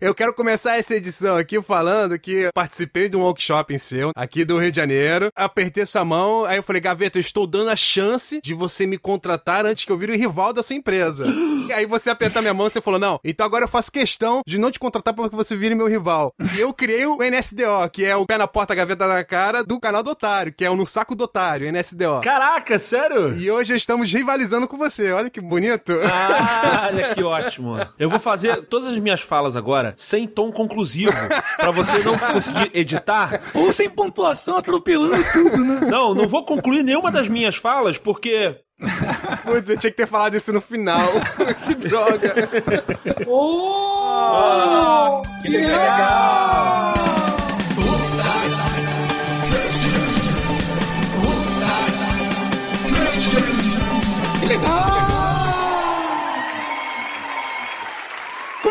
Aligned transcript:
Eu 0.00 0.14
quero 0.14 0.32
começar 0.32 0.78
essa 0.78 0.94
edição 0.94 1.36
aqui 1.36 1.60
falando 1.60 2.18
que 2.18 2.48
participei 2.54 3.06
de 3.06 3.18
um 3.18 3.20
workshop 3.20 3.74
em 3.74 3.76
seu, 3.76 4.12
aqui 4.16 4.46
do 4.46 4.56
Rio 4.56 4.70
de 4.70 4.76
Janeiro. 4.78 5.30
Apertei 5.36 5.84
sua 5.84 6.06
mão, 6.06 6.46
aí 6.46 6.56
eu 6.56 6.62
falei, 6.62 6.80
Gaveta, 6.80 7.18
eu 7.18 7.20
estou 7.20 7.46
dando 7.46 7.68
a 7.68 7.76
chance 7.76 8.40
de 8.42 8.54
você 8.54 8.86
me 8.86 8.96
contratar 8.96 9.66
antes 9.66 9.84
que 9.84 9.92
eu 9.92 9.98
vire 9.98 10.12
o 10.12 10.16
rival 10.16 10.54
da 10.54 10.62
sua 10.62 10.74
empresa. 10.74 11.26
e 11.68 11.70
aí 11.70 11.84
você 11.84 12.08
apertou 12.08 12.40
minha 12.40 12.54
mão 12.54 12.66
e 12.66 12.70
você 12.70 12.80
falou, 12.80 12.98
não, 12.98 13.20
então 13.22 13.44
agora 13.44 13.64
eu 13.64 13.68
faço 13.68 13.92
questão 13.92 14.40
de 14.46 14.56
não 14.56 14.70
te 14.70 14.78
contratar 14.78 15.12
para 15.12 15.28
que 15.28 15.36
você 15.36 15.54
vire 15.54 15.74
meu 15.74 15.86
rival. 15.86 16.32
E 16.56 16.60
eu 16.60 16.72
criei 16.72 17.04
o 17.04 17.18
NSDO, 17.18 17.90
que 17.92 18.02
é 18.02 18.16
o 18.16 18.24
pé 18.24 18.38
na 18.38 18.48
porta, 18.48 18.74
gaveta 18.74 19.06
na 19.06 19.22
cara 19.22 19.62
do 19.62 19.78
canal 19.78 20.02
do 20.02 20.12
Otário, 20.12 20.54
que 20.56 20.64
é 20.64 20.70
o 20.70 20.76
No 20.76 20.86
Saco 20.86 21.14
do 21.14 21.24
Otário, 21.24 21.70
NSDO. 21.70 22.22
Caraca, 22.22 22.78
sério? 22.78 23.36
E 23.36 23.50
hoje 23.50 23.74
estamos 23.74 24.10
rivalizando 24.10 24.66
com 24.66 24.78
você, 24.78 25.12
olha 25.12 25.28
que 25.28 25.42
bonito. 25.42 25.92
Ah, 26.10 26.88
olha 26.90 27.14
que 27.14 27.22
ótimo. 27.22 27.76
Eu 27.98 28.08
vou 28.08 28.18
fazer 28.18 28.64
todas 28.64 28.88
as 28.88 28.98
minhas 28.98 29.20
falas 29.20 29.56
agora 29.56 29.89
sem 29.96 30.26
tom 30.26 30.50
conclusivo, 30.50 31.12
pra 31.56 31.70
você 31.70 31.98
não 31.98 32.18
conseguir 32.18 32.70
editar. 32.74 33.40
Ou 33.54 33.72
sem 33.72 33.88
pontuação, 33.88 34.56
atropelando 34.56 35.22
tudo, 35.32 35.64
né? 35.64 35.80
Não, 35.88 36.14
não 36.14 36.28
vou 36.28 36.44
concluir 36.44 36.82
nenhuma 36.82 37.10
das 37.10 37.28
minhas 37.28 37.56
falas, 37.56 37.98
porque 37.98 38.56
Putz, 39.44 39.68
eu 39.68 39.76
tinha 39.76 39.90
que 39.90 39.96
ter 39.96 40.06
falado 40.06 40.34
isso 40.34 40.52
no 40.52 40.60
final. 40.60 41.06
que 41.66 41.74
droga. 41.74 42.34
Oh, 43.26 45.22
que 45.42 45.48
legal! 45.48 46.92
Que 46.94 46.99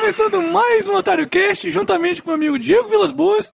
Começando 0.10 0.42
mais 0.42 0.90
um 0.90 0.96
Otário 0.96 1.30
Cast, 1.30 1.70
juntamente 1.70 2.24
com 2.24 2.32
o 2.32 2.34
amigo 2.34 2.58
Diego 2.58 2.90
Vilas 2.90 3.12
Boas. 3.12 3.52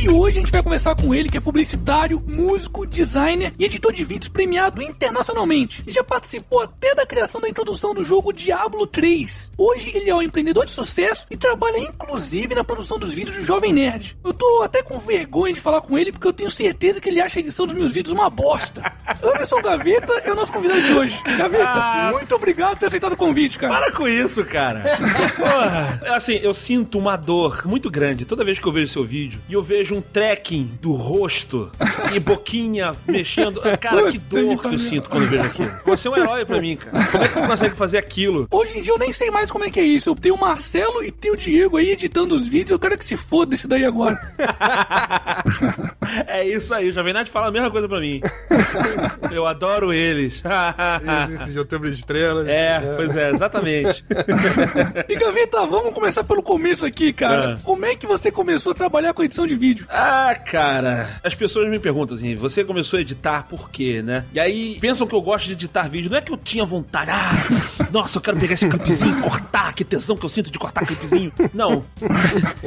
E 0.00 0.08
hoje 0.08 0.38
a 0.38 0.40
gente 0.40 0.52
vai 0.52 0.62
conversar 0.62 0.94
com 0.94 1.12
ele, 1.12 1.28
que 1.28 1.36
é 1.36 1.40
publicitário, 1.40 2.22
músico, 2.24 2.86
designer 2.86 3.52
e 3.58 3.64
editor 3.64 3.92
de 3.92 4.04
vídeos 4.04 4.28
premiado 4.28 4.80
internacionalmente. 4.80 5.82
E 5.84 5.90
já 5.90 6.04
participou 6.04 6.62
até 6.62 6.94
da 6.94 7.04
criação 7.04 7.40
da 7.40 7.48
introdução 7.48 7.92
do 7.92 8.04
jogo 8.04 8.32
Diablo 8.32 8.86
3. 8.86 9.50
Hoje 9.58 9.90
ele 9.92 10.08
é 10.08 10.14
um 10.14 10.22
empreendedor 10.22 10.66
de 10.66 10.70
sucesso 10.70 11.26
e 11.28 11.36
trabalha 11.36 11.78
inclusive 11.78 12.54
na 12.54 12.62
produção 12.62 12.96
dos 12.96 13.12
vídeos 13.12 13.38
do 13.38 13.44
Jovem 13.44 13.72
Nerd. 13.72 14.16
Eu 14.24 14.32
tô 14.32 14.62
até 14.62 14.84
com 14.84 15.00
vergonha 15.00 15.52
de 15.52 15.60
falar 15.60 15.80
com 15.80 15.98
ele 15.98 16.12
porque 16.12 16.28
eu 16.28 16.32
tenho 16.32 16.50
certeza 16.50 17.00
que 17.00 17.08
ele 17.08 17.20
acha 17.20 17.40
a 17.40 17.40
edição 17.40 17.66
dos 17.66 17.74
meus 17.74 17.90
vídeos 17.90 18.14
uma 18.14 18.30
bosta. 18.30 18.92
Anderson 19.24 19.60
Gaveta 19.60 20.12
é 20.24 20.30
o 20.30 20.36
nosso 20.36 20.52
convidado 20.52 20.80
de 20.80 20.92
hoje. 20.92 21.20
Gaveta, 21.24 22.12
muito 22.12 22.32
obrigado 22.36 22.70
por 22.70 22.78
ter 22.78 22.86
aceitado 22.86 23.14
o 23.14 23.16
convite, 23.16 23.58
cara. 23.58 23.74
Para 23.74 23.92
com 23.92 24.06
isso, 24.06 24.44
cara. 24.44 24.80
Porra. 25.34 26.00
Assim, 26.14 26.38
eu 26.40 26.54
sinto 26.54 26.98
uma 27.00 27.16
dor 27.16 27.66
muito 27.66 27.90
grande 27.90 28.24
toda 28.24 28.44
vez 28.44 28.60
que 28.60 28.66
eu 28.66 28.72
vejo 28.72 28.92
seu 28.92 29.02
vídeo 29.02 29.40
e 29.48 29.54
eu 29.54 29.62
vejo 29.62 29.87
um 29.94 30.00
tracking 30.00 30.78
do 30.80 30.92
rosto 30.92 31.70
e 32.14 32.20
boquinha 32.20 32.94
mexendo. 33.06 33.60
Cara, 33.80 34.10
que 34.10 34.18
dor 34.18 34.58
que 34.58 34.66
eu 34.66 34.78
sinto 34.78 35.08
quando 35.08 35.24
eu 35.24 35.28
vejo 35.28 35.42
aquilo. 35.42 35.70
Você 35.84 36.08
é 36.08 36.10
um 36.10 36.16
herói 36.16 36.44
pra 36.44 36.60
mim, 36.60 36.76
cara. 36.76 37.06
Como 37.06 37.24
é 37.24 37.28
que 37.28 37.34
tu 37.34 37.46
consegue 37.46 37.76
fazer 37.76 37.98
aquilo? 37.98 38.46
Hoje 38.50 38.78
em 38.78 38.82
dia 38.82 38.92
eu 38.92 38.98
nem 38.98 39.12
sei 39.12 39.30
mais 39.30 39.50
como 39.50 39.64
é 39.64 39.70
que 39.70 39.80
é 39.80 39.84
isso. 39.84 40.10
Eu 40.10 40.16
tenho 40.16 40.34
o 40.34 40.40
Marcelo 40.40 41.02
e 41.02 41.10
tenho 41.10 41.34
o 41.34 41.36
Diego 41.36 41.76
aí 41.76 41.90
editando 41.90 42.34
os 42.34 42.48
vídeos. 42.48 42.70
Eu 42.70 42.78
quero 42.78 42.96
que 42.98 43.04
se 43.04 43.16
foda 43.16 43.54
esse 43.54 43.66
daí 43.68 43.84
agora. 43.84 44.18
é 46.26 46.46
isso 46.46 46.74
aí, 46.74 46.88
o 46.88 46.92
Jovem 46.92 47.12
Nerd 47.12 47.30
fala 47.30 47.48
a 47.48 47.50
mesma 47.50 47.70
coisa 47.70 47.88
pra 47.88 48.00
mim. 48.00 48.20
Eu 49.30 49.46
adoro 49.46 49.92
eles. 49.92 50.42
Existe 51.24 51.52
de 51.52 51.58
outubro 51.58 51.88
de 51.90 51.96
estrelas. 51.96 52.46
É, 52.48 52.80
pois 52.96 53.16
é, 53.16 53.30
exatamente. 53.30 54.04
e 55.08 55.16
Gaveta, 55.16 55.66
vamos 55.66 55.92
começar 55.92 56.24
pelo 56.24 56.42
começo 56.42 56.84
aqui, 56.86 57.12
cara. 57.12 57.54
Ah. 57.54 57.58
Como 57.62 57.84
é 57.84 57.94
que 57.94 58.06
você 58.06 58.30
começou 58.30 58.72
a 58.72 58.74
trabalhar 58.74 59.12
com 59.12 59.22
edição 59.22 59.46
de 59.46 59.54
vídeo? 59.54 59.77
Ah, 59.88 60.34
cara, 60.34 61.20
as 61.22 61.34
pessoas 61.34 61.68
me 61.68 61.78
perguntam 61.78 62.16
assim: 62.16 62.34
você 62.34 62.64
começou 62.64 62.98
a 62.98 63.00
editar 63.00 63.44
por 63.44 63.70
quê, 63.70 64.02
né? 64.02 64.24
E 64.32 64.40
aí 64.40 64.78
pensam 64.80 65.06
que 65.06 65.14
eu 65.14 65.20
gosto 65.20 65.46
de 65.46 65.52
editar 65.52 65.88
vídeo. 65.88 66.10
Não 66.10 66.18
é 66.18 66.20
que 66.20 66.32
eu 66.32 66.36
tinha 66.36 66.64
vontade, 66.64 67.10
ah, 67.10 67.32
nossa, 67.92 68.18
eu 68.18 68.22
quero 68.22 68.38
pegar 68.38 68.54
esse 68.54 68.68
clipezinho 68.68 69.18
e 69.18 69.22
cortar, 69.22 69.72
que 69.72 69.84
tesão 69.84 70.16
que 70.16 70.24
eu 70.24 70.28
sinto 70.28 70.50
de 70.50 70.58
cortar 70.58 70.86
clipezinho. 70.86 71.32
Não. 71.52 71.84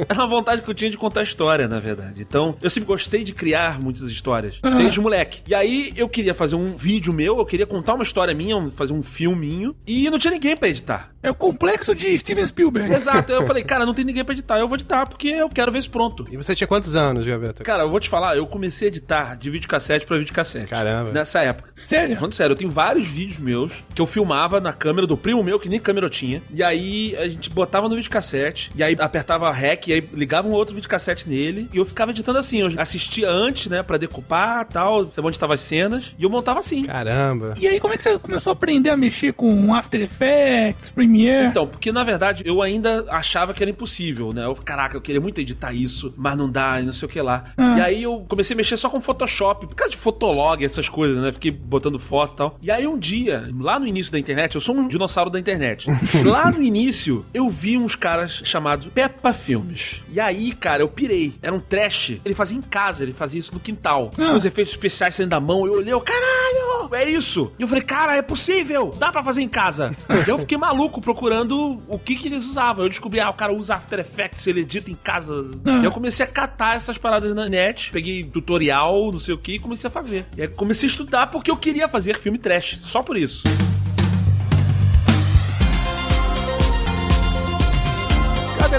Era 0.08 0.14
uma 0.20 0.26
vontade 0.26 0.62
que 0.62 0.70
eu 0.70 0.74
tinha 0.74 0.90
de 0.90 0.96
contar 0.96 1.22
história, 1.22 1.68
na 1.68 1.80
verdade. 1.80 2.20
Então, 2.20 2.56
eu 2.62 2.70
sempre 2.70 2.86
gostei 2.86 3.24
de 3.24 3.32
criar 3.32 3.80
muitas 3.80 4.02
histórias, 4.02 4.58
desde 4.62 5.00
moleque. 5.00 5.42
E 5.46 5.54
aí 5.54 5.92
eu 5.96 6.08
queria 6.08 6.34
fazer 6.34 6.56
um 6.56 6.74
vídeo 6.76 7.12
meu, 7.12 7.38
eu 7.38 7.46
queria 7.46 7.66
contar 7.66 7.94
uma 7.94 8.04
história 8.04 8.34
minha, 8.34 8.70
fazer 8.70 8.92
um 8.92 9.02
filminho, 9.02 9.74
e 9.86 10.08
não 10.10 10.18
tinha 10.18 10.32
ninguém 10.32 10.56
pra 10.56 10.68
editar. 10.68 11.11
É 11.22 11.30
o 11.30 11.34
complexo 11.34 11.94
de 11.94 12.18
Steven 12.18 12.46
Spielberg. 12.46 12.92
Exato. 12.92 13.30
Eu 13.32 13.46
falei, 13.46 13.62
cara, 13.62 13.86
não 13.86 13.94
tem 13.94 14.04
ninguém 14.04 14.24
pra 14.24 14.32
editar. 14.32 14.58
Eu 14.58 14.66
vou 14.66 14.76
editar 14.76 15.06
porque 15.06 15.28
eu 15.28 15.48
quero 15.48 15.70
ver 15.70 15.78
isso 15.78 15.90
pronto. 15.90 16.26
E 16.30 16.36
você 16.36 16.54
tinha 16.54 16.66
quantos 16.66 16.96
anos, 16.96 17.24
Gaveta? 17.24 17.62
Cara, 17.62 17.84
eu 17.84 17.90
vou 17.90 18.00
te 18.00 18.08
falar, 18.08 18.36
eu 18.36 18.46
comecei 18.46 18.88
a 18.88 18.90
editar 18.90 19.36
de 19.36 19.48
videocassete 19.48 20.04
pra 20.04 20.16
videocassete. 20.16 20.66
Caramba. 20.66 21.12
Nessa 21.12 21.40
época. 21.40 21.70
Sério? 21.76 22.16
Falando 22.16 22.32
sério, 22.32 22.54
eu 22.54 22.56
tenho 22.56 22.70
vários 22.70 23.06
vídeos 23.06 23.38
meus 23.38 23.70
que 23.94 24.02
eu 24.02 24.06
filmava 24.06 24.60
na 24.60 24.72
câmera 24.72 25.06
do 25.06 25.16
primo 25.16 25.44
meu, 25.44 25.60
que 25.60 25.68
nem 25.68 25.78
câmera 25.78 26.06
eu 26.06 26.10
tinha. 26.10 26.42
E 26.52 26.62
aí 26.62 27.16
a 27.16 27.28
gente 27.28 27.50
botava 27.50 27.88
no 27.88 27.94
videocassete, 27.94 28.72
e 28.74 28.82
aí 28.82 28.96
apertava 28.98 29.50
REC, 29.52 29.88
e 29.88 29.92
aí 29.92 30.08
ligava 30.12 30.48
um 30.48 30.52
outro 30.52 30.74
videocassete 30.74 31.28
nele, 31.28 31.68
e 31.72 31.76
eu 31.76 31.84
ficava 31.84 32.10
editando 32.10 32.38
assim. 32.38 32.60
Eu 32.62 32.68
assistia 32.78 33.30
antes, 33.30 33.68
né, 33.68 33.82
pra 33.82 33.96
decupar 33.96 34.66
tal, 34.66 35.04
saber 35.12 35.28
onde 35.28 35.36
estavam 35.36 35.54
as 35.54 35.60
cenas, 35.60 36.14
e 36.18 36.24
eu 36.24 36.30
montava 36.30 36.58
assim. 36.58 36.82
Caramba. 36.82 37.54
E 37.60 37.68
aí, 37.68 37.78
como 37.78 37.94
é 37.94 37.96
que 37.96 38.02
você 38.02 38.18
começou 38.18 38.50
a 38.50 38.54
aprender 38.54 38.90
a 38.90 38.96
mexer 38.96 39.32
com 39.32 39.72
After 39.72 40.00
Effects, 40.00 40.90
Premiere? 40.90 41.11
Então, 41.46 41.66
porque 41.66 41.92
na 41.92 42.04
verdade 42.04 42.42
eu 42.46 42.62
ainda 42.62 43.04
achava 43.08 43.52
que 43.52 43.62
era 43.62 43.70
impossível, 43.70 44.32
né? 44.32 44.44
Eu, 44.44 44.54
caraca, 44.54 44.96
eu 44.96 45.00
queria 45.00 45.20
muito 45.20 45.40
editar 45.40 45.72
isso, 45.72 46.12
mas 46.16 46.36
não 46.36 46.48
dá, 46.48 46.80
e 46.80 46.84
não 46.84 46.92
sei 46.92 47.06
o 47.06 47.10
que 47.10 47.20
lá. 47.20 47.44
Ah. 47.56 47.78
E 47.78 47.80
aí 47.80 48.02
eu 48.02 48.24
comecei 48.28 48.54
a 48.54 48.56
mexer 48.56 48.76
só 48.76 48.88
com 48.88 49.00
Photoshop, 49.00 49.66
por 49.66 49.74
causa 49.74 49.90
de 49.90 49.96
Fotolog, 49.96 50.64
essas 50.64 50.88
coisas, 50.88 51.18
né? 51.18 51.32
Fiquei 51.32 51.50
botando 51.50 51.98
foto 51.98 52.32
e 52.32 52.36
tal. 52.36 52.58
E 52.62 52.70
aí 52.70 52.86
um 52.86 52.98
dia, 52.98 53.48
lá 53.58 53.78
no 53.78 53.86
início 53.86 54.12
da 54.12 54.18
internet, 54.18 54.54
eu 54.54 54.60
sou 54.60 54.76
um 54.76 54.88
dinossauro 54.88 55.30
da 55.30 55.38
internet. 55.38 55.88
lá 56.24 56.50
no 56.50 56.62
início, 56.62 57.24
eu 57.32 57.48
vi 57.48 57.76
uns 57.76 57.94
caras 57.94 58.40
chamados 58.44 58.88
Peppa 58.88 59.32
Filmes. 59.32 60.00
E 60.10 60.20
aí, 60.20 60.52
cara, 60.52 60.82
eu 60.82 60.88
pirei. 60.88 61.34
Era 61.42 61.54
um 61.54 61.60
trash. 61.60 62.14
Ele 62.24 62.34
fazia 62.34 62.56
em 62.56 62.62
casa, 62.62 63.02
ele 63.02 63.12
fazia 63.12 63.38
isso 63.38 63.52
no 63.54 63.60
quintal. 63.60 64.10
Com 64.14 64.34
os 64.34 64.44
efeitos 64.44 64.72
especiais 64.72 65.14
saindo 65.14 65.30
da 65.30 65.40
mão. 65.40 65.66
Eu 65.66 65.74
olhei, 65.74 65.92
eu, 65.92 66.00
caralho, 66.00 66.94
é 66.94 67.08
isso. 67.08 67.52
E 67.58 67.62
eu 67.62 67.68
falei, 67.68 67.82
cara, 67.82 68.16
é 68.16 68.22
possível. 68.22 68.94
Dá 68.98 69.10
pra 69.10 69.22
fazer 69.22 69.42
em 69.42 69.48
casa. 69.48 69.94
Eu 70.26 70.38
fiquei 70.38 70.56
maluco 70.56 71.00
procurando 71.02 71.82
o 71.88 71.98
que 71.98 72.16
que 72.16 72.28
eles 72.28 72.44
usavam. 72.46 72.84
Eu 72.84 72.88
descobri, 72.88 73.20
ah, 73.20 73.28
o 73.28 73.34
cara 73.34 73.52
usa 73.52 73.74
After 73.74 73.98
Effects, 73.98 74.46
ele 74.46 74.60
edita 74.60 74.90
em 74.90 74.94
casa. 74.94 75.34
E 75.82 75.84
eu 75.84 75.92
comecei 75.92 76.24
a 76.24 76.28
catar 76.28 76.76
essas 76.76 76.96
paradas 76.96 77.34
na 77.34 77.48
net. 77.48 77.90
Peguei 77.90 78.24
tutorial, 78.24 79.10
não 79.12 79.18
sei 79.18 79.34
o 79.34 79.38
que, 79.38 79.56
e 79.56 79.58
comecei 79.58 79.88
a 79.88 79.90
fazer. 79.90 80.24
E 80.36 80.42
aí 80.42 80.48
comecei 80.48 80.86
a 80.86 80.90
estudar 80.90 81.26
porque 81.26 81.50
eu 81.50 81.56
queria 81.56 81.88
fazer 81.88 82.16
filme 82.16 82.38
trash. 82.38 82.78
Só 82.80 83.02
por 83.02 83.16
isso. 83.16 83.42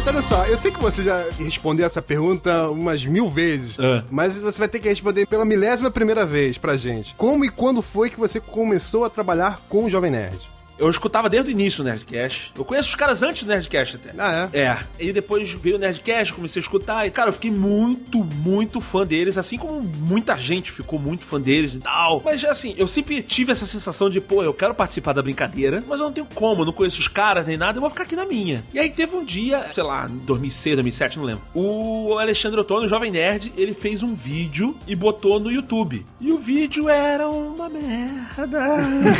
Olha 0.05 0.21
só, 0.21 0.45
eu 0.45 0.57
sei 0.57 0.71
que 0.71 0.81
você 0.81 1.03
já 1.03 1.23
respondeu 1.39 1.85
essa 1.85 2.01
pergunta 2.01 2.69
umas 2.69 3.05
mil 3.05 3.29
vezes, 3.29 3.77
É. 3.79 4.03
mas 4.11 4.39
você 4.39 4.59
vai 4.59 4.67
ter 4.67 4.79
que 4.79 4.87
responder 4.89 5.25
pela 5.25 5.45
milésima 5.45 5.89
primeira 5.89 6.25
vez 6.25 6.57
pra 6.57 6.75
gente. 6.75 7.15
Como 7.15 7.45
e 7.45 7.49
quando 7.49 7.81
foi 7.81 8.09
que 8.09 8.19
você 8.19 8.39
começou 8.39 9.05
a 9.05 9.09
trabalhar 9.09 9.61
com 9.69 9.85
o 9.85 9.89
Jovem 9.89 10.11
Nerd? 10.11 10.52
Eu 10.77 10.89
escutava 10.89 11.29
desde 11.29 11.49
o 11.49 11.51
início 11.51 11.81
o 11.81 11.85
Nerdcast. 11.85 12.51
Eu 12.57 12.65
conheço 12.65 12.89
os 12.89 12.95
caras 12.95 13.21
antes 13.21 13.43
do 13.43 13.49
Nerdcast 13.49 13.95
até. 13.95 14.13
Ah, 14.17 14.49
é? 14.51 14.59
É. 14.59 14.79
E 14.99 15.13
depois 15.13 15.51
veio 15.51 15.75
o 15.75 15.79
Nerdcast, 15.79 16.33
comecei 16.33 16.59
a 16.59 16.63
escutar. 16.63 17.05
E, 17.05 17.11
cara, 17.11 17.29
eu 17.29 17.33
fiquei 17.33 17.51
muito, 17.51 18.23
muito 18.23 18.81
fã 18.81 19.05
deles. 19.05 19.37
Assim 19.37 19.57
como 19.57 19.81
muita 19.81 20.37
gente 20.37 20.71
ficou 20.71 20.99
muito 20.99 21.23
fã 21.25 21.39
deles 21.39 21.75
e 21.75 21.79
tal. 21.79 22.21
Mas, 22.23 22.43
assim, 22.43 22.73
eu 22.77 22.87
sempre 22.87 23.21
tive 23.21 23.51
essa 23.51 23.65
sensação 23.65 24.09
de, 24.09 24.19
pô, 24.19 24.43
eu 24.43 24.53
quero 24.53 24.73
participar 24.73 25.13
da 25.13 25.21
brincadeira, 25.21 25.83
mas 25.87 25.99
eu 25.99 26.05
não 26.05 26.13
tenho 26.13 26.27
como, 26.33 26.61
eu 26.61 26.65
não 26.65 26.73
conheço 26.73 26.99
os 26.99 27.07
caras 27.07 27.45
nem 27.45 27.57
nada, 27.57 27.77
eu 27.77 27.81
vou 27.81 27.89
ficar 27.89 28.03
aqui 28.03 28.15
na 28.15 28.25
minha. 28.25 28.63
E 28.73 28.79
aí 28.79 28.89
teve 28.89 29.15
um 29.15 29.23
dia, 29.23 29.67
sei 29.71 29.83
lá, 29.83 30.09
em 30.09 30.17
2006, 30.17 30.75
2007, 30.75 31.17
não 31.17 31.25
lembro. 31.25 31.43
O 31.53 32.17
Alexandre 32.17 32.59
Ottoni, 32.59 32.85
o 32.85 32.89
Jovem 32.89 33.11
Nerd, 33.11 33.53
ele 33.57 33.73
fez 33.73 34.03
um 34.03 34.13
vídeo 34.13 34.75
e 34.87 34.95
botou 34.95 35.39
no 35.39 35.51
YouTube. 35.51 36.05
E 36.19 36.31
o 36.31 36.37
vídeo 36.37 36.89
era 36.89 37.27
uma 37.27 37.69
merda. 37.69 38.63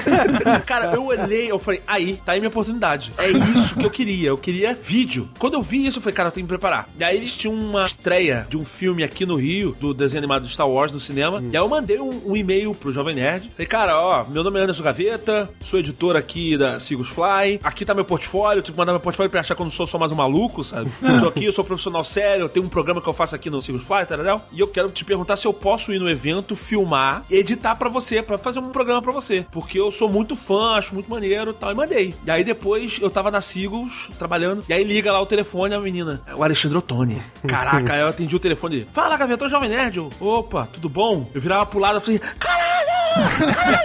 cara, 0.65 0.93
eu 0.93 1.05
olhei, 1.05 1.42
eu 1.47 1.59
falei, 1.59 1.81
aí, 1.87 2.19
tá 2.25 2.33
aí 2.33 2.39
minha 2.39 2.49
oportunidade. 2.49 3.11
É 3.17 3.29
isso 3.29 3.75
que 3.75 3.85
eu 3.85 3.91
queria. 3.91 4.29
Eu 4.29 4.37
queria 4.37 4.73
vídeo. 4.73 5.29
Quando 5.39 5.55
eu 5.55 5.61
vi 5.61 5.85
isso, 5.85 5.99
eu 5.99 6.01
falei, 6.01 6.15
cara, 6.15 6.27
eu 6.29 6.31
tenho 6.31 6.45
que 6.45 6.53
me 6.53 6.57
preparar. 6.57 6.87
E 6.99 7.03
aí 7.03 7.17
eles 7.17 7.35
tinham 7.35 7.53
uma 7.53 7.83
estreia 7.83 8.47
de 8.49 8.57
um 8.57 8.65
filme 8.65 9.03
aqui 9.03 9.25
no 9.25 9.35
Rio, 9.35 9.75
do 9.79 9.93
desenho 9.93 10.19
animado 10.19 10.43
do 10.43 10.47
Star 10.47 10.69
Wars 10.69 10.91
no 10.91 10.99
cinema. 10.99 11.41
E 11.41 11.57
aí 11.57 11.63
eu 11.63 11.67
mandei 11.67 11.99
um, 11.99 12.31
um 12.31 12.35
e-mail 12.35 12.73
pro 12.73 12.91
Jovem 12.91 13.15
Nerd. 13.15 13.51
Falei, 13.55 13.67
cara, 13.67 13.99
ó, 13.99 14.25
meu 14.25 14.43
nome 14.43 14.59
é 14.59 14.63
Anderson 14.63 14.83
Gaveta, 14.83 15.49
sou 15.61 15.79
editor 15.79 16.15
aqui 16.15 16.57
da 16.57 16.79
Sigus 16.79 17.09
Fly. 17.09 17.59
Aqui 17.63 17.85
tá 17.85 17.93
meu 17.93 18.05
portfólio. 18.05 18.59
Eu 18.59 18.63
tive 18.63 18.73
que 18.73 18.79
mandar 18.79 18.91
meu 18.91 19.01
portfólio 19.01 19.29
pra 19.29 19.39
achar 19.39 19.55
que 19.55 19.61
eu 19.61 19.65
não 19.65 19.71
sou 19.71 19.87
só 19.87 19.97
mais 19.97 20.11
um 20.11 20.15
maluco, 20.15 20.63
sabe? 20.63 20.91
Eu 21.03 21.19
tô 21.19 21.27
aqui, 21.27 21.45
eu 21.45 21.51
sou 21.51 21.63
profissional 21.63 22.03
sério, 22.03 22.43
eu 22.43 22.49
tenho 22.49 22.65
um 22.65 22.69
programa 22.69 22.99
que 22.99 23.07
eu 23.07 23.13
faço 23.13 23.35
aqui 23.35 23.49
no 23.49 23.61
Sigus 23.61 23.83
Fly, 23.83 24.05
tá 24.05 24.15
legal? 24.15 24.47
E 24.51 24.59
eu 24.59 24.67
quero 24.67 24.89
te 24.89 25.05
perguntar 25.05 25.37
se 25.37 25.45
eu 25.45 25.53
posso 25.53 25.93
ir 25.93 25.99
no 25.99 26.09
evento, 26.09 26.55
filmar, 26.55 27.23
editar 27.29 27.75
pra 27.75 27.89
você, 27.89 28.21
pra 28.21 28.37
fazer 28.37 28.59
um 28.59 28.69
programa 28.69 29.01
pra 29.01 29.11
você. 29.11 29.45
Porque 29.51 29.79
eu 29.79 29.91
sou 29.91 30.09
muito 30.09 30.35
fã, 30.35 30.75
acho 30.75 30.93
muito 30.93 31.09
maneiro 31.09 31.32
roteiro 31.33 31.51
e 31.51 31.53
tal, 31.53 31.71
e 31.71 31.75
mandei. 31.75 32.15
E 32.25 32.31
aí 32.31 32.43
depois 32.43 32.99
eu 33.01 33.09
tava 33.09 33.31
na 33.31 33.41
Sigos, 33.41 34.09
trabalhando, 34.17 34.63
e 34.69 34.73
aí 34.73 34.83
liga 34.83 35.11
lá 35.11 35.19
o 35.19 35.25
telefone, 35.25 35.73
a 35.73 35.79
menina, 35.79 36.21
é 36.27 36.35
o 36.35 36.43
Alexandre 36.43 36.77
Ottoni. 36.77 37.21
Caraca, 37.47 37.95
eu 37.95 38.07
atendi 38.07 38.35
o 38.35 38.39
telefone 38.39 38.77
dele. 38.77 38.89
Fala, 38.93 39.17
Gaveta, 39.17 39.49
Jovem 39.49 39.69
Nerd. 39.69 39.97
Eu, 39.97 40.09
Opa, 40.19 40.67
tudo 40.71 40.87
bom? 40.87 41.29
Eu 41.33 41.41
virava 41.41 41.65
pro 41.65 41.79
lado 41.79 41.97
e 41.97 42.01
falei, 42.01 42.19
caralho! 42.39 42.62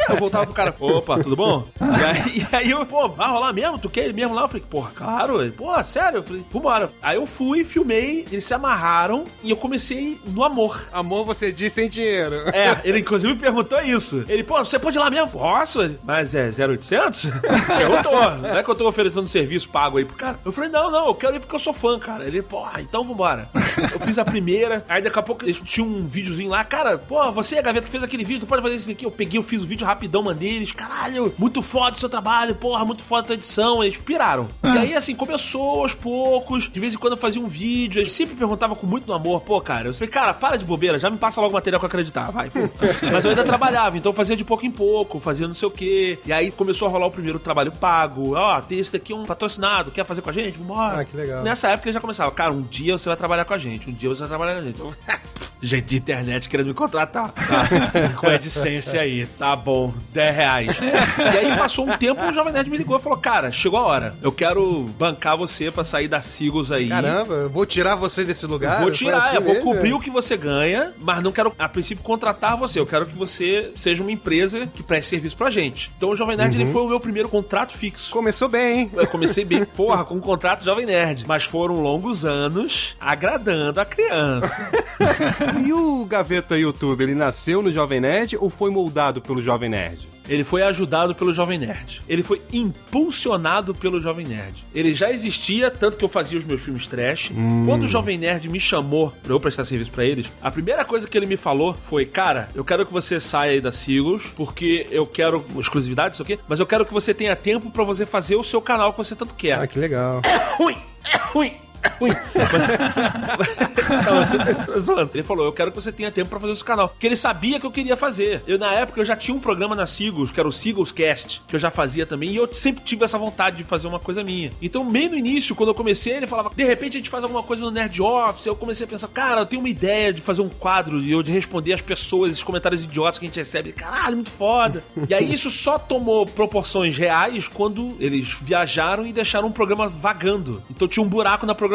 Eu 0.08 0.16
voltava 0.16 0.44
pro 0.46 0.54
cara, 0.54 0.74
opa, 0.78 1.18
tudo 1.20 1.36
bom? 1.36 1.66
E 1.80 2.04
aí, 2.04 2.46
e 2.52 2.56
aí 2.56 2.70
eu, 2.70 2.84
pô, 2.86 3.08
vai 3.08 3.28
rolar 3.28 3.52
mesmo? 3.52 3.78
Tu 3.78 3.90
quer 3.90 4.04
ele 4.04 4.12
mesmo 4.12 4.34
lá? 4.34 4.42
Eu 4.42 4.48
falei, 4.48 4.64
porra, 4.68 4.90
claro. 4.94 5.42
Ele, 5.42 5.52
pô, 5.52 5.84
sério? 5.84 6.18
Eu 6.18 6.22
falei, 6.22 6.44
vambora. 6.50 6.90
Aí 7.02 7.16
eu 7.16 7.26
fui, 7.26 7.64
filmei, 7.64 8.26
eles 8.30 8.44
se 8.44 8.54
amarraram 8.54 9.24
e 9.42 9.50
eu 9.50 9.56
comecei 9.56 10.20
no 10.26 10.44
amor. 10.44 10.88
Amor, 10.92 11.24
você 11.24 11.52
disse 11.52 11.76
sem 11.76 11.88
dinheiro. 11.88 12.48
É, 12.48 12.80
ele 12.84 13.00
inclusive 13.00 13.32
me 13.32 13.38
perguntou 13.38 13.80
isso. 13.80 14.24
Ele, 14.28 14.42
pô, 14.42 14.58
você 14.58 14.78
pode 14.78 14.96
ir 14.96 15.00
lá 15.00 15.10
mesmo? 15.10 15.28
Posso? 15.28 15.78
Mas 16.04 16.34
é 16.34 16.48
0800? 16.48 17.26
Perguntou. 17.66 18.30
Não 18.38 18.58
é 18.58 18.62
que 18.62 18.70
eu 18.70 18.74
tô 18.74 18.88
oferecendo 18.88 19.28
serviço 19.28 19.68
pago 19.68 19.98
aí 19.98 20.04
pro 20.04 20.16
cara. 20.16 20.38
Eu 20.44 20.52
falei, 20.52 20.70
não, 20.70 20.90
não, 20.90 21.06
eu 21.08 21.14
quero 21.14 21.36
ir 21.36 21.40
porque 21.40 21.54
eu 21.54 21.60
sou 21.60 21.72
fã, 21.72 21.98
cara. 21.98 22.24
Ele, 22.26 22.42
porra, 22.42 22.80
então 22.80 23.04
vambora. 23.04 23.48
Eu 23.92 24.00
fiz 24.00 24.18
a 24.18 24.24
primeira, 24.24 24.84
aí 24.88 25.02
daqui 25.02 25.18
a 25.18 25.22
pouco 25.22 25.44
eles 25.44 25.60
tinham 25.64 25.88
um 25.88 26.06
videozinho 26.06 26.50
lá, 26.50 26.64
cara, 26.64 26.98
pô, 26.98 27.30
você 27.32 27.56
é 27.56 27.58
a 27.58 27.62
gaveta 27.62 27.86
que 27.86 27.92
fez 27.92 28.02
aquele 28.02 28.24
vídeo, 28.24 28.40
tu 28.40 28.46
pode 28.46 28.62
fazer 28.62 28.76
isso 28.76 28.90
aqui. 28.90 29.04
Eu 29.04 29.10
peguei, 29.18 29.36
eu 29.36 29.42
fiz 29.42 29.60
o 29.62 29.66
vídeo 29.66 29.84
rapidão, 29.84 30.22
mandei 30.22 30.48
eles, 30.48 30.70
caralho, 30.70 31.34
muito 31.36 31.60
foda 31.60 31.96
o 31.96 31.98
seu 31.98 32.08
trabalho, 32.08 32.54
porra, 32.54 32.84
muito 32.84 33.02
foda 33.02 33.22
a 33.22 33.26
tua 33.26 33.34
edição. 33.34 33.82
Eles 33.82 33.98
piraram. 33.98 34.46
E 34.62 34.68
aí, 34.68 34.94
assim, 34.94 35.14
começou 35.14 35.82
aos 35.82 35.92
poucos, 35.92 36.70
de 36.70 36.78
vez 36.78 36.94
em 36.94 36.96
quando 36.96 37.14
eu 37.14 37.18
fazia 37.18 37.42
um 37.42 37.48
vídeo, 37.48 38.00
eles 38.00 38.12
sempre 38.12 38.36
perguntavam 38.36 38.76
com 38.76 38.86
muito 38.86 39.12
amor, 39.12 39.40
pô, 39.40 39.60
cara, 39.60 39.88
eu 39.88 39.94
falei, 39.94 40.08
cara, 40.08 40.32
para 40.32 40.56
de 40.56 40.64
bobeira, 40.64 40.98
já 40.98 41.10
me 41.10 41.18
passa 41.18 41.40
logo 41.40 41.52
o 41.52 41.54
material 41.54 41.80
que 41.80 41.84
eu 41.84 41.88
acreditar, 41.88 42.30
vai, 42.30 42.48
pô. 42.48 42.60
Mas 43.12 43.24
eu 43.24 43.30
ainda 43.30 43.42
trabalhava, 43.42 43.98
então 43.98 44.10
eu 44.10 44.14
fazia 44.14 44.36
de 44.36 44.44
pouco 44.44 44.64
em 44.64 44.70
pouco, 44.70 45.18
fazia 45.18 45.48
não 45.48 45.54
sei 45.54 45.66
o 45.66 45.70
quê. 45.70 46.20
E 46.24 46.32
aí 46.32 46.52
começou 46.52 46.86
a 46.86 46.90
rolar 46.90 47.06
o 47.06 47.10
primeiro 47.10 47.40
trabalho 47.40 47.72
pago. 47.72 48.36
Ó, 48.36 48.60
tem 48.60 48.78
esse 48.78 48.92
daqui 48.92 49.12
um 49.12 49.24
patrocinado, 49.24 49.90
quer 49.90 50.04
fazer 50.04 50.22
com 50.22 50.30
a 50.30 50.32
gente? 50.32 50.56
Vambora. 50.56 51.00
Ah, 51.00 51.04
que 51.04 51.16
legal. 51.16 51.42
Nessa 51.42 51.68
época 51.68 51.88
ele 51.88 51.94
já 51.94 52.00
começava, 52.00 52.30
cara, 52.30 52.52
um 52.52 52.62
dia 52.62 52.96
você 52.96 53.08
vai 53.08 53.16
trabalhar 53.16 53.44
com 53.44 53.54
a 53.54 53.58
gente, 53.58 53.90
um 53.90 53.92
dia 53.92 54.08
você 54.08 54.20
vai 54.20 54.28
trabalhar 54.28 54.54
com 54.54 54.60
a 54.60 54.62
gente. 54.62 54.78
Gente 55.60 55.86
de 55.86 55.96
internet 55.96 56.48
querendo 56.48 56.66
me 56.68 56.74
contratar. 56.74 57.32
Tá? 57.32 57.68
Com 58.16 58.26
a 58.28 58.34
AdSense 58.34 58.96
aí, 58.96 59.26
tá 59.26 59.56
bom, 59.56 59.92
10 60.12 60.36
reais. 60.36 60.76
E 60.80 61.36
aí 61.38 61.56
passou 61.58 61.88
um 61.88 61.96
tempo, 61.96 62.24
o 62.24 62.32
Jovem 62.32 62.52
Nerd 62.52 62.70
me 62.70 62.76
ligou 62.76 62.96
e 62.96 63.00
falou, 63.00 63.18
cara, 63.18 63.50
chegou 63.50 63.78
a 63.78 63.82
hora, 63.82 64.14
eu 64.22 64.30
quero 64.30 64.82
bancar 64.98 65.36
você 65.36 65.70
pra 65.70 65.82
sair 65.82 66.06
da 66.08 66.22
Sigos 66.22 66.70
aí. 66.70 66.88
Caramba, 66.88 67.34
eu 67.34 67.50
vou 67.50 67.66
tirar 67.66 67.96
você 67.96 68.24
desse 68.24 68.46
lugar? 68.46 68.80
Vou 68.80 68.90
tirar, 68.90 69.18
assim 69.18 69.36
eu 69.36 69.42
vou 69.42 69.54
mesmo? 69.54 69.72
cobrir 69.72 69.92
o 69.94 70.00
que 70.00 70.10
você 70.10 70.36
ganha, 70.36 70.92
mas 71.00 71.22
não 71.22 71.32
quero, 71.32 71.52
a 71.58 71.68
princípio, 71.68 72.04
contratar 72.04 72.56
você. 72.56 72.78
Eu 72.78 72.86
quero 72.86 73.06
que 73.06 73.16
você 73.16 73.72
seja 73.76 74.02
uma 74.02 74.12
empresa 74.12 74.66
que 74.66 74.82
preste 74.82 75.08
serviço 75.08 75.36
pra 75.36 75.50
gente. 75.50 75.90
Então 75.96 76.10
o 76.10 76.16
Jovem 76.16 76.36
Nerd 76.36 76.54
Uhum. 76.54 76.62
ele 76.62 76.72
foi 76.72 76.82
o 76.82 76.88
meu 76.88 77.00
primeiro 77.00 77.28
contrato 77.28 77.72
fixo. 77.76 78.10
Começou 78.12 78.48
bem, 78.48 78.80
hein? 78.80 78.90
Eu 78.94 79.06
comecei 79.06 79.44
bem, 79.44 79.64
porra, 79.76 80.04
com 80.04 80.14
um 80.14 80.20
contrato 80.20 80.64
Jovem 80.64 80.86
Nerd. 80.86 81.24
Mas 81.26 81.44
foram 81.44 81.80
longos 81.80 82.24
anos 82.24 82.96
agradando 83.00 83.80
a 83.80 83.84
criança. 83.84 84.70
E 85.68 85.72
o 85.72 86.04
Gaveta 86.04 86.56
YouTube, 86.58 87.02
ele 87.02 87.14
nasceu 87.14 87.62
no 87.62 87.70
Jovem 87.70 88.00
Nerd 88.00 88.36
ou 88.38 88.48
foi 88.48 88.70
moldado 88.70 89.20
pelo 89.20 89.40
Jovem 89.42 89.68
Nerd? 89.68 90.08
Ele 90.28 90.44
foi 90.44 90.62
ajudado 90.62 91.14
pelo 91.14 91.32
Jovem 91.32 91.58
Nerd. 91.58 92.02
Ele 92.08 92.22
foi 92.22 92.42
impulsionado 92.52 93.74
pelo 93.74 93.98
Jovem 93.98 94.26
Nerd. 94.26 94.64
Ele 94.74 94.94
já 94.94 95.10
existia, 95.10 95.70
tanto 95.70 95.96
que 95.96 96.04
eu 96.04 96.08
fazia 96.08 96.38
os 96.38 96.44
meus 96.44 96.62
filmes 96.62 96.86
trash. 96.86 97.32
Quando 97.64 97.84
o 97.84 97.88
Jovem 97.88 98.18
Nerd 98.18 98.48
me 98.48 98.60
chamou 98.60 99.12
pra 99.22 99.32
eu 99.32 99.40
prestar 99.40 99.64
serviço 99.64 99.90
pra 99.90 100.04
eles, 100.04 100.30
a 100.42 100.50
primeira 100.50 100.84
coisa 100.84 101.08
que 101.08 101.16
ele 101.16 101.26
me 101.26 101.36
falou 101.36 101.74
foi: 101.82 102.04
Cara, 102.04 102.48
eu 102.54 102.64
quero 102.64 102.84
que 102.84 102.92
você 102.92 103.18
saia 103.18 103.52
aí 103.52 103.60
da 103.60 103.72
Siglos, 103.72 104.26
porque 104.36 104.86
eu 104.90 105.06
quero 105.06 105.44
exclusividade, 105.58 106.14
isso 106.14 106.22
aqui, 106.22 106.38
mas 106.46 106.60
eu 106.60 106.66
quero 106.66 106.84
que 106.84 106.92
você 106.92 107.14
tenha 107.14 107.34
tempo 107.34 107.70
pra 107.70 107.84
você 107.84 108.04
fazer 108.04 108.36
o 108.36 108.42
seu 108.42 108.60
canal 108.60 108.92
que 108.92 108.98
você 108.98 109.16
tanto 109.16 109.34
quer. 109.34 109.58
Ah, 109.58 109.66
que 109.66 109.78
legal. 109.78 110.20
é 110.24 110.56
ruim, 110.56 110.76
é 111.10 111.16
ruim. 111.32 111.67
Zoando. 114.78 115.10
Ele 115.14 115.22
falou: 115.22 115.46
Eu 115.46 115.52
quero 115.52 115.70
que 115.70 115.80
você 115.80 115.92
tenha 115.92 116.10
tempo 116.10 116.30
pra 116.30 116.40
fazer 116.40 116.52
esse 116.52 116.64
canal. 116.64 116.88
Porque 116.88 117.06
ele 117.06 117.16
sabia 117.16 117.58
que 117.58 117.66
eu 117.66 117.70
queria 117.70 117.96
fazer. 117.96 118.42
Eu, 118.46 118.58
na 118.58 118.72
época, 118.72 119.00
eu 119.00 119.04
já 119.04 119.16
tinha 119.16 119.36
um 119.36 119.40
programa 119.40 119.74
na 119.74 119.86
Seagulls, 119.86 120.32
que 120.32 120.40
era 120.40 120.48
o 120.48 120.52
Seagulls 120.52 120.92
Cast, 120.92 121.42
que 121.46 121.56
eu 121.56 121.60
já 121.60 121.70
fazia 121.70 122.06
também, 122.06 122.30
e 122.30 122.36
eu 122.36 122.48
sempre 122.52 122.82
tive 122.84 123.04
essa 123.04 123.18
vontade 123.18 123.56
de 123.56 123.64
fazer 123.64 123.88
uma 123.88 123.98
coisa 123.98 124.22
minha. 124.22 124.50
Então, 124.60 124.84
meio 124.84 125.10
no 125.10 125.16
início, 125.16 125.54
quando 125.54 125.70
eu 125.70 125.74
comecei, 125.74 126.14
ele 126.14 126.26
falava: 126.26 126.50
De 126.54 126.64
repente 126.64 126.96
a 126.96 127.00
gente 127.00 127.10
faz 127.10 127.24
alguma 127.24 127.42
coisa 127.42 127.62
no 127.62 127.70
Nerd 127.70 128.00
Office. 128.02 128.46
Eu 128.46 128.56
comecei 128.56 128.86
a 128.86 128.88
pensar: 128.88 129.08
Cara, 129.08 129.42
eu 129.42 129.46
tenho 129.46 129.60
uma 129.60 129.68
ideia 129.68 130.12
de 130.12 130.20
fazer 130.20 130.42
um 130.42 130.48
quadro 130.48 131.00
e 131.00 131.10
eu 131.10 131.22
de 131.22 131.32
responder 131.32 131.72
às 131.72 131.82
pessoas, 131.82 132.32
esses 132.32 132.44
comentários 132.44 132.84
idiotas 132.84 133.18
que 133.18 133.24
a 133.24 133.28
gente 133.28 133.38
recebe. 133.38 133.72
Caralho, 133.72 134.16
muito 134.16 134.30
foda. 134.30 134.84
e 135.08 135.14
aí 135.14 135.32
isso 135.32 135.50
só 135.50 135.78
tomou 135.78 136.26
proporções 136.26 136.96
reais 136.96 137.48
quando 137.48 137.96
eles 138.00 138.36
viajaram 138.40 139.06
e 139.06 139.12
deixaram 139.12 139.48
um 139.48 139.52
programa 139.52 139.88
vagando. 139.88 140.62
Então 140.70 140.88
tinha 140.88 141.04
um 141.04 141.08
buraco 141.08 141.46
na 141.46 141.54
programação. 141.54 141.67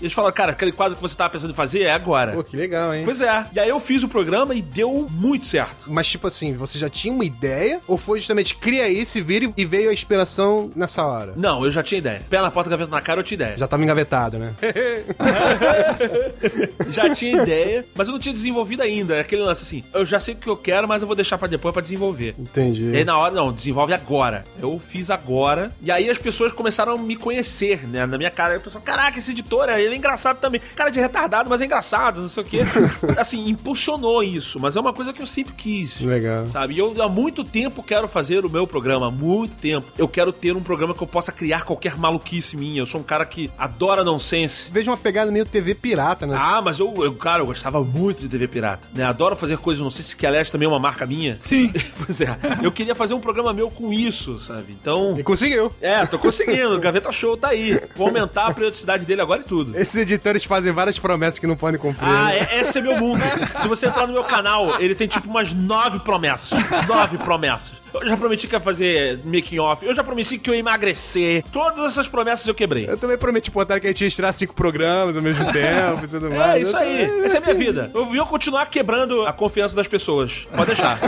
E 0.00 0.04
eles 0.04 0.12
falaram: 0.12 0.34
Cara, 0.34 0.52
aquele 0.52 0.72
quadro 0.72 0.96
que 0.96 1.02
você 1.02 1.16
tava 1.16 1.30
pensando 1.30 1.50
em 1.50 1.54
fazer 1.54 1.82
é 1.82 1.92
agora. 1.92 2.32
Pô, 2.32 2.44
que 2.44 2.56
legal, 2.56 2.94
hein? 2.94 3.02
Pois 3.04 3.20
é. 3.20 3.46
E 3.54 3.60
aí 3.60 3.68
eu 3.68 3.80
fiz 3.80 4.02
o 4.02 4.08
programa 4.08 4.54
e 4.54 4.62
deu 4.62 5.08
muito 5.10 5.46
certo. 5.46 5.86
Mas, 5.88 6.08
tipo 6.08 6.26
assim, 6.26 6.56
você 6.56 6.78
já 6.78 6.88
tinha 6.88 7.12
uma 7.12 7.24
ideia? 7.24 7.80
Ou 7.86 7.96
foi 7.96 8.18
justamente 8.18 8.54
cria 8.54 8.88
isso 8.88 9.18
e 9.18 9.20
vira 9.20 9.52
e 9.56 9.64
veio 9.64 9.90
a 9.90 9.92
inspiração 9.92 10.70
nessa 10.74 11.04
hora? 11.04 11.34
Não, 11.36 11.64
eu 11.64 11.70
já 11.70 11.82
tinha 11.82 11.98
ideia. 11.98 12.20
Pé 12.28 12.40
na 12.40 12.50
porta, 12.50 12.70
gaveta 12.70 12.90
na 12.90 13.00
cara, 13.00 13.20
eu 13.20 13.24
tinha 13.24 13.36
ideia. 13.36 13.58
Já 13.58 13.66
tava 13.66 13.82
engavetado, 13.82 14.38
né? 14.38 14.54
Já 16.90 17.14
tinha 17.14 17.42
ideia, 17.42 17.84
mas 17.94 18.08
eu 18.08 18.12
não 18.12 18.20
tinha 18.20 18.32
desenvolvido 18.32 18.82
ainda. 18.82 19.16
É 19.16 19.20
aquele 19.20 19.42
lance 19.42 19.62
assim, 19.62 19.84
eu 19.92 20.04
já 20.04 20.20
sei 20.20 20.34
o 20.34 20.36
que 20.36 20.48
eu 20.48 20.56
quero, 20.56 20.86
mas 20.88 21.02
eu 21.02 21.06
vou 21.06 21.16
deixar 21.16 21.38
pra 21.38 21.48
depois 21.48 21.72
pra 21.72 21.82
desenvolver. 21.82 22.34
Entendi. 22.38 22.84
E 22.84 22.96
aí 22.98 23.04
na 23.04 23.18
hora, 23.18 23.34
não, 23.34 23.52
desenvolve 23.52 23.92
agora. 23.92 24.44
Eu 24.60 24.78
fiz 24.78 25.10
agora. 25.10 25.70
E 25.82 25.90
aí 25.90 26.08
as 26.08 26.18
pessoas 26.18 26.52
começaram 26.52 26.94
a 26.94 26.98
me 26.98 27.16
conhecer, 27.16 27.86
né? 27.86 28.06
Na 28.06 28.18
minha 28.18 28.30
cara. 28.30 28.56
O 28.56 28.60
pessoal, 28.60 28.82
caraca, 28.84 29.18
esse 29.26 29.32
editor, 29.32 29.68
ele 29.68 29.94
é 29.94 29.96
engraçado 29.96 30.38
também. 30.38 30.60
Cara 30.74 30.90
de 30.90 31.00
retardado, 31.00 31.50
mas 31.50 31.60
é 31.60 31.64
engraçado, 31.64 32.22
não 32.22 32.28
sei 32.28 32.42
o 32.42 32.46
quê. 32.46 32.60
assim, 33.18 33.48
impulsionou 33.48 34.22
isso. 34.22 34.58
Mas 34.60 34.76
é 34.76 34.80
uma 34.80 34.92
coisa 34.92 35.12
que 35.12 35.20
eu 35.20 35.26
sempre 35.26 35.54
quis. 35.54 36.00
Legal. 36.00 36.46
Sabe? 36.46 36.74
E 36.74 36.78
eu 36.78 36.94
há 37.02 37.08
muito 37.08 37.44
tempo 37.44 37.82
quero 37.82 38.08
fazer 38.08 38.44
o 38.44 38.50
meu 38.50 38.66
programa, 38.66 39.08
há 39.08 39.10
muito 39.10 39.56
tempo. 39.56 39.88
Eu 39.98 40.08
quero 40.08 40.32
ter 40.32 40.56
um 40.56 40.62
programa 40.62 40.94
que 40.94 41.02
eu 41.02 41.06
possa 41.06 41.32
criar 41.32 41.62
qualquer 41.62 41.96
maluquice 41.96 42.56
minha. 42.56 42.80
Eu 42.80 42.86
sou 42.86 43.00
um 43.00 43.04
cara 43.04 43.24
que 43.24 43.50
adora 43.58 44.04
nonsense. 44.04 44.70
Vejo 44.70 44.90
uma 44.90 44.96
pegada 44.96 45.30
meio 45.30 45.44
TV 45.44 45.74
pirata, 45.74 46.26
né? 46.26 46.36
Ah, 46.38 46.60
mas 46.62 46.78
eu, 46.78 46.92
eu, 46.98 47.14
cara, 47.14 47.42
eu 47.42 47.46
gostava 47.46 47.82
muito 47.82 48.22
de 48.22 48.28
TV 48.28 48.46
Pirata. 48.46 48.88
Né? 48.94 49.04
Adoro 49.04 49.36
fazer 49.36 49.58
coisas, 49.58 49.82
não 49.82 49.90
sei 49.90 50.04
se 50.04 50.16
que 50.16 50.26
aliás 50.26 50.50
também 50.50 50.66
é 50.66 50.68
uma 50.68 50.78
marca 50.78 51.06
minha. 51.06 51.36
Sim. 51.40 51.72
pois 52.04 52.20
é. 52.20 52.36
Eu 52.62 52.70
queria 52.70 52.94
fazer 52.94 53.14
um 53.14 53.20
programa 53.20 53.52
meu 53.52 53.70
com 53.70 53.92
isso, 53.92 54.38
sabe? 54.38 54.76
Então. 54.80 55.14
E 55.18 55.22
conseguiu. 55.22 55.72
É, 55.80 56.04
tô 56.06 56.18
conseguindo. 56.18 56.78
Gaveta 56.78 57.10
Show 57.10 57.36
tá 57.36 57.48
aí. 57.48 57.80
Vou 57.94 58.06
aumentar 58.06 58.46
a 58.46 58.54
periodicidade 58.54 59.04
dele 59.04 59.15
agora 59.22 59.40
e 59.40 59.44
tudo. 59.44 59.76
Esses 59.76 59.94
editores 59.94 60.44
fazem 60.44 60.72
várias 60.72 60.98
promessas 60.98 61.38
que 61.38 61.46
não 61.46 61.56
podem 61.56 61.78
cumprir. 61.80 62.08
Ah, 62.08 62.26
né? 62.26 62.46
é, 62.52 62.60
esse 62.60 62.78
é 62.78 62.80
meu 62.80 62.96
mundo. 62.96 63.20
Se 63.60 63.68
você 63.68 63.86
entrar 63.86 64.06
no 64.06 64.12
meu 64.12 64.24
canal, 64.24 64.80
ele 64.80 64.94
tem 64.94 65.06
tipo 65.08 65.28
umas 65.28 65.52
nove 65.52 65.98
promessas. 66.00 66.58
Nove 66.88 67.18
promessas. 67.18 67.72
Eu 67.94 68.06
já 68.08 68.16
prometi 68.16 68.46
que 68.46 68.54
ia 68.54 68.60
fazer 68.60 69.20
making 69.24 69.58
off. 69.58 69.84
Eu 69.86 69.94
já 69.94 70.04
prometi 70.04 70.36
que 70.38 70.50
eu 70.50 70.54
ia 70.54 70.60
emagrecer. 70.60 71.42
Todas 71.50 71.84
essas 71.86 72.06
promessas 72.08 72.46
eu 72.46 72.54
quebrei. 72.54 72.88
Eu 72.88 72.98
também 72.98 73.16
prometi 73.16 73.50
pro 73.50 73.60
Otário 73.62 73.80
que 73.80 73.86
a 73.86 73.90
gente 73.90 74.02
ia 74.02 74.08
estrear 74.08 74.32
cinco 74.34 74.54
programas 74.54 75.16
ao 75.16 75.22
mesmo 75.22 75.50
tempo 75.52 76.04
e 76.04 76.08
tudo 76.08 76.30
mais. 76.30 76.56
É 76.56 76.60
isso 76.62 76.76
aí. 76.76 77.04
Eu- 77.04 77.24
Essa 77.24 77.36
é 77.36 77.38
a 77.38 77.40
minha 77.42 77.52
assim, 77.54 77.64
vida. 77.64 77.90
Eu 77.94 78.04
vou 78.06 78.26
continuar 78.26 78.66
quebrando 78.66 79.26
a 79.26 79.32
confiança 79.32 79.74
das 79.74 79.88
pessoas. 79.88 80.46
Pode 80.54 80.66
deixar. 80.66 80.98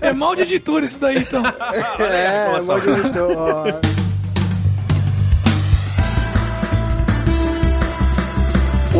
É 0.00 0.12
mal 0.12 0.34
de 0.34 0.42
editor 0.42 0.82
isso 0.82 0.98
daí, 0.98 1.18
então. 1.18 1.42
Olha 1.42 2.06
aí 2.08 2.12
a 2.12 2.14
É, 2.14 2.38
reclamação. 2.44 2.74
mas 2.76 3.04
então, 3.04 3.28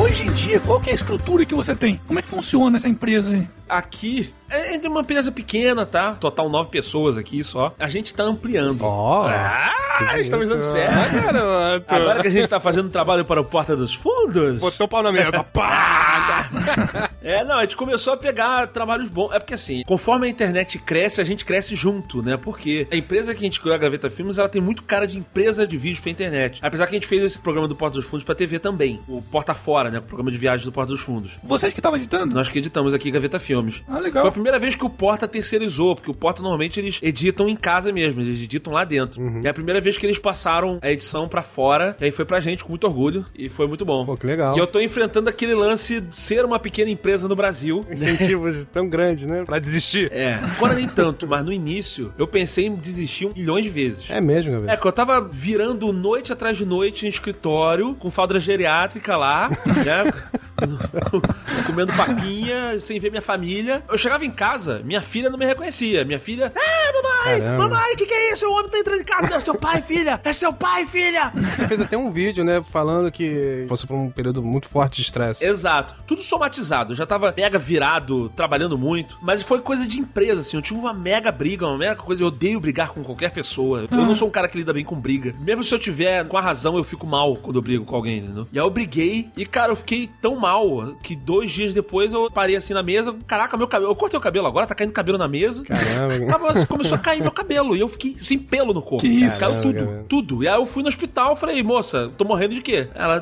Hoje 0.00 0.26
em 0.26 0.32
dia, 0.32 0.58
qual 0.60 0.80
que 0.80 0.88
é 0.88 0.92
a 0.92 0.94
estrutura 0.94 1.44
que 1.44 1.54
você 1.54 1.76
tem? 1.76 2.00
Como 2.06 2.18
é 2.18 2.22
que 2.22 2.28
funciona 2.28 2.78
essa 2.78 2.88
empresa 2.88 3.32
aí? 3.32 3.46
Aqui 3.68 4.32
é 4.48 4.78
de 4.78 4.88
uma 4.88 5.02
empresa 5.02 5.30
pequena, 5.30 5.84
tá? 5.84 6.14
Total 6.14 6.48
nove 6.48 6.70
pessoas 6.70 7.18
aqui 7.18 7.44
só. 7.44 7.74
A 7.78 7.86
gente 7.86 8.14
tá 8.14 8.22
ampliando. 8.22 8.80
Ó. 8.80 9.28
Ah, 9.28 10.18
estamos 10.18 10.48
dando 10.48 10.62
certo. 10.62 11.12
garoto. 11.12 11.94
Agora 11.94 12.22
que 12.22 12.28
a 12.28 12.30
gente 12.30 12.48
tá 12.48 12.58
fazendo 12.58 12.88
trabalho 12.88 13.26
para 13.26 13.42
o 13.42 13.44
Porta 13.44 13.76
dos 13.76 13.94
Fundos. 13.94 14.58
Botou 14.58 14.86
o 14.86 14.88
pau 14.88 15.02
na 15.02 15.12
mesa. 15.12 15.44
Pá! 15.52 17.09
É, 17.22 17.44
não, 17.44 17.56
a 17.56 17.62
gente 17.62 17.76
começou 17.76 18.12
a 18.12 18.16
pegar 18.16 18.66
trabalhos 18.68 19.08
bons. 19.08 19.32
É 19.32 19.38
porque 19.38 19.54
assim, 19.54 19.82
conforme 19.86 20.26
a 20.26 20.30
internet 20.30 20.78
cresce, 20.78 21.20
a 21.20 21.24
gente 21.24 21.44
cresce 21.44 21.74
junto, 21.74 22.22
né? 22.22 22.36
Porque 22.36 22.86
a 22.90 22.96
empresa 22.96 23.34
que 23.34 23.40
a 23.40 23.44
gente 23.44 23.60
criou, 23.60 23.74
a 23.74 23.78
Graveta 23.78 24.10
Filmes, 24.10 24.38
ela 24.38 24.48
tem 24.48 24.60
muito 24.60 24.82
cara 24.82 25.06
de 25.06 25.18
empresa 25.18 25.66
de 25.66 25.76
vídeos 25.76 26.00
pra 26.00 26.10
internet. 26.10 26.58
Apesar 26.62 26.86
que 26.86 26.94
a 26.94 26.98
gente 26.98 27.06
fez 27.06 27.22
esse 27.22 27.40
programa 27.40 27.68
do 27.68 27.76
Porta 27.76 27.96
dos 27.96 28.06
Fundos 28.06 28.24
pra 28.24 28.34
TV 28.34 28.58
também. 28.58 29.00
O 29.08 29.20
Porta 29.22 29.54
Fora, 29.54 29.90
né? 29.90 29.98
O 29.98 30.02
programa 30.02 30.30
de 30.30 30.38
viagem 30.38 30.64
do 30.64 30.72
Porta 30.72 30.92
dos 30.92 31.00
Fundos. 31.00 31.36
Vocês 31.42 31.72
que 31.72 31.80
estavam 31.80 31.98
editando? 31.98 32.34
Nós 32.34 32.48
que 32.48 32.58
editamos 32.58 32.94
aqui 32.94 33.10
Gaveta 33.10 33.38
Filmes. 33.38 33.82
Ah, 33.88 33.98
legal. 33.98 34.22
Foi 34.22 34.28
a 34.30 34.32
primeira 34.32 34.58
vez 34.58 34.74
que 34.74 34.84
o 34.84 34.90
Porta 34.90 35.28
terceirizou, 35.28 35.94
porque 35.94 36.10
o 36.10 36.14
Porta 36.14 36.42
normalmente 36.42 36.80
eles 36.80 36.98
editam 37.02 37.48
em 37.48 37.56
casa 37.56 37.92
mesmo, 37.92 38.20
eles 38.20 38.42
editam 38.42 38.72
lá 38.72 38.84
dentro. 38.84 39.20
E 39.42 39.46
é 39.46 39.50
a 39.50 39.54
primeira 39.54 39.80
vez 39.80 39.98
que 39.98 40.06
eles 40.06 40.18
passaram 40.18 40.78
a 40.80 40.90
edição 40.90 41.28
pra 41.28 41.42
fora, 41.42 41.96
e 42.00 42.04
aí 42.04 42.10
foi 42.10 42.24
pra 42.24 42.40
gente 42.40 42.64
com 42.64 42.70
muito 42.70 42.86
orgulho, 42.86 43.24
e 43.34 43.48
foi 43.48 43.66
muito 43.66 43.84
bom. 43.84 44.06
Pô, 44.06 44.16
que 44.16 44.26
legal. 44.26 44.56
E 44.56 44.58
eu 44.58 44.66
tô 44.66 44.80
enfrentando 44.80 45.28
aquele 45.28 45.54
lance 45.54 46.00
de 46.00 46.18
ser 46.18 46.44
uma 46.44 46.58
pequena 46.58 46.90
empresa 46.90 47.09
no 47.18 47.36
Brasil. 47.36 47.84
Incentivos 47.90 48.64
tão 48.72 48.88
grandes, 48.88 49.26
né? 49.26 49.44
Pra 49.44 49.58
desistir. 49.58 50.10
É, 50.12 50.34
agora 50.56 50.74
nem 50.74 50.88
tanto, 50.88 51.26
mas 51.26 51.44
no 51.44 51.52
início 51.52 52.12
eu 52.18 52.26
pensei 52.26 52.66
em 52.66 52.74
desistir 52.74 53.26
um 53.26 53.32
milhões 53.34 53.64
de 53.64 53.70
vezes. 53.70 54.10
É 54.10 54.20
mesmo, 54.20 54.52
Gabriel. 54.52 54.74
É, 54.74 54.76
que 54.76 54.86
eu 54.86 54.92
tava 54.92 55.20
virando 55.20 55.92
noite 55.92 56.32
atrás 56.32 56.56
de 56.56 56.64
noite 56.64 57.06
em 57.06 57.08
escritório, 57.08 57.94
com 57.94 58.10
falda 58.10 58.38
geriátrica 58.38 59.16
lá, 59.16 59.50
né? 59.84 60.12
Comendo 61.66 61.92
papinha, 61.94 62.78
sem 62.80 62.98
ver 62.98 63.10
minha 63.10 63.22
família. 63.22 63.82
Eu 63.88 63.96
chegava 63.96 64.24
em 64.24 64.30
casa, 64.30 64.80
minha 64.84 65.00
filha 65.00 65.30
não 65.30 65.38
me 65.38 65.46
reconhecia. 65.46 66.04
Minha 66.04 66.18
filha, 66.18 66.52
ah, 66.54 66.79
mamãe, 67.24 67.40
Caramba. 67.40 67.68
mamãe, 67.68 67.94
o 67.94 67.96
que, 67.96 68.06
que 68.06 68.14
é 68.14 68.32
isso? 68.32 68.46
O 68.46 68.52
homem 68.52 68.68
tá 68.70 68.78
entrando 68.78 69.00
em 69.00 69.04
casa. 69.04 69.34
É 69.36 69.40
seu 69.40 69.54
pai, 69.54 69.82
filha! 69.82 70.20
É 70.24 70.32
seu 70.32 70.52
pai, 70.52 70.86
filha! 70.86 71.32
Você 71.34 71.66
fez 71.68 71.80
até 71.80 71.96
um 71.96 72.10
vídeo, 72.10 72.44
né? 72.44 72.62
Falando 72.62 73.10
que 73.10 73.64
fosse 73.68 73.86
por 73.86 73.94
um 73.96 74.10
período 74.10 74.42
muito 74.42 74.68
forte 74.68 74.96
de 74.96 75.02
estresse. 75.02 75.44
Exato. 75.44 75.94
Tudo 76.06 76.22
somatizado. 76.22 76.92
Eu 76.92 76.96
já 76.96 77.06
tava 77.06 77.32
mega 77.36 77.58
virado, 77.58 78.28
trabalhando 78.36 78.76
muito. 78.78 79.16
Mas 79.22 79.42
foi 79.42 79.60
coisa 79.60 79.86
de 79.86 79.98
empresa, 79.98 80.40
assim. 80.40 80.56
Eu 80.56 80.62
tive 80.62 80.78
uma 80.78 80.92
mega 80.92 81.30
briga, 81.32 81.66
uma 81.66 81.78
mega 81.78 81.96
coisa. 81.96 82.22
Eu 82.22 82.28
odeio 82.28 82.60
brigar 82.60 82.90
com 82.90 83.02
qualquer 83.02 83.30
pessoa. 83.30 83.86
Eu 83.90 83.96
não 83.98 84.14
sou 84.14 84.28
um 84.28 84.30
cara 84.30 84.48
que 84.48 84.58
lida 84.58 84.72
bem 84.72 84.84
com 84.84 84.96
briga. 84.96 85.34
Mesmo 85.40 85.62
se 85.64 85.74
eu 85.74 85.78
tiver 85.78 86.26
com 86.26 86.36
a 86.36 86.40
razão, 86.40 86.76
eu 86.76 86.84
fico 86.84 87.06
mal 87.06 87.36
quando 87.36 87.56
eu 87.56 87.62
brigo 87.62 87.84
com 87.84 87.96
alguém, 87.96 88.18
entendeu? 88.18 88.46
E 88.52 88.58
aí 88.58 88.64
eu 88.64 88.70
briguei. 88.70 89.28
E, 89.36 89.44
cara, 89.46 89.72
eu 89.72 89.76
fiquei 89.76 90.08
tão 90.20 90.36
mal 90.36 90.94
que 91.02 91.14
dois 91.16 91.50
dias 91.50 91.72
depois 91.74 92.12
eu 92.12 92.30
parei 92.30 92.56
assim 92.56 92.72
na 92.74 92.82
mesa. 92.82 93.14
Caraca, 93.26 93.56
meu 93.56 93.68
cabelo. 93.68 93.90
Eu 93.92 93.96
cortei 93.96 94.18
o 94.18 94.22
cabelo 94.22 94.46
agora, 94.46 94.66
tá 94.66 94.74
caindo 94.74 94.92
cabelo 94.92 95.18
na 95.18 95.28
mesa. 95.28 95.62
Caramba. 95.64 96.26
Tava- 96.26 96.66
começou 96.66 96.96
a 96.96 96.98
cair 97.10 97.22
meu 97.22 97.30
cabelo 97.30 97.76
e 97.76 97.80
eu 97.80 97.88
fiquei 97.88 98.16
sem 98.18 98.38
pelo 98.38 98.72
no 98.72 98.82
corpo. 98.82 98.98
Que 98.98 99.08
isso? 99.08 99.38
Caiu 99.40 99.52
Caramba, 99.52 99.72
tudo, 99.72 99.86
cara. 99.86 100.04
tudo. 100.08 100.42
E 100.44 100.48
aí 100.48 100.54
eu 100.54 100.66
fui 100.66 100.82
no 100.82 100.88
hospital 100.88 101.36
falei, 101.36 101.62
moça, 101.62 102.10
tô 102.16 102.24
morrendo 102.24 102.54
de 102.54 102.60
quê? 102.62 102.88
Ela. 102.94 103.18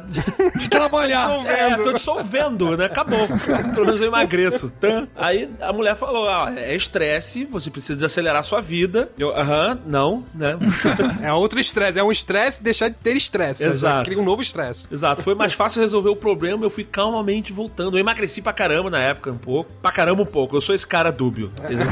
De 0.57 0.68
trabalhar. 0.71 1.28
É, 1.47 1.76
tô 1.76 1.92
dissolvendo, 1.92 2.76
né? 2.76 2.87
Acabou. 2.87 3.26
Pelo 3.75 3.87
menos 3.87 4.00
eu 4.00 4.07
emagreço. 4.07 4.71
Tã. 4.80 5.09
Aí 5.16 5.49
a 5.61 5.73
mulher 5.73 5.97
falou: 5.97 6.25
ó, 6.26 6.49
é 6.50 6.75
estresse, 6.75 7.45
você 7.45 7.71
precisa 7.71 7.97
de 7.97 8.04
acelerar 8.04 8.40
a 8.40 8.42
sua 8.42 8.61
vida. 8.61 9.11
Eu, 9.18 9.35
aham, 9.37 9.78
não, 9.87 10.25
né? 10.35 10.57
É 11.23 11.33
outro 11.33 11.59
estresse. 11.59 11.99
É 11.99 12.02
um 12.04 12.12
estresse 12.12 12.62
deixar 12.62 12.88
de 12.88 12.95
ter 12.97 13.16
estresse. 13.16 13.62
né? 13.64 13.71
Exato. 13.71 14.04
Cria 14.11 14.21
um 14.21 14.25
novo 14.25 14.42
estresse. 14.42 14.87
Exato, 14.90 15.23
foi 15.23 15.35
mais 15.35 15.52
fácil 15.52 15.80
resolver 15.80 16.09
o 16.11 16.16
problema, 16.16 16.64
eu 16.64 16.71
fui 16.71 16.85
calmamente 16.85 17.52
voltando. 17.52 17.97
Eu 17.97 18.00
emagreci 18.00 18.40
pra 18.42 18.52
caramba 18.52 18.90
na 18.90 18.99
época, 19.00 19.30
um 19.30 19.38
pouco. 19.38 19.71
Pra 19.83 19.90
caramba, 19.90 20.23
um 20.23 20.26
pouco. 20.26 20.57
Eu 20.57 20.61
sou 20.61 20.75
esse 20.75 20.87
cara 20.87 21.11
dúbio. 21.11 21.50
entendeu? 21.64 21.87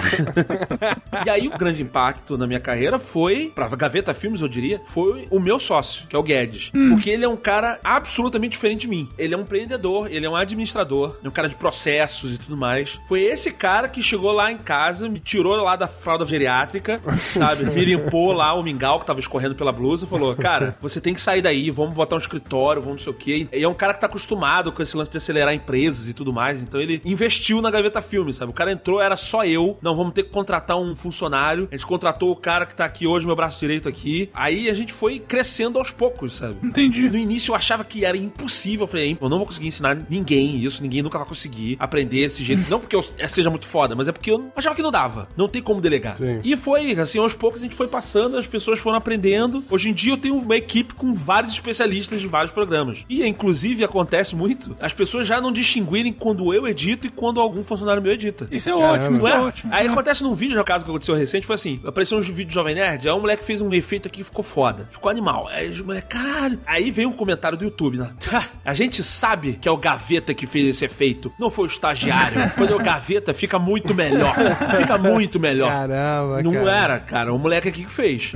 e 1.24 1.30
aí, 1.30 1.48
o 1.48 1.56
grande 1.58 1.84
impacto 1.86 2.36
na 2.36 2.46
minha 2.46 2.60
carreira 2.60 2.98
foi, 2.98 3.52
pra 3.54 3.68
Gaveta 3.68 4.12
Filmes, 4.14 4.40
eu 4.40 4.48
diria, 4.48 4.80
foi 4.84 5.26
o 5.30 5.38
meu 5.38 5.58
sócio, 5.58 6.06
que 6.08 6.16
é 6.16 6.18
o 6.18 6.22
Guedes. 6.22 6.70
Porque 6.88 7.10
ele 7.10 7.24
é 7.24 7.28
um 7.28 7.36
cara 7.36 7.78
absolutamente 7.82 8.52
diferente 8.52 8.82
de 8.82 8.88
mim. 8.88 9.08
Ele 9.18 9.34
é 9.34 9.36
um 9.36 9.42
empreendedor, 9.42 10.08
ele 10.10 10.26
é 10.26 10.30
um 10.30 10.36
administrador, 10.36 11.18
é 11.22 11.28
um 11.28 11.30
cara 11.30 11.48
de 11.48 11.56
processos 11.56 12.34
e 12.34 12.38
tudo 12.38 12.56
mais. 12.56 12.98
Foi 13.08 13.20
esse 13.22 13.52
cara 13.52 13.88
que 13.88 14.02
chegou 14.02 14.32
lá 14.32 14.50
em 14.50 14.58
casa, 14.58 15.08
me 15.08 15.18
tirou 15.18 15.56
lá 15.56 15.76
da 15.76 15.88
fralda 15.88 16.26
geriátrica, 16.26 17.00
sabe? 17.16 17.64
Me 17.64 17.84
limpou 17.84 18.32
lá 18.32 18.52
o 18.54 18.62
mingau 18.62 19.00
que 19.00 19.06
tava 19.06 19.20
escorrendo 19.20 19.54
pela 19.54 19.72
blusa 19.72 20.04
e 20.04 20.08
falou: 20.08 20.34
Cara, 20.34 20.76
você 20.80 21.00
tem 21.00 21.14
que 21.14 21.20
sair 21.20 21.42
daí, 21.42 21.70
vamos 21.70 21.94
botar 21.94 22.16
um 22.16 22.18
escritório, 22.18 22.82
vamos 22.82 22.96
não 22.96 23.04
sei 23.04 23.12
o 23.12 23.14
quê. 23.14 23.48
E 23.52 23.62
é 23.62 23.68
um 23.68 23.74
cara 23.74 23.94
que 23.94 24.00
tá 24.00 24.06
acostumado 24.06 24.72
com 24.72 24.82
esse 24.82 24.96
lance 24.96 25.10
de 25.10 25.18
acelerar 25.18 25.54
empresas 25.54 26.08
e 26.08 26.14
tudo 26.14 26.32
mais. 26.32 26.60
Então 26.60 26.80
ele 26.80 27.00
investiu 27.04 27.60
na 27.60 27.70
Gaveta 27.70 28.00
Filmes, 28.00 28.36
sabe? 28.36 28.50
O 28.50 28.54
cara 28.54 28.72
entrou, 28.72 29.00
era 29.00 29.16
só 29.16 29.44
eu. 29.44 29.78
Não, 29.82 29.94
vamos 29.94 30.12
ter 30.12 30.24
que 30.24 30.30
contratar 30.30 30.76
um 30.76 30.94
funcionário. 30.94 31.68
A 31.76 31.78
gente 31.78 31.86
contratou 31.86 32.30
o 32.30 32.36
cara 32.36 32.64
que 32.64 32.74
tá 32.74 32.86
aqui 32.86 33.06
hoje, 33.06 33.26
meu 33.26 33.36
braço 33.36 33.60
direito 33.60 33.86
aqui. 33.86 34.30
Aí 34.32 34.70
a 34.70 34.74
gente 34.74 34.94
foi 34.94 35.18
crescendo 35.18 35.78
aos 35.78 35.90
poucos, 35.90 36.36
sabe? 36.36 36.56
Entendi. 36.62 37.08
No 37.10 37.18
início 37.18 37.50
eu 37.50 37.54
achava 37.54 37.84
que 37.84 38.02
era 38.02 38.16
impossível. 38.16 38.84
Eu 38.84 38.88
falei, 38.88 39.18
eu 39.20 39.28
não 39.28 39.36
vou 39.36 39.46
conseguir 39.46 39.68
ensinar 39.68 39.96
ninguém 40.08 40.56
isso, 40.56 40.82
ninguém 40.82 41.02
nunca 41.02 41.18
vai 41.18 41.26
conseguir 41.26 41.76
aprender 41.78 42.20
esse 42.20 42.42
jeito. 42.42 42.56
Não 42.70 42.80
porque 42.80 42.96
eu 42.96 43.04
seja 43.28 43.50
muito 43.50 43.66
foda, 43.66 43.94
mas 43.94 44.08
é 44.08 44.12
porque 44.12 44.30
eu 44.30 44.50
achava 44.56 44.74
que 44.74 44.82
não 44.82 44.90
dava. 44.90 45.28
Não 45.36 45.48
tem 45.48 45.62
como 45.62 45.80
delegar. 45.80 46.16
Sim. 46.16 46.38
E 46.42 46.56
foi, 46.56 46.92
assim, 46.92 47.18
aos 47.18 47.34
poucos 47.34 47.60
a 47.60 47.62
gente 47.62 47.74
foi 47.74 47.86
passando, 47.86 48.36
as 48.38 48.46
pessoas 48.46 48.78
foram 48.78 48.96
aprendendo. 48.96 49.62
Hoje 49.70 49.90
em 49.90 49.92
dia 49.92 50.12
eu 50.12 50.16
tenho 50.16 50.36
uma 50.36 50.56
equipe 50.56 50.94
com 50.94 51.12
vários 51.14 51.52
especialistas 51.52 52.20
de 52.20 52.26
vários 52.26 52.52
programas. 52.52 53.04
E, 53.08 53.24
inclusive, 53.26 53.84
acontece 53.84 54.34
muito 54.34 54.76
as 54.80 54.92
pessoas 54.92 55.26
já 55.26 55.40
não 55.40 55.52
distinguirem 55.52 56.12
quando 56.12 56.52
eu 56.52 56.66
edito 56.66 57.06
e 57.06 57.10
quando 57.10 57.40
algum 57.40 57.62
funcionário 57.62 58.02
meu 58.02 58.12
edita. 58.12 58.48
Isso 58.50 58.68
é 58.70 58.72
Caramba. 58.72 58.94
ótimo, 58.94 59.16
isso 59.16 59.26
é 59.26 59.30
é? 59.30 59.38
ótimo. 59.38 59.72
Aí 59.74 59.86
acontece 59.86 60.22
num 60.22 60.34
vídeo, 60.34 60.56
no 60.56 60.64
caso 60.64 60.84
que 60.84 60.90
aconteceu 60.90 61.14
recente, 61.14 61.46
foi 61.46 61.54
assim: 61.54 61.65
apareceu 61.84 62.18
uns 62.18 62.26
vídeos 62.26 62.48
do 62.48 62.54
Jovem 62.54 62.74
Nerd, 62.74 63.08
aí 63.08 63.14
um 63.14 63.20
moleque 63.20 63.44
fez 63.44 63.60
um 63.60 63.72
efeito 63.72 64.08
aqui 64.08 64.20
e 64.20 64.24
ficou 64.24 64.42
foda. 64.42 64.86
Ficou 64.90 65.10
animal. 65.10 65.48
Aí 65.48 65.70
o 65.80 65.84
moleque, 65.84 66.08
caralho. 66.08 66.58
Aí 66.66 66.90
veio 66.90 67.08
um 67.08 67.12
comentário 67.12 67.56
do 67.58 67.64
YouTube, 67.64 67.98
né? 67.98 68.10
A 68.64 68.74
gente 68.74 69.02
sabe 69.02 69.54
que 69.54 69.68
é 69.68 69.70
o 69.70 69.76
Gaveta 69.76 70.34
que 70.34 70.46
fez 70.46 70.68
esse 70.68 70.84
efeito. 70.84 71.32
Não 71.38 71.50
foi 71.50 71.66
o 71.66 71.68
estagiário. 71.68 72.50
Quando 72.56 72.72
é 72.72 72.76
o 72.76 72.78
Gaveta, 72.78 73.32
fica 73.34 73.58
muito 73.58 73.94
melhor. 73.94 74.34
Fica 74.78 74.98
muito 74.98 75.38
melhor. 75.38 75.70
Caramba, 75.70 76.42
Não 76.42 76.52
cara. 76.52 76.70
era, 76.76 77.00
cara. 77.00 77.34
O 77.34 77.38
moleque 77.38 77.68
aqui 77.68 77.84
que 77.84 77.90
fez. 77.90 78.32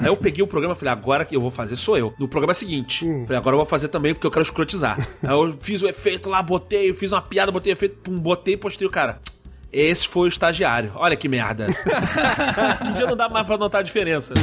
Aí 0.00 0.06
eu 0.06 0.16
peguei 0.16 0.42
o 0.42 0.46
programa 0.46 0.74
e 0.74 0.78
falei, 0.78 0.92
agora 0.92 1.24
que 1.24 1.34
eu 1.34 1.40
vou 1.40 1.50
fazer 1.50 1.76
sou 1.76 1.96
eu. 1.96 2.14
No 2.18 2.28
programa 2.28 2.54
seguinte. 2.54 3.04
Falei, 3.26 3.38
agora 3.38 3.54
eu 3.54 3.58
vou 3.58 3.66
fazer 3.66 3.88
também 3.88 4.14
porque 4.14 4.26
eu 4.26 4.30
quero 4.30 4.42
escrotizar. 4.42 4.96
Aí 5.22 5.30
eu 5.30 5.56
fiz 5.60 5.82
o 5.82 5.88
efeito 5.88 6.28
lá, 6.28 6.42
botei, 6.42 6.92
fiz 6.92 7.12
uma 7.12 7.22
piada, 7.22 7.50
botei 7.50 7.72
efeito, 7.72 7.96
pum, 8.02 8.18
botei 8.18 8.54
e 8.54 8.56
postei 8.56 8.86
o 8.86 8.90
cara. 8.90 9.18
Esse 9.72 10.08
foi 10.08 10.22
o 10.22 10.28
estagiário. 10.28 10.92
Olha 10.96 11.16
que 11.16 11.28
merda. 11.28 11.66
Hoje 11.66 11.76
em 12.90 12.92
dia 12.94 13.06
não 13.06 13.16
dá 13.16 13.28
mais 13.28 13.46
pra 13.46 13.56
notar 13.56 13.80
a 13.80 13.84
diferença. 13.84 14.34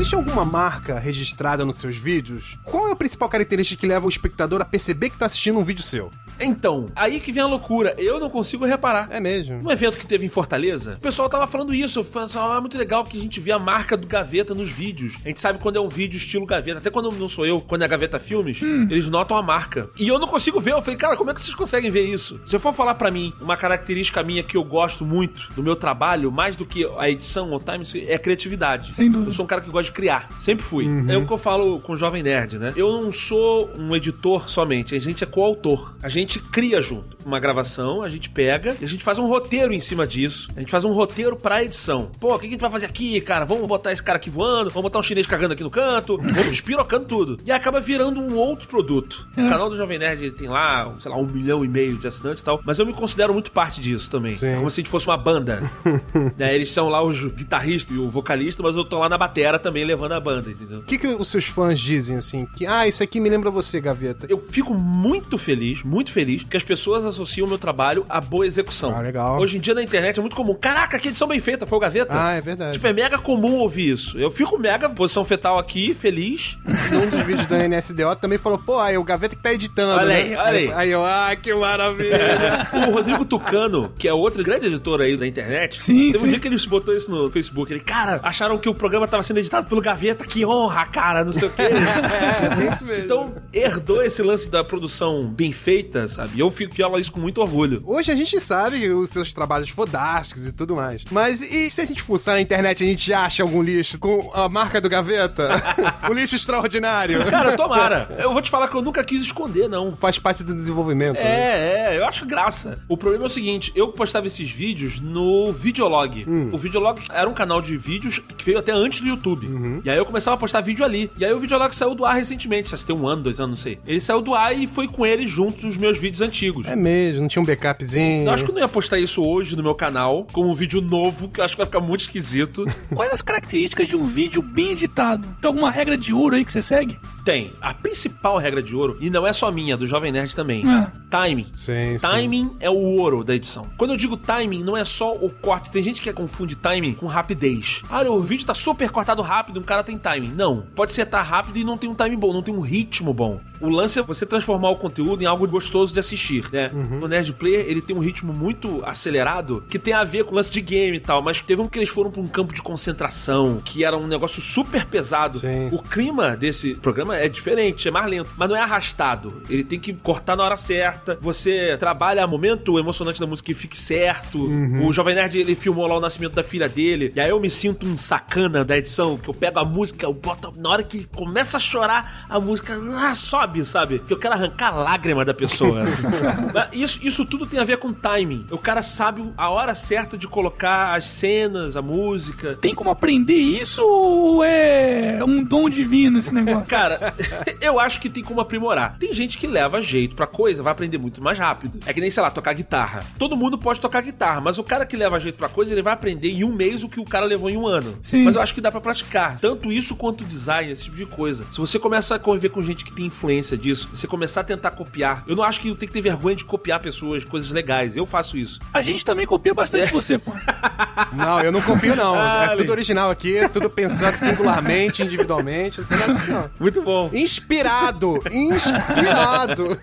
Existe 0.00 0.14
alguma 0.14 0.46
marca 0.46 0.98
registrada 0.98 1.62
nos 1.62 1.76
seus 1.76 1.94
vídeos? 1.94 2.58
Qual 2.64 2.88
é 2.88 2.92
a 2.92 2.96
principal 2.96 3.28
característica 3.28 3.78
que 3.78 3.86
leva 3.86 4.06
o 4.06 4.08
espectador 4.08 4.62
a 4.62 4.64
perceber 4.64 5.10
que 5.10 5.18
tá 5.18 5.26
assistindo 5.26 5.58
um 5.58 5.62
vídeo 5.62 5.82
seu? 5.82 6.10
Então, 6.40 6.86
aí 6.96 7.20
que 7.20 7.30
vem 7.30 7.42
a 7.42 7.46
loucura. 7.46 7.94
Eu 7.98 8.18
não 8.18 8.30
consigo 8.30 8.64
reparar. 8.64 9.08
É 9.10 9.20
mesmo. 9.20 9.62
No 9.62 9.70
evento 9.70 9.98
que 9.98 10.06
teve 10.06 10.24
em 10.24 10.28
Fortaleza, 10.30 10.94
o 10.96 11.00
pessoal 11.00 11.28
tava 11.28 11.46
falando 11.46 11.74
isso. 11.74 12.00
O 12.00 12.04
pessoal, 12.04 12.56
é 12.56 12.60
muito 12.60 12.78
legal 12.78 13.04
que 13.04 13.18
a 13.18 13.20
gente 13.20 13.38
vê 13.40 13.52
a 13.52 13.58
marca 13.58 13.94
do 13.94 14.06
Gaveta 14.06 14.54
nos 14.54 14.70
vídeos. 14.70 15.16
A 15.22 15.28
gente 15.28 15.38
sabe 15.38 15.58
quando 15.58 15.76
é 15.76 15.80
um 15.80 15.88
vídeo 15.90 16.16
estilo 16.16 16.46
Gaveta. 16.46 16.78
Até 16.78 16.88
quando 16.88 17.12
não 17.12 17.28
sou 17.28 17.44
eu, 17.44 17.60
quando 17.60 17.82
é 17.82 17.88
Gaveta 17.88 18.18
Filmes, 18.18 18.62
eles 18.62 19.10
notam 19.10 19.36
a 19.36 19.42
marca. 19.42 19.90
E 19.98 20.08
eu 20.08 20.18
não 20.18 20.26
consigo 20.26 20.60
ver. 20.62 20.72
Eu 20.72 20.80
falei, 20.80 20.96
cara, 20.96 21.14
como 21.14 21.30
é 21.30 21.34
que 21.34 21.42
vocês 21.42 21.54
conseguem 21.54 21.90
ver 21.90 22.06
isso? 22.06 22.40
Se 22.46 22.56
eu 22.56 22.60
for 22.60 22.72
falar 22.72 22.94
pra 22.94 23.10
mim 23.10 23.34
uma 23.38 23.56
característica 23.56 24.22
minha 24.22 24.42
que 24.42 24.56
eu 24.56 24.64
gosto 24.64 25.04
muito 25.04 25.52
do 25.52 25.62
meu 25.62 25.76
trabalho, 25.76 26.32
mais 26.32 26.56
do 26.56 26.64
que 26.64 26.88
a 26.98 27.10
edição 27.10 27.50
ou 27.50 27.60
time, 27.60 27.84
é 28.06 28.14
a 28.14 28.18
criatividade. 28.18 28.94
Sem 28.94 29.10
dúvida. 29.10 29.28
Eu 29.28 29.34
sou 29.34 29.44
um 29.44 29.48
cara 29.48 29.60
que 29.60 29.68
gosta 29.68 29.89
de 29.89 29.89
criar. 29.92 30.28
Sempre 30.38 30.64
fui. 30.64 30.86
É 31.08 31.16
o 31.16 31.26
que 31.26 31.32
eu 31.32 31.38
falo 31.38 31.80
com 31.80 31.92
o 31.92 31.96
Jovem 31.96 32.22
Nerd, 32.22 32.58
né? 32.58 32.72
Eu 32.76 33.02
não 33.02 33.12
sou 33.12 33.70
um 33.78 33.94
editor 33.94 34.48
somente. 34.48 34.94
A 34.94 34.98
gente 34.98 35.24
é 35.24 35.26
coautor. 35.26 35.96
A 36.02 36.08
gente 36.08 36.38
cria 36.38 36.80
junto. 36.80 37.16
Uma 37.24 37.38
gravação, 37.38 38.02
a 38.02 38.08
gente 38.08 38.30
pega 38.30 38.76
e 38.80 38.84
a 38.84 38.88
gente 38.88 39.04
faz 39.04 39.18
um 39.18 39.26
roteiro 39.26 39.72
em 39.72 39.80
cima 39.80 40.06
disso. 40.06 40.48
A 40.56 40.60
gente 40.60 40.70
faz 40.70 40.84
um 40.84 40.92
roteiro 40.92 41.36
pra 41.36 41.62
edição. 41.62 42.10
Pô, 42.18 42.34
o 42.34 42.38
que 42.38 42.46
a 42.46 42.50
gente 42.50 42.60
vai 42.60 42.70
fazer 42.70 42.86
aqui, 42.86 43.20
cara? 43.20 43.44
Vamos 43.44 43.66
botar 43.66 43.92
esse 43.92 44.02
cara 44.02 44.16
aqui 44.16 44.30
voando, 44.30 44.70
vamos 44.70 44.82
botar 44.82 44.98
um 44.98 45.02
chinês 45.02 45.26
cagando 45.26 45.52
aqui 45.54 45.62
no 45.62 45.70
canto, 45.70 46.16
vamos 46.16 46.50
despirocando 46.50 47.06
tudo. 47.06 47.38
E 47.44 47.52
acaba 47.52 47.80
virando 47.80 48.20
um 48.20 48.36
outro 48.36 48.68
produto. 48.68 49.28
O 49.32 49.48
canal 49.48 49.68
do 49.68 49.76
Jovem 49.76 49.98
Nerd 49.98 50.30
tem 50.32 50.48
lá, 50.48 50.94
sei 50.98 51.10
lá, 51.10 51.16
um 51.18 51.26
milhão 51.26 51.64
e 51.64 51.68
meio 51.68 51.96
de 51.96 52.06
assinantes 52.06 52.40
e 52.40 52.44
tal. 52.44 52.60
Mas 52.64 52.78
eu 52.78 52.86
me 52.86 52.92
considero 52.92 53.32
muito 53.32 53.52
parte 53.52 53.80
disso 53.80 54.10
também. 54.10 54.36
Sim. 54.36 54.46
É 54.46 54.56
como 54.56 54.70
se 54.70 54.80
a 54.80 54.82
gente 54.82 54.90
fosse 54.90 55.06
uma 55.06 55.16
banda. 55.16 55.62
né? 56.36 56.54
Eles 56.54 56.72
são 56.72 56.88
lá 56.88 57.02
os 57.02 57.22
guitarristas 57.22 57.96
e 57.96 57.98
o 57.98 58.08
vocalista, 58.08 58.62
mas 58.62 58.76
eu 58.76 58.84
tô 58.84 58.98
lá 58.98 59.08
na 59.08 59.18
batera 59.18 59.58
também 59.58 59.79
levando 59.84 60.12
a 60.12 60.20
banda, 60.20 60.50
entendeu? 60.50 60.80
O 60.80 60.82
que, 60.82 60.98
que 60.98 61.06
os 61.06 61.28
seus 61.28 61.46
fãs 61.46 61.78
dizem 61.78 62.16
assim? 62.16 62.46
Que, 62.56 62.66
ah, 62.66 62.86
isso 62.86 63.02
aqui 63.02 63.20
me 63.20 63.28
lembra 63.28 63.50
você, 63.50 63.80
Gaveta. 63.80 64.26
Eu 64.28 64.38
fico 64.40 64.74
muito 64.74 65.38
feliz, 65.38 65.82
muito 65.82 66.12
feliz, 66.12 66.44
que 66.44 66.56
as 66.56 66.62
pessoas 66.62 67.04
associam 67.04 67.46
o 67.46 67.48
meu 67.48 67.58
trabalho 67.58 68.04
à 68.08 68.20
boa 68.20 68.46
execução. 68.46 68.94
Ah, 68.96 69.00
legal. 69.00 69.38
Hoje 69.40 69.56
em 69.56 69.60
dia 69.60 69.74
na 69.74 69.82
internet 69.82 70.18
é 70.18 70.20
muito 70.20 70.36
comum. 70.36 70.54
Caraca, 70.54 70.98
que 70.98 71.08
edição 71.08 71.28
bem 71.28 71.40
feita, 71.40 71.66
foi 71.66 71.78
o 71.78 71.80
Gaveta. 71.80 72.12
Ah, 72.12 72.32
é 72.32 72.40
verdade. 72.40 72.72
Tipo, 72.74 72.86
é 72.86 72.92
mega 72.92 73.18
comum 73.18 73.54
ouvir 73.58 73.90
isso. 73.90 74.18
Eu 74.18 74.30
fico 74.30 74.58
mega 74.58 74.88
posição 74.88 75.24
fetal 75.24 75.58
aqui, 75.58 75.94
feliz. 75.94 76.58
Num 76.90 77.08
dos 77.08 77.26
vídeos 77.26 77.46
da 77.46 77.66
NSDO 77.68 78.16
também 78.16 78.38
falou, 78.38 78.58
pô, 78.58 78.78
aí 78.78 78.96
o 78.96 79.04
Gaveta 79.04 79.36
que 79.36 79.42
tá 79.42 79.52
editando, 79.52 79.92
Olha 79.92 80.08
né? 80.08 80.14
aí, 80.14 80.36
olha 80.36 80.58
aí. 80.58 80.72
Aí 80.72 80.90
eu, 80.90 81.04
ah, 81.04 81.34
que 81.36 81.52
maravilha. 81.54 82.68
o 82.88 82.92
Rodrigo 82.92 83.24
Tucano, 83.24 83.92
que 83.98 84.08
é 84.08 84.12
outro 84.12 84.42
grande 84.42 84.66
editor 84.66 85.00
aí 85.00 85.16
da 85.16 85.26
internet, 85.26 85.80
Sim, 85.80 86.12
teve 86.12 86.18
um 86.18 86.20
sim. 86.22 86.28
dia 86.28 86.40
que 86.40 86.48
ele 86.48 86.56
botou 86.66 86.94
isso 86.94 87.10
no 87.10 87.30
Facebook. 87.30 87.72
Ele, 87.72 87.80
cara, 87.80 88.20
acharam 88.22 88.58
que 88.58 88.68
o 88.68 88.74
programa 88.74 89.08
tava 89.08 89.22
sendo 89.22 89.38
editado 89.38 89.66
pelo 89.70 89.80
Gaveta, 89.80 90.26
que 90.26 90.44
honra, 90.44 90.84
cara, 90.84 91.24
não 91.24 91.32
sei 91.32 91.48
o 91.48 91.50
quê. 91.50 91.62
é, 91.70 92.62
é 92.62 92.72
isso 92.72 92.84
mesmo. 92.84 93.04
Então, 93.04 93.34
herdou 93.54 94.02
esse 94.02 94.20
lance 94.22 94.50
da 94.50 94.62
produção 94.62 95.26
bem 95.26 95.52
feita, 95.52 96.06
sabe? 96.08 96.32
E 96.36 96.40
eu 96.40 96.50
fico 96.50 96.74
falo 96.90 96.98
isso 96.98 97.12
com 97.12 97.20
muito 97.20 97.40
orgulho. 97.40 97.82
Hoje 97.86 98.10
a 98.10 98.16
gente 98.16 98.40
sabe 98.40 98.88
os 98.88 99.10
seus 99.10 99.32
trabalhos 99.32 99.70
fodásticos 99.70 100.46
e 100.46 100.52
tudo 100.52 100.74
mais. 100.74 101.04
Mas 101.10 101.40
e 101.40 101.70
se 101.70 101.80
a 101.80 101.84
gente 101.84 102.02
fuçar 102.02 102.34
na 102.34 102.40
internet 102.40 102.80
e 102.80 102.84
a 102.84 102.90
gente 102.90 103.12
acha 103.12 103.42
algum 103.42 103.62
lixo 103.62 103.98
com 103.98 104.30
a 104.34 104.48
marca 104.48 104.80
do 104.80 104.88
Gaveta? 104.88 105.50
um 106.10 106.12
lixo 106.12 106.34
extraordinário. 106.34 107.24
Cara, 107.26 107.56
tomara. 107.56 108.08
Eu 108.18 108.32
vou 108.32 108.42
te 108.42 108.50
falar 108.50 108.68
que 108.68 108.74
eu 108.74 108.82
nunca 108.82 109.04
quis 109.04 109.22
esconder, 109.22 109.68
não. 109.68 109.94
Faz 109.96 110.18
parte 110.18 110.42
do 110.42 110.54
desenvolvimento. 110.54 111.16
né? 111.16 111.22
É, 111.22 111.94
é, 111.94 111.98
eu 111.98 112.06
acho 112.06 112.26
graça. 112.26 112.82
O 112.88 112.96
problema 112.96 113.24
é 113.24 113.26
o 113.26 113.30
seguinte: 113.30 113.70
eu 113.76 113.88
postava 113.88 114.26
esses 114.26 114.50
vídeos 114.50 115.00
no 115.00 115.52
Videolog. 115.52 116.26
O 116.52 116.58
Videolog 116.58 117.00
era 117.10 117.28
um 117.28 117.34
canal 117.34 117.62
de 117.62 117.76
vídeos 117.76 118.18
que 118.36 118.44
veio 118.44 118.58
até 118.58 118.72
antes 118.72 119.00
do 119.00 119.08
YouTube. 119.08 119.46
E 119.84 119.90
aí 119.90 119.96
eu 119.96 120.06
começava 120.06 120.34
a 120.34 120.38
postar 120.38 120.60
vídeo 120.60 120.84
ali. 120.84 121.10
E 121.18 121.24
aí 121.24 121.32
o 121.32 121.40
Videolog 121.40 121.74
saiu 121.74 121.94
do 121.94 122.04
ar 122.04 122.14
recentemente, 122.16 122.76
se 122.76 122.86
tem 122.86 122.94
um 122.94 123.06
ano, 123.06 123.22
dois 123.22 123.40
anos, 123.40 123.50
não 123.50 123.62
sei. 123.62 123.78
Ele 123.86 124.00
saiu 124.00 124.20
do 124.20 124.34
ar 124.34 124.56
e 124.56 124.66
foi 124.66 124.88
com 124.88 125.04
ele 125.04 125.26
juntos 125.26 125.64
os 125.64 125.76
meus 125.76 125.98
vídeos 125.98 126.20
antigos. 126.20 126.66
É 126.66 126.76
mesmo, 126.76 127.22
não 127.22 127.28
tinha 127.28 127.42
um 127.42 127.44
backupzinho. 127.44 128.24
Eu 128.24 128.32
acho 128.32 128.44
que 128.44 128.50
eu 128.50 128.54
não 128.54 128.60
ia 128.60 128.68
postar 128.68 128.98
isso 128.98 129.24
hoje 129.24 129.56
no 129.56 129.62
meu 129.62 129.74
canal, 129.74 130.26
como 130.32 130.50
um 130.50 130.54
vídeo 130.54 130.80
novo, 130.80 131.28
que 131.28 131.40
eu 131.40 131.44
acho 131.44 131.54
que 131.54 131.58
vai 131.58 131.66
ficar 131.66 131.80
muito 131.80 132.00
esquisito. 132.00 132.64
Quais 132.94 133.12
as 133.12 133.22
características 133.22 133.88
de 133.88 133.96
um 133.96 134.04
vídeo 134.04 134.42
bem 134.42 134.72
editado? 134.72 135.28
Tem 135.40 135.48
alguma 135.48 135.70
regra 135.70 135.96
de 135.96 136.12
ouro 136.12 136.36
aí 136.36 136.44
que 136.44 136.52
você 136.52 136.62
segue? 136.62 136.98
Tem. 137.24 137.52
A 137.60 137.74
principal 137.74 138.38
regra 138.38 138.62
de 138.62 138.74
ouro, 138.74 138.96
e 139.00 139.10
não 139.10 139.26
é 139.26 139.32
só 139.32 139.50
minha, 139.50 139.76
do 139.76 139.86
Jovem 139.86 140.12
Nerd 140.12 140.34
também. 140.34 140.64
Ah. 140.66 140.90
Timing. 141.10 141.46
Sim, 141.54 141.98
sim. 141.98 142.06
Timing 142.06 142.56
é 142.60 142.70
o 142.70 142.74
ouro 142.74 143.24
da 143.24 143.34
edição. 143.34 143.66
Quando 143.76 143.92
eu 143.92 143.96
digo 143.96 144.16
timing, 144.16 144.62
não 144.62 144.76
é 144.76 144.84
só 144.84 145.12
o 145.12 145.30
corte. 145.30 145.70
Tem 145.70 145.82
gente 145.82 146.00
que 146.00 146.12
confunde 146.12 146.56
timing 146.56 146.94
com 146.94 147.06
rapidez. 147.06 147.82
Ah, 147.90 148.02
o 148.02 148.20
vídeo 148.20 148.46
tá 148.46 148.54
super 148.54 148.90
cortado 148.90 149.22
rápido, 149.22 149.49
um 149.58 149.62
cara 149.62 149.82
tem 149.82 149.98
timing. 149.98 150.32
Não. 150.34 150.62
Pode 150.74 150.92
ser 150.92 151.06
tá 151.06 151.22
rápido 151.22 151.58
e 151.58 151.64
não 151.64 151.76
tem 151.76 151.90
um 151.90 151.94
timing 151.94 152.16
bom, 152.16 152.32
não 152.32 152.42
tem 152.42 152.54
um 152.54 152.60
ritmo 152.60 153.12
bom. 153.12 153.40
O 153.60 153.68
lance 153.68 153.98
é 153.98 154.02
você 154.02 154.24
transformar 154.24 154.70
o 154.70 154.76
conteúdo 154.76 155.22
em 155.22 155.26
algo 155.26 155.46
gostoso 155.46 155.92
de 155.92 156.00
assistir, 156.00 156.44
né? 156.50 156.70
Uhum. 156.72 157.04
O 157.04 157.08
Nerd 157.08 157.32
Player, 157.34 157.66
ele 157.68 157.82
tem 157.82 157.94
um 157.94 158.00
ritmo 158.00 158.32
muito 158.32 158.80
acelerado, 158.84 159.64
que 159.68 159.78
tem 159.78 159.92
a 159.92 160.02
ver 160.02 160.24
com 160.24 160.32
o 160.32 160.34
lance 160.34 160.50
de 160.50 160.60
game 160.60 160.96
e 160.96 161.00
tal, 161.00 161.22
mas 161.22 161.40
teve 161.40 161.60
um 161.60 161.68
que 161.68 161.78
eles 161.78 161.90
foram 161.90 162.10
pra 162.10 162.22
um 162.22 162.26
campo 162.26 162.54
de 162.54 162.62
concentração, 162.62 163.60
que 163.62 163.84
era 163.84 163.96
um 163.96 164.06
negócio 164.06 164.40
super 164.40 164.86
pesado. 164.86 165.40
Sim. 165.40 165.68
O 165.72 165.82
clima 165.82 166.36
desse 166.36 166.74
programa 166.74 167.16
é 167.16 167.28
diferente, 167.28 167.86
é 167.86 167.90
mais 167.90 168.08
lento, 168.08 168.30
mas 168.36 168.48
não 168.48 168.56
é 168.56 168.60
arrastado. 168.60 169.42
Ele 169.50 169.62
tem 169.62 169.78
que 169.78 169.92
cortar 169.92 170.36
na 170.36 170.44
hora 170.44 170.56
certa. 170.56 171.18
Você 171.20 171.76
trabalha 171.78 172.24
o 172.24 172.28
momento 172.28 172.78
emocionante 172.78 173.20
da 173.20 173.26
música 173.26 173.46
que 173.46 173.54
fique 173.54 173.76
certo. 173.76 174.38
Uhum. 174.38 174.86
O 174.86 174.92
Jovem 174.92 175.14
Nerd, 175.14 175.38
ele 175.38 175.54
filmou 175.54 175.86
lá 175.86 175.96
o 175.96 176.00
nascimento 176.00 176.34
da 176.34 176.42
filha 176.42 176.68
dele. 176.68 177.12
E 177.14 177.20
aí 177.20 177.28
eu 177.28 177.40
me 177.40 177.50
sinto 177.50 177.86
um 177.86 177.96
sacana 177.96 178.64
da 178.64 178.78
edição, 178.78 179.18
que 179.18 179.28
eu 179.28 179.34
pego 179.40 179.58
a 179.58 179.64
música, 179.64 180.04
eu 180.04 180.12
boto. 180.12 180.52
Na 180.56 180.68
hora 180.68 180.82
que 180.82 180.98
ele 180.98 181.08
começa 181.10 181.56
a 181.56 181.60
chorar, 181.60 182.26
a 182.28 182.38
música 182.38 182.78
ah, 182.96 183.14
sobe, 183.14 183.64
sabe? 183.64 184.00
Que 184.00 184.12
eu 184.12 184.18
quero 184.18 184.34
arrancar 184.34 184.74
a 184.74 184.82
lágrima 184.82 185.24
da 185.24 185.32
pessoa. 185.32 185.84
Isso, 186.72 187.00
isso 187.02 187.24
tudo 187.24 187.46
tem 187.46 187.58
a 187.58 187.64
ver 187.64 187.78
com 187.78 187.92
timing. 187.92 188.46
O 188.50 188.58
cara 188.58 188.82
sabe 188.82 189.32
a 189.36 189.48
hora 189.48 189.74
certa 189.74 190.16
de 190.18 190.28
colocar 190.28 190.94
as 190.94 191.06
cenas, 191.06 191.76
a 191.76 191.82
música. 191.82 192.56
Tem 192.56 192.74
como 192.74 192.90
aprender 192.90 193.34
isso 193.34 193.82
ou 193.82 194.44
é 194.44 195.18
um 195.24 195.42
dom 195.42 195.70
divino 195.70 196.18
esse 196.18 196.34
negócio? 196.34 196.66
Cara, 196.68 197.14
eu 197.60 197.80
acho 197.80 198.00
que 198.00 198.10
tem 198.10 198.22
como 198.22 198.40
aprimorar. 198.40 198.96
Tem 198.98 199.12
gente 199.12 199.38
que 199.38 199.46
leva 199.46 199.80
jeito 199.80 200.14
pra 200.14 200.26
coisa, 200.26 200.62
vai 200.62 200.72
aprender 200.72 200.98
muito 200.98 201.22
mais 201.22 201.38
rápido. 201.38 201.80
É 201.86 201.92
que 201.92 202.00
nem, 202.00 202.10
sei 202.10 202.22
lá, 202.22 202.30
tocar 202.30 202.52
guitarra. 202.52 203.04
Todo 203.18 203.36
mundo 203.36 203.56
pode 203.58 203.80
tocar 203.80 204.02
guitarra, 204.02 204.40
mas 204.40 204.58
o 204.58 204.64
cara 204.64 204.84
que 204.84 204.96
leva 204.96 205.18
jeito 205.18 205.36
pra 205.36 205.48
coisa, 205.48 205.72
ele 205.72 205.82
vai 205.82 205.92
aprender 205.92 206.30
em 206.30 206.44
um 206.44 206.52
mês 206.52 206.84
o 206.84 206.88
que 206.88 207.00
o 207.00 207.04
cara 207.04 207.24
levou 207.24 207.48
em 207.48 207.56
um 207.56 207.66
ano. 207.66 207.98
Sim. 208.02 208.24
Mas 208.24 208.34
eu 208.34 208.42
acho 208.42 208.54
que 208.54 208.60
dá 208.60 208.70
pra 208.70 208.80
praticar. 208.80 209.29
Tanto 209.40 209.70
isso 209.70 209.94
quanto 209.96 210.24
design, 210.24 210.70
esse 210.70 210.84
tipo 210.84 210.96
de 210.96 211.06
coisa. 211.06 211.44
Se 211.52 211.58
você 211.58 211.78
começa 211.78 212.14
a 212.14 212.18
conviver 212.18 212.50
com 212.50 212.62
gente 212.62 212.84
que 212.84 212.92
tem 212.92 213.06
influência 213.06 213.56
disso, 213.56 213.88
você 213.92 214.06
começar 214.06 214.40
a 214.42 214.44
tentar 214.44 214.70
copiar. 214.72 215.24
Eu 215.26 215.36
não 215.36 215.42
acho 215.44 215.60
que 215.60 215.74
tem 215.74 215.86
que 215.86 215.92
ter 215.92 216.00
vergonha 216.00 216.36
de 216.36 216.44
copiar 216.44 216.80
pessoas, 216.80 217.24
coisas 217.24 217.50
legais. 217.50 217.96
Eu 217.96 218.06
faço 218.06 218.36
isso. 218.36 218.58
A 218.72 218.82
gente 218.82 219.04
também 219.04 219.26
copia 219.26 219.54
bastante 219.54 219.92
você, 219.92 220.18
pô. 220.18 220.32
Não, 221.12 221.40
eu 221.40 221.50
não 221.50 221.62
copio, 221.62 221.96
não. 221.96 222.14
Ah, 222.14 222.50
é 222.52 222.56
tudo 222.56 222.70
original 222.70 223.10
aqui, 223.10 223.36
é 223.36 223.48
tudo 223.48 223.70
pensado 223.70 224.16
singularmente, 224.16 225.02
individualmente. 225.02 225.80
Não 225.80 225.86
tem 225.88 225.98
nada 225.98 226.14
disso, 226.14 226.30
não. 226.30 226.50
Muito 226.60 226.82
bom. 226.82 227.10
Inspirado! 227.12 228.18
Inspirado! 228.30 229.78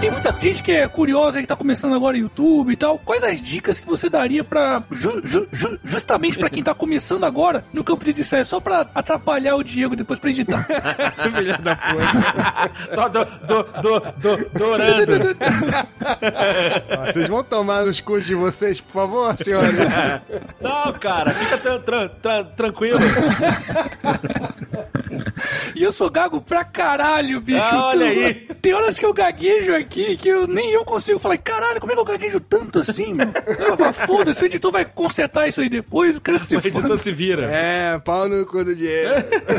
Tem 0.00 0.10
muita 0.12 0.32
gente 0.40 0.62
que 0.62 0.70
é 0.70 0.86
curiosa, 0.88 1.40
que 1.40 1.46
tá 1.46 1.56
começando 1.56 1.92
agora 1.94 2.16
o 2.16 2.20
YouTube 2.20 2.72
e 2.72 2.76
tal. 2.76 2.98
Quais 2.98 3.24
as 3.24 3.42
dicas 3.42 3.80
que 3.80 3.86
você 3.86 4.08
daria 4.08 4.44
pra. 4.44 4.82
ju- 4.92 5.20
ju- 5.24 5.46
ju- 5.50 5.78
justamente 5.84 6.38
pra 6.38 6.48
quem 6.48 6.62
tá 6.62 6.72
começando 6.72 7.24
agora 7.24 7.64
no 7.72 7.82
campo 7.82 8.04
de 8.04 8.12
design, 8.12 8.44
só 8.44 8.60
pra 8.60 8.86
atrapalhar 8.94 9.56
o 9.56 9.64
Diego 9.64 9.96
depois 9.96 10.20
pra 10.20 10.30
editar? 10.30 10.64
Filha 11.36 11.58
da 11.58 11.74
puta. 11.76 12.70
Tô 12.94 13.08
do, 13.08 13.24
do, 13.24 13.62
do, 13.82 14.00
do, 14.36 14.50
dourando. 14.58 15.36
Ó, 16.90 17.06
Vocês 17.12 17.28
vão 17.28 17.42
tomar 17.42 17.84
nos 17.84 18.00
cursos 18.00 18.26
de 18.28 18.34
vocês, 18.36 18.80
por 18.80 18.92
favor, 18.92 19.36
senhores? 19.36 19.90
Não, 20.60 20.92
cara, 20.92 21.32
fica 21.32 21.58
tran- 21.58 21.80
tran- 21.80 22.08
tran- 22.22 22.44
tranquilo. 22.56 23.00
E 25.74 25.82
eu 25.82 25.92
sou 25.92 26.10
gago 26.10 26.40
pra 26.40 26.64
caralho, 26.64 27.40
bicho. 27.40 27.58
Ah, 27.62 27.86
olha 27.88 28.06
Tu- 28.12 28.18
aí. 28.20 28.34
Tem 28.60 28.74
horas 28.74 28.98
que 28.98 29.06
eu 29.06 29.14
gaguejo 29.14 29.74
aqui 29.74 29.87
que 29.88 30.28
eu, 30.28 30.46
nem 30.46 30.70
eu 30.70 30.84
consigo 30.84 31.18
falar, 31.18 31.38
caralho, 31.38 31.80
como 31.80 31.92
é 31.92 31.94
que 31.94 32.00
eu 32.00 32.04
gaguejo 32.04 32.40
tanto 32.40 32.78
assim, 32.78 33.14
meu? 33.14 33.28
Eu 33.58 33.76
falo, 33.76 33.92
Foda-se, 33.92 34.42
o 34.42 34.46
editor 34.46 34.70
vai 34.70 34.84
consertar 34.84 35.48
isso 35.48 35.60
aí 35.60 35.68
depois, 35.68 36.16
o 36.16 36.20
cara 36.20 36.42
se 36.44 36.56
O 36.56 36.58
editor 36.58 36.96
se 36.98 37.10
vira. 37.12 37.50
É, 37.54 37.98
pau 37.98 38.28
no 38.28 38.44
cu 38.46 38.64
do 38.64 38.74
dinheiro. 38.74 39.14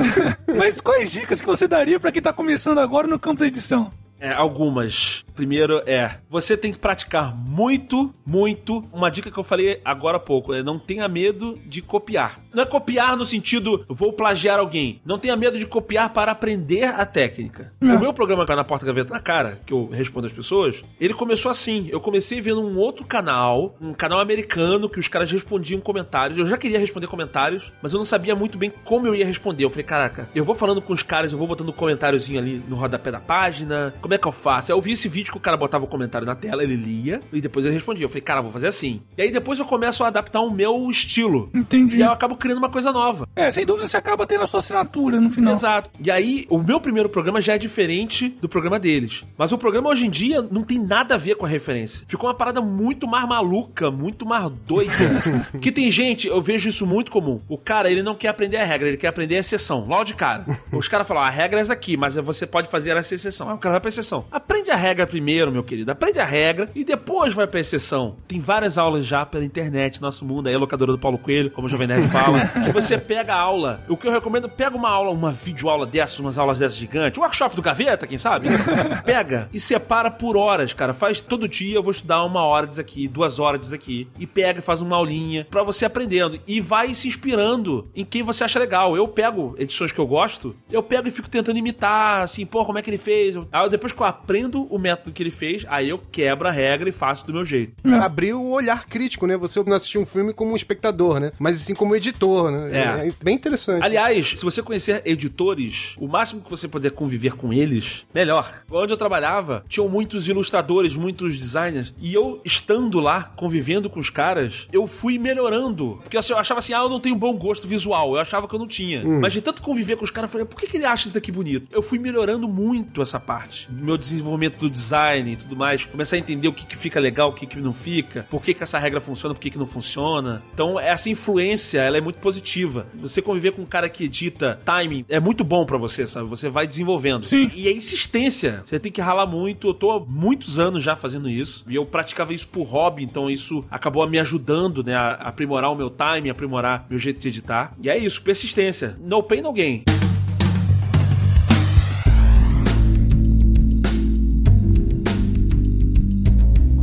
Mas 0.55 0.79
quais 0.79 1.11
dicas 1.11 1.41
que 1.41 1.47
você 1.47 1.67
daria 1.67 1.99
pra 1.99 2.11
quem 2.11 2.21
tá 2.21 2.31
começando 2.31 2.79
agora 2.79 3.07
no 3.07 3.19
campo 3.19 3.39
da 3.39 3.47
edição? 3.47 3.91
É, 4.19 4.31
algumas. 4.31 5.25
Primeiro 5.35 5.81
é, 5.85 6.17
você 6.29 6.57
tem 6.57 6.71
que 6.71 6.79
praticar 6.79 7.33
muito, 7.35 8.13
muito. 8.25 8.83
Uma 8.91 9.09
dica 9.09 9.31
que 9.31 9.37
eu 9.37 9.43
falei 9.43 9.79
agora 9.85 10.17
há 10.17 10.19
pouco 10.19 10.53
é 10.53 10.61
não 10.61 10.77
tenha 10.77 11.07
medo 11.07 11.57
de 11.65 11.81
copiar. 11.81 12.39
Não 12.53 12.63
é 12.63 12.65
copiar 12.65 13.15
no 13.15 13.25
sentido 13.25 13.85
vou 13.87 14.13
plagiar 14.13 14.59
alguém. 14.59 15.01
Não 15.05 15.19
tenha 15.19 15.35
medo 15.35 15.57
de 15.57 15.65
copiar 15.65 16.09
para 16.11 16.31
aprender 16.31 16.85
a 16.85 17.05
técnica. 17.05 17.73
É. 17.81 17.85
O 17.85 17.99
meu 17.99 18.13
programa 18.13 18.45
na 18.45 18.63
Porta 18.63 18.85
Gaveta 18.85 19.13
na 19.13 19.19
Cara, 19.19 19.59
que 19.65 19.73
eu 19.73 19.89
respondo 19.91 20.27
às 20.27 20.33
pessoas, 20.33 20.83
ele 20.99 21.13
começou 21.13 21.51
assim. 21.51 21.87
Eu 21.91 21.99
comecei 21.99 22.41
vendo 22.41 22.61
um 22.61 22.77
outro 22.77 23.05
canal, 23.05 23.75
um 23.81 23.93
canal 23.93 24.19
americano, 24.19 24.89
que 24.89 24.99
os 24.99 25.07
caras 25.07 25.31
respondiam 25.31 25.79
comentários. 25.79 26.37
Eu 26.37 26.47
já 26.47 26.57
queria 26.57 26.79
responder 26.79 27.07
comentários, 27.07 27.71
mas 27.81 27.93
eu 27.93 27.97
não 27.97 28.05
sabia 28.05 28.35
muito 28.35 28.57
bem 28.57 28.71
como 28.83 29.07
eu 29.07 29.15
ia 29.15 29.25
responder. 29.25 29.65
Eu 29.65 29.69
falei, 29.69 29.83
caraca, 29.83 30.29
eu 30.33 30.45
vou 30.45 30.55
falando 30.55 30.81
com 30.81 30.93
os 30.93 31.03
caras, 31.03 31.31
eu 31.31 31.37
vou 31.37 31.47
botando 31.47 31.69
um 31.69 31.73
comentáriozinho 31.73 32.39
ali 32.39 32.61
no 32.67 32.75
rodapé 32.75 33.11
da 33.11 33.19
página. 33.19 33.93
Como 34.09 34.15
é 34.15 34.17
que 34.17 34.27
eu 34.27 34.31
faço? 34.31 34.71
Eu 34.71 34.81
vi 34.81 34.93
esse 34.93 35.07
vídeo 35.07 35.31
que 35.31 35.37
o 35.37 35.39
cara 35.39 35.55
botava 35.55 35.83
o 35.83 35.87
comentário 35.87 36.25
na 36.25 36.33
tela, 36.33 36.63
ele 36.63 36.75
lia, 36.75 37.21
e 37.31 37.39
depois 37.39 37.63
ele 37.63 37.75
respondia. 37.75 38.05
Eu 38.05 38.09
falei, 38.09 38.23
cara, 38.23 38.41
vou 38.41 38.51
fazer 38.51 38.65
assim. 38.65 39.03
E 39.15 39.21
aí 39.21 39.29
depois 39.29 39.59
eu 39.59 39.65
começo 39.65 40.03
a 40.03 40.07
adaptar 40.07 40.41
o 40.41 40.49
meu 40.49 40.89
estilo. 40.89 41.47
Entendi. 41.53 41.99
E 41.99 42.01
aí 42.01 42.09
eu 42.09 42.11
acabo 42.11 42.35
criando 42.35 42.57
uma 42.57 42.69
coisa 42.69 42.91
nova. 42.91 43.27
É, 43.35 43.51
sem 43.51 43.67
dúvida 43.67 43.87
você 43.87 43.97
acaba 43.97 44.25
tendo 44.25 44.41
a 44.41 44.47
sua 44.47 44.61
assinatura 44.61 45.21
no 45.21 45.29
final. 45.29 45.53
Exato. 45.53 45.91
E 46.03 46.09
aí, 46.09 46.47
o 46.49 46.57
meu 46.57 46.81
primeiro 46.81 47.07
programa 47.07 47.39
já 47.39 47.53
é 47.53 47.59
diferente 47.59 48.29
do 48.41 48.49
programa 48.49 48.79
deles. 48.79 49.25
Mas 49.37 49.51
o 49.51 49.59
programa 49.59 49.89
hoje 49.89 50.07
em 50.07 50.09
dia 50.09 50.41
não 50.41 50.63
tem 50.63 50.79
nada 50.79 51.13
a 51.13 51.17
ver 51.19 51.35
com 51.35 51.45
a 51.45 51.49
referência. 51.49 52.03
Ficou 52.07 52.27
uma 52.27 52.35
parada 52.35 52.61
muito 52.61 53.07
mais 53.07 53.29
maluca, 53.29 53.91
muito 53.91 54.25
mais 54.25 54.51
doida. 54.65 54.91
que 55.61 55.71
tem 55.71 55.91
gente, 55.91 56.27
eu 56.27 56.41
vejo 56.41 56.67
isso 56.67 56.83
muito 56.83 57.11
comum. 57.11 57.41
O 57.47 57.59
cara, 57.59 57.91
ele 57.91 58.01
não 58.01 58.15
quer 58.15 58.29
aprender 58.29 58.57
a 58.57 58.65
regra, 58.65 58.87
ele 58.87 58.97
quer 58.97 59.09
aprender 59.09 59.35
a 59.35 59.41
exceção. 59.41 59.85
Logo 59.85 60.05
de 60.05 60.15
cara. 60.15 60.47
Os 60.73 60.87
caras 60.87 61.07
falam, 61.07 61.21
a 61.21 61.29
regra 61.29 61.59
é 61.59 61.61
essa 61.61 61.73
aqui, 61.73 61.95
mas 61.95 62.15
você 62.15 62.47
pode 62.47 62.69
fazer 62.69 62.97
essa 62.97 63.13
exceção. 63.13 63.49
Aí 63.49 63.53
o 63.53 63.59
cara 63.59 63.73
vai 63.73 63.81
pra 63.81 63.98
exceção. 63.99 64.25
Aprende 64.31 64.71
a 64.71 64.75
regra 64.75 65.05
primeiro, 65.05 65.51
meu 65.51 65.63
querido. 65.63 65.91
Aprende 65.91 66.19
a 66.19 66.25
regra 66.25 66.69
e 66.73 66.83
depois 66.83 67.33
vai 67.33 67.47
pra 67.47 67.59
exceção. 67.59 68.15
Tem 68.27 68.39
várias 68.39 68.77
aulas 68.77 69.05
já 69.05 69.25
pela 69.25 69.45
internet, 69.45 70.01
nosso 70.01 70.25
mundo 70.25 70.47
aí, 70.47 70.55
a 70.55 70.59
locadora 70.59 70.91
do 70.91 70.99
Paulo 70.99 71.17
Coelho, 71.17 71.51
como 71.51 71.67
o 71.67 71.69
Jovem 71.69 71.87
Nerd 71.87 72.07
fala, 72.09 72.45
que 72.65 72.71
você 72.71 72.97
pega 72.97 73.33
a 73.33 73.39
aula. 73.39 73.83
O 73.87 73.97
que 73.97 74.07
eu 74.07 74.11
recomendo, 74.11 74.49
pega 74.49 74.75
uma 74.75 74.89
aula, 74.89 75.11
uma 75.11 75.31
videoaula 75.31 75.85
dessas, 75.85 76.19
umas 76.19 76.37
aulas 76.37 76.59
dessas 76.59 76.77
gigantes, 76.77 77.17
o 77.17 77.21
workshop 77.21 77.55
do 77.55 77.61
Gaveta, 77.61 78.07
quem 78.07 78.17
sabe? 78.17 78.47
pega 79.05 79.49
e 79.53 79.59
separa 79.59 80.09
por 80.09 80.37
horas, 80.37 80.73
cara. 80.73 80.93
Faz 80.93 81.21
todo 81.21 81.47
dia, 81.47 81.75
eu 81.75 81.83
vou 81.83 81.91
estudar 81.91 82.23
uma 82.23 82.43
hora 82.45 82.67
disso 82.67 82.81
aqui, 82.81 83.07
duas 83.07 83.39
horas 83.39 83.61
disso 83.61 83.75
aqui. 83.75 84.07
E 84.17 84.25
pega 84.25 84.59
e 84.59 84.61
faz 84.61 84.81
uma 84.81 84.95
aulinha 84.95 85.47
pra 85.49 85.63
você 85.63 85.85
aprendendo. 85.85 86.39
E 86.47 86.61
vai 86.61 86.93
se 86.93 87.07
inspirando 87.07 87.87
em 87.95 88.05
quem 88.05 88.23
você 88.23 88.43
acha 88.43 88.59
legal. 88.59 88.95
Eu 88.95 89.07
pego 89.07 89.55
edições 89.57 89.91
que 89.91 89.99
eu 89.99 90.07
gosto, 90.07 90.55
eu 90.71 90.81
pego 90.81 91.07
e 91.07 91.11
fico 91.11 91.29
tentando 91.29 91.57
imitar, 91.57 92.23
assim, 92.23 92.45
pô, 92.45 92.65
como 92.65 92.77
é 92.77 92.81
que 92.81 92.89
ele 92.89 92.97
fez? 92.97 93.35
Aí 93.51 93.69
depois 93.69 93.88
depois 93.89 93.93
que 93.93 94.01
eu 94.01 94.05
aprendo 94.05 94.63
o 94.63 94.77
método 94.77 95.11
que 95.11 95.21
ele 95.23 95.31
fez, 95.31 95.65
aí 95.67 95.89
eu 95.89 96.01
quebro 96.11 96.47
a 96.47 96.51
regra 96.51 96.89
e 96.89 96.91
faço 96.91 97.25
do 97.25 97.33
meu 97.33 97.43
jeito. 97.43 97.73
Abrir 98.01 98.33
o 98.33 98.49
olhar 98.51 98.85
crítico, 98.85 99.25
né? 99.25 99.37
Você 99.37 99.61
não 99.63 99.73
assistir 99.73 99.97
um 99.97 100.05
filme 100.05 100.33
como 100.33 100.51
um 100.51 100.55
espectador, 100.55 101.19
né? 101.19 101.31
Mas 101.39 101.57
sim 101.57 101.73
como 101.73 101.95
editor, 101.95 102.51
né? 102.51 102.69
É. 103.07 103.13
bem 103.23 103.35
interessante. 103.35 103.83
Aliás, 103.83 104.33
se 104.37 104.43
você 104.43 104.61
conhecer 104.61 105.01
editores, 105.05 105.95
o 105.97 106.07
máximo 106.07 106.41
que 106.41 106.49
você 106.49 106.67
puder 106.67 106.91
conviver 106.91 107.35
com 107.35 107.51
eles, 107.51 108.05
melhor. 108.13 108.63
Onde 108.71 108.93
eu 108.93 108.97
trabalhava, 108.97 109.63
tinham 109.67 109.87
muitos 109.89 110.27
ilustradores, 110.27 110.95
muitos 110.95 111.37
designers, 111.37 111.93
e 111.99 112.13
eu 112.13 112.41
estando 112.43 112.99
lá, 112.99 113.23
convivendo 113.35 113.89
com 113.89 113.99
os 113.99 114.09
caras, 114.09 114.67
eu 114.71 114.87
fui 114.87 115.17
melhorando. 115.17 115.99
Porque 116.03 116.17
assim, 116.17 116.33
eu 116.33 116.39
achava 116.39 116.59
assim, 116.59 116.73
ah, 116.73 116.79
eu 116.79 116.89
não 116.89 116.99
tenho 116.99 117.15
bom 117.15 117.35
gosto 117.37 117.67
visual. 117.67 118.13
Eu 118.13 118.21
achava 118.21 118.47
que 118.47 118.55
eu 118.55 118.59
não 118.59 118.67
tinha. 118.67 119.03
Mas 119.05 119.33
de 119.33 119.41
tanto 119.41 119.61
conviver 119.61 119.95
com 119.95 120.03
os 120.03 120.11
caras, 120.11 120.29
eu 120.29 120.31
falei, 120.31 120.45
por 120.45 120.59
que, 120.59 120.67
que 120.67 120.77
ele 120.77 120.85
acha 120.85 121.07
isso 121.07 121.17
aqui 121.17 121.31
bonito? 121.31 121.67
Eu 121.71 121.81
fui 121.81 121.97
melhorando 121.97 122.47
muito 122.47 123.01
essa 123.01 123.19
parte. 123.19 123.69
Meu 123.79 123.97
desenvolvimento 123.97 124.57
do 124.57 124.69
design 124.69 125.33
e 125.33 125.35
tudo 125.35 125.55
mais. 125.55 125.85
Comecei 125.85 126.19
a 126.19 126.21
entender 126.21 126.47
o 126.47 126.53
que, 126.53 126.65
que 126.65 126.77
fica 126.77 126.99
legal, 126.99 127.29
o 127.29 127.33
que, 127.33 127.45
que 127.45 127.59
não 127.59 127.73
fica, 127.73 128.25
por 128.29 128.41
que, 128.41 128.53
que 128.53 128.63
essa 128.63 128.77
regra 128.77 129.01
funciona, 129.01 129.33
por 129.33 129.41
que, 129.41 129.49
que 129.49 129.57
não 129.57 129.67
funciona. 129.67 130.41
Então, 130.53 130.79
essa 130.79 131.09
influência, 131.09 131.79
ela 131.79 131.97
é 131.97 132.01
muito 132.01 132.19
positiva. 132.19 132.87
Você 132.95 133.21
conviver 133.21 133.51
com 133.51 133.61
um 133.61 133.65
cara 133.65 133.89
que 133.89 134.05
edita 134.05 134.59
timing 134.65 135.05
é 135.09 135.19
muito 135.19 135.43
bom 135.43 135.65
pra 135.65 135.77
você, 135.77 136.05
sabe? 136.05 136.27
Você 136.29 136.49
vai 136.49 136.67
desenvolvendo. 136.67 137.23
Sim. 137.23 137.49
E 137.55 137.67
a 137.67 137.71
insistência. 137.71 138.63
Você 138.65 138.79
tem 138.79 138.91
que 138.91 139.01
ralar 139.01 139.25
muito. 139.25 139.67
Eu 139.67 139.73
tô 139.73 139.91
há 139.91 139.99
muitos 139.99 140.59
anos 140.59 140.83
já 140.83 140.95
fazendo 140.95 141.29
isso. 141.29 141.63
E 141.67 141.75
eu 141.75 141.85
praticava 141.85 142.33
isso 142.33 142.47
por 142.47 142.63
hobby, 142.63 143.03
então 143.03 143.29
isso 143.29 143.63
acabou 143.69 144.07
me 144.07 144.19
ajudando, 144.19 144.83
né? 144.83 144.95
A 144.95 145.11
aprimorar 145.13 145.71
o 145.71 145.75
meu 145.75 145.89
timing, 145.89 146.29
aprimorar 146.29 146.85
meu 146.89 146.99
jeito 146.99 147.19
de 147.19 147.27
editar. 147.27 147.73
E 147.81 147.89
é 147.89 147.97
isso, 147.97 148.21
persistência. 148.21 148.97
No 148.99 149.23
pain, 149.23 149.41
no 149.41 149.53
gain. 149.53 149.83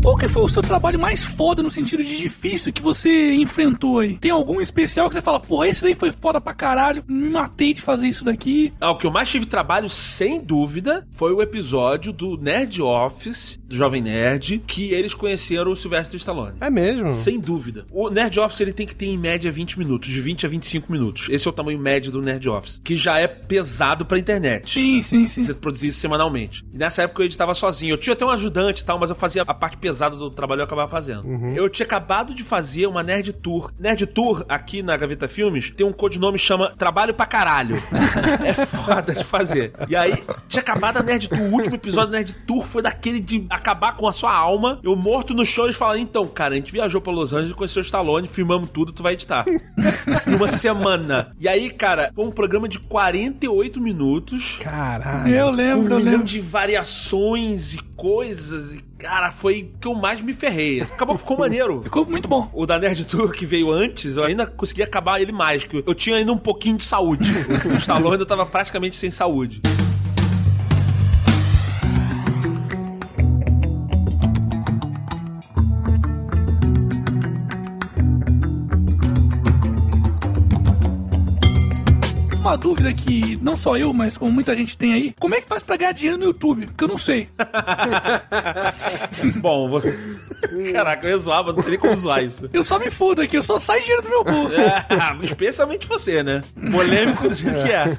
Qual 0.07 0.16
que 0.16 0.29
foi 0.29 0.45
o 0.45 0.49
seu 0.49 0.62
trabalho 0.62 1.01
mais 1.01 1.25
foda 1.25 1.64
no 1.64 1.69
sentido 1.69 2.05
de 2.05 2.16
difícil 2.16 2.73
que 2.73 2.81
você 2.81 3.35
enfrentou 3.35 3.99
aí? 3.99 4.16
Tem 4.16 4.31
algum 4.31 4.61
especial 4.61 5.09
que 5.09 5.16
você 5.16 5.21
fala, 5.21 5.40
porra, 5.40 5.66
esse 5.66 5.83
daí 5.83 5.97
foi 5.97 6.12
foda 6.12 6.40
pra 6.40 6.55
caralho, 6.55 7.03
me 7.09 7.29
matei 7.29 7.75
de 7.75 7.83
fazer 7.83 8.07
isso 8.07 8.25
daqui. 8.25 8.73
Ah, 8.81 8.92
o 8.92 8.99
que 8.99 9.05
eu 9.05 9.11
mais 9.11 9.29
tive 9.29 9.47
trabalho, 9.47 9.90
sem 9.90 10.40
dúvida, 10.40 11.05
foi 11.11 11.33
o 11.33 11.42
episódio 11.42 12.12
do 12.12 12.37
Nerd 12.37 12.81
Office, 12.81 13.59
do 13.66 13.76
Jovem 13.76 14.00
Nerd, 14.00 14.62
que 14.66 14.92
eles 14.92 15.14
conheceram 15.14 15.70
o 15.70 15.76
Sylvester 15.76 16.16
Stallone. 16.18 16.57
É 16.61 16.70
mesmo? 16.70 17.09
Sem 17.09 17.38
dúvida. 17.38 17.87
O 17.90 18.09
Nerd 18.09 18.38
Office 18.38 18.61
ele 18.61 18.72
tem 18.72 18.87
que 18.87 18.94
ter 18.94 19.07
em 19.07 19.18
média 19.18 19.50
20 19.50 19.79
minutos, 19.79 20.09
de 20.09 20.20
20 20.20 20.46
a 20.46 20.48
25 20.48 20.92
minutos. 20.92 21.29
Esse 21.31 21.46
é 21.46 21.50
o 21.50 21.52
tamanho 21.52 21.79
médio 21.79 22.12
do 22.12 22.22
Nerd 22.22 22.48
Office, 22.48 22.81
que 22.83 22.96
já 22.96 23.18
é 23.18 23.26
pesado 23.26 24.05
pra 24.05 24.18
internet. 24.18 24.72
Sim, 24.72 25.02
sim, 25.02 25.26
sim. 25.26 25.44
Você 25.44 25.55
produzia 25.55 25.90
isso 25.90 26.00
semanalmente. 26.00 26.64
E 26.72 26.79
nessa 26.79 27.02
época 27.02 27.22
eu 27.22 27.26
editava 27.26 27.55
sozinho. 27.55 27.94
Eu 27.94 27.98
tinha 27.98 28.14
até 28.14 28.24
um 28.24 28.31
ajudante 28.31 28.83
e 28.83 28.85
tal, 28.85 28.98
mas 28.98 29.11
eu 29.11 29.16
fazia 29.16 29.42
a 29.42 29.55
parte 29.55 29.76
pesada 29.76 30.16
do 30.16 30.31
trabalho 30.31 30.61
eu 30.61 30.64
acabava 30.64 30.90
fazendo. 30.90 31.26
Eu 31.55 31.68
tinha 31.68 31.87
acabado 31.87 32.35
de 32.35 32.42
fazer 32.42 32.87
uma 32.87 33.02
Nerd 33.02 33.33
Tour. 33.33 33.72
Nerd 33.79 34.07
Tour, 34.07 34.44
aqui 34.48 34.83
na 34.83 34.96
Gaveta 34.96 35.29
Filmes, 35.29 35.72
tem 35.76 35.87
um 35.87 35.92
codinome 35.92 36.38
que 36.38 36.44
chama 36.44 36.70
Trabalho 36.76 37.14
pra 37.14 37.26
Caralho. 37.26 37.76
é 38.44 38.52
foda 38.52 39.14
de 39.14 39.24
fazer. 39.24 39.72
E 39.88 39.96
aí, 39.96 40.22
tinha 40.48 40.61
acabado 40.61 40.98
a 40.98 41.02
Nerd 41.02 41.29
Tour. 41.29 41.40
O 41.40 41.52
último 41.52 41.76
episódio 41.76 42.12
da 42.12 42.18
Nerd 42.18 42.35
Tour 42.46 42.64
foi 42.64 42.83
daquele 42.83 43.20
de 43.20 43.46
acabar 43.57 43.97
com 43.97 44.07
a 44.09 44.12
sua 44.12 44.33
alma. 44.35 44.79
Eu 44.83 44.95
morto 44.97 45.35
no 45.35 45.45
chão, 45.45 45.64
eles 45.64 45.77
falaram: 45.77 46.01
então, 46.01 46.27
cara, 46.27 46.55
a 46.55 46.57
gente 46.57 46.73
viajou 46.73 47.01
pra 47.01 47.12
Los 47.12 47.33
Angeles, 47.33 47.53
conheceu 47.53 47.83
o 47.83 47.85
Stallone, 47.85 48.27
filmamos 48.29 48.71
tudo, 48.71 48.92
tu 48.92 49.03
vai 49.03 49.12
editar. 49.14 49.45
em 50.29 50.35
uma 50.35 50.49
semana. 50.49 51.33
E 51.40 51.49
aí, 51.49 51.71
cara, 51.71 52.11
foi 52.14 52.25
um 52.25 52.31
programa 52.31 52.69
de 52.69 52.79
48 52.79 53.81
minutos. 53.81 54.59
Caralho. 54.62 55.35
Eu 55.35 55.49
Um 55.49 55.51
lembro, 55.51 55.95
eu 55.95 55.99
milhão 55.99 56.12
lembro. 56.12 56.27
de 56.27 56.40
variações 56.40 57.75
e 57.75 57.79
coisas. 57.97 58.75
E, 58.75 58.83
cara, 58.99 59.31
foi 59.33 59.62
o 59.75 59.79
que 59.81 59.87
eu 59.88 59.95
mais 59.95 60.21
me 60.21 60.33
ferrei. 60.33 60.83
Acabou 60.83 61.14
que 61.16 61.23
ficou 61.23 61.38
maneiro. 61.38 61.83
Ficou 61.87 62.05
muito 62.07 62.29
bom. 62.29 62.51
O 62.53 62.66
da 62.66 62.79
Nerd 62.79 63.05
Tour 63.07 63.31
que 63.33 63.47
veio 63.47 63.71
antes, 63.71 64.16
eu 64.16 64.25
ainda 64.25 64.47
consegui 64.47 64.83
acabar 64.83 65.21
ele 65.21 65.33
mais, 65.33 65.64
que 65.64 65.83
eu 65.87 65.95
tinha 65.95 66.16
ainda 66.16 66.33
um 66.33 66.38
pouquinho 66.38 66.77
de 66.77 66.85
saúde. 66.85 67.31
O 67.73 67.77
Stallone 67.77 68.12
ainda 68.14 68.27
tava 68.27 68.45
praticamente 68.47 68.97
sem 68.97 69.11
saúde. 69.11 69.61
Uma 82.46 82.56
dúvida 82.56 82.94
que 82.94 83.37
não 83.42 83.56
só 83.56 83.76
eu, 83.76 83.92
mas 83.92 84.16
como 84.16 84.30
muita 84.30 84.54
gente 84.54 84.78
tem 84.78 84.94
aí, 84.94 85.12
como 85.18 85.35
é 85.35 85.40
que 85.40 85.48
faz 85.48 85.64
pra 85.64 85.76
ganhar 85.76 85.90
dinheiro 85.90 86.16
no 86.16 86.26
YouTube? 86.26 86.66
Porque 86.66 86.85
eu 86.85 86.87
não 86.87 86.96
sei. 86.96 87.28
Bom, 89.42 89.68
vou... 89.68 89.82
caraca, 90.72 91.09
eu 91.09 91.11
ia 91.11 91.18
zoar, 91.18 91.44
mas 91.44 91.56
não 91.56 91.62
sei 91.62 91.72
nem 91.72 91.80
como 91.80 91.96
zoar 91.96 92.22
isso. 92.22 92.48
Eu 92.52 92.62
só 92.62 92.78
me 92.78 92.88
fodo 92.88 93.20
aqui, 93.20 93.37
eu 93.37 93.42
só 93.42 93.59
saio 93.59 93.82
dinheiro 93.82 94.02
do 94.02 94.09
meu 94.09 94.22
bolso. 94.22 94.61
É, 94.61 94.87
especialmente 95.26 95.88
você, 95.88 96.22
né? 96.22 96.40
Polêmico 96.70 97.28
do 97.28 97.35
jeito 97.35 97.64
que 97.64 97.72
é. 97.72 97.98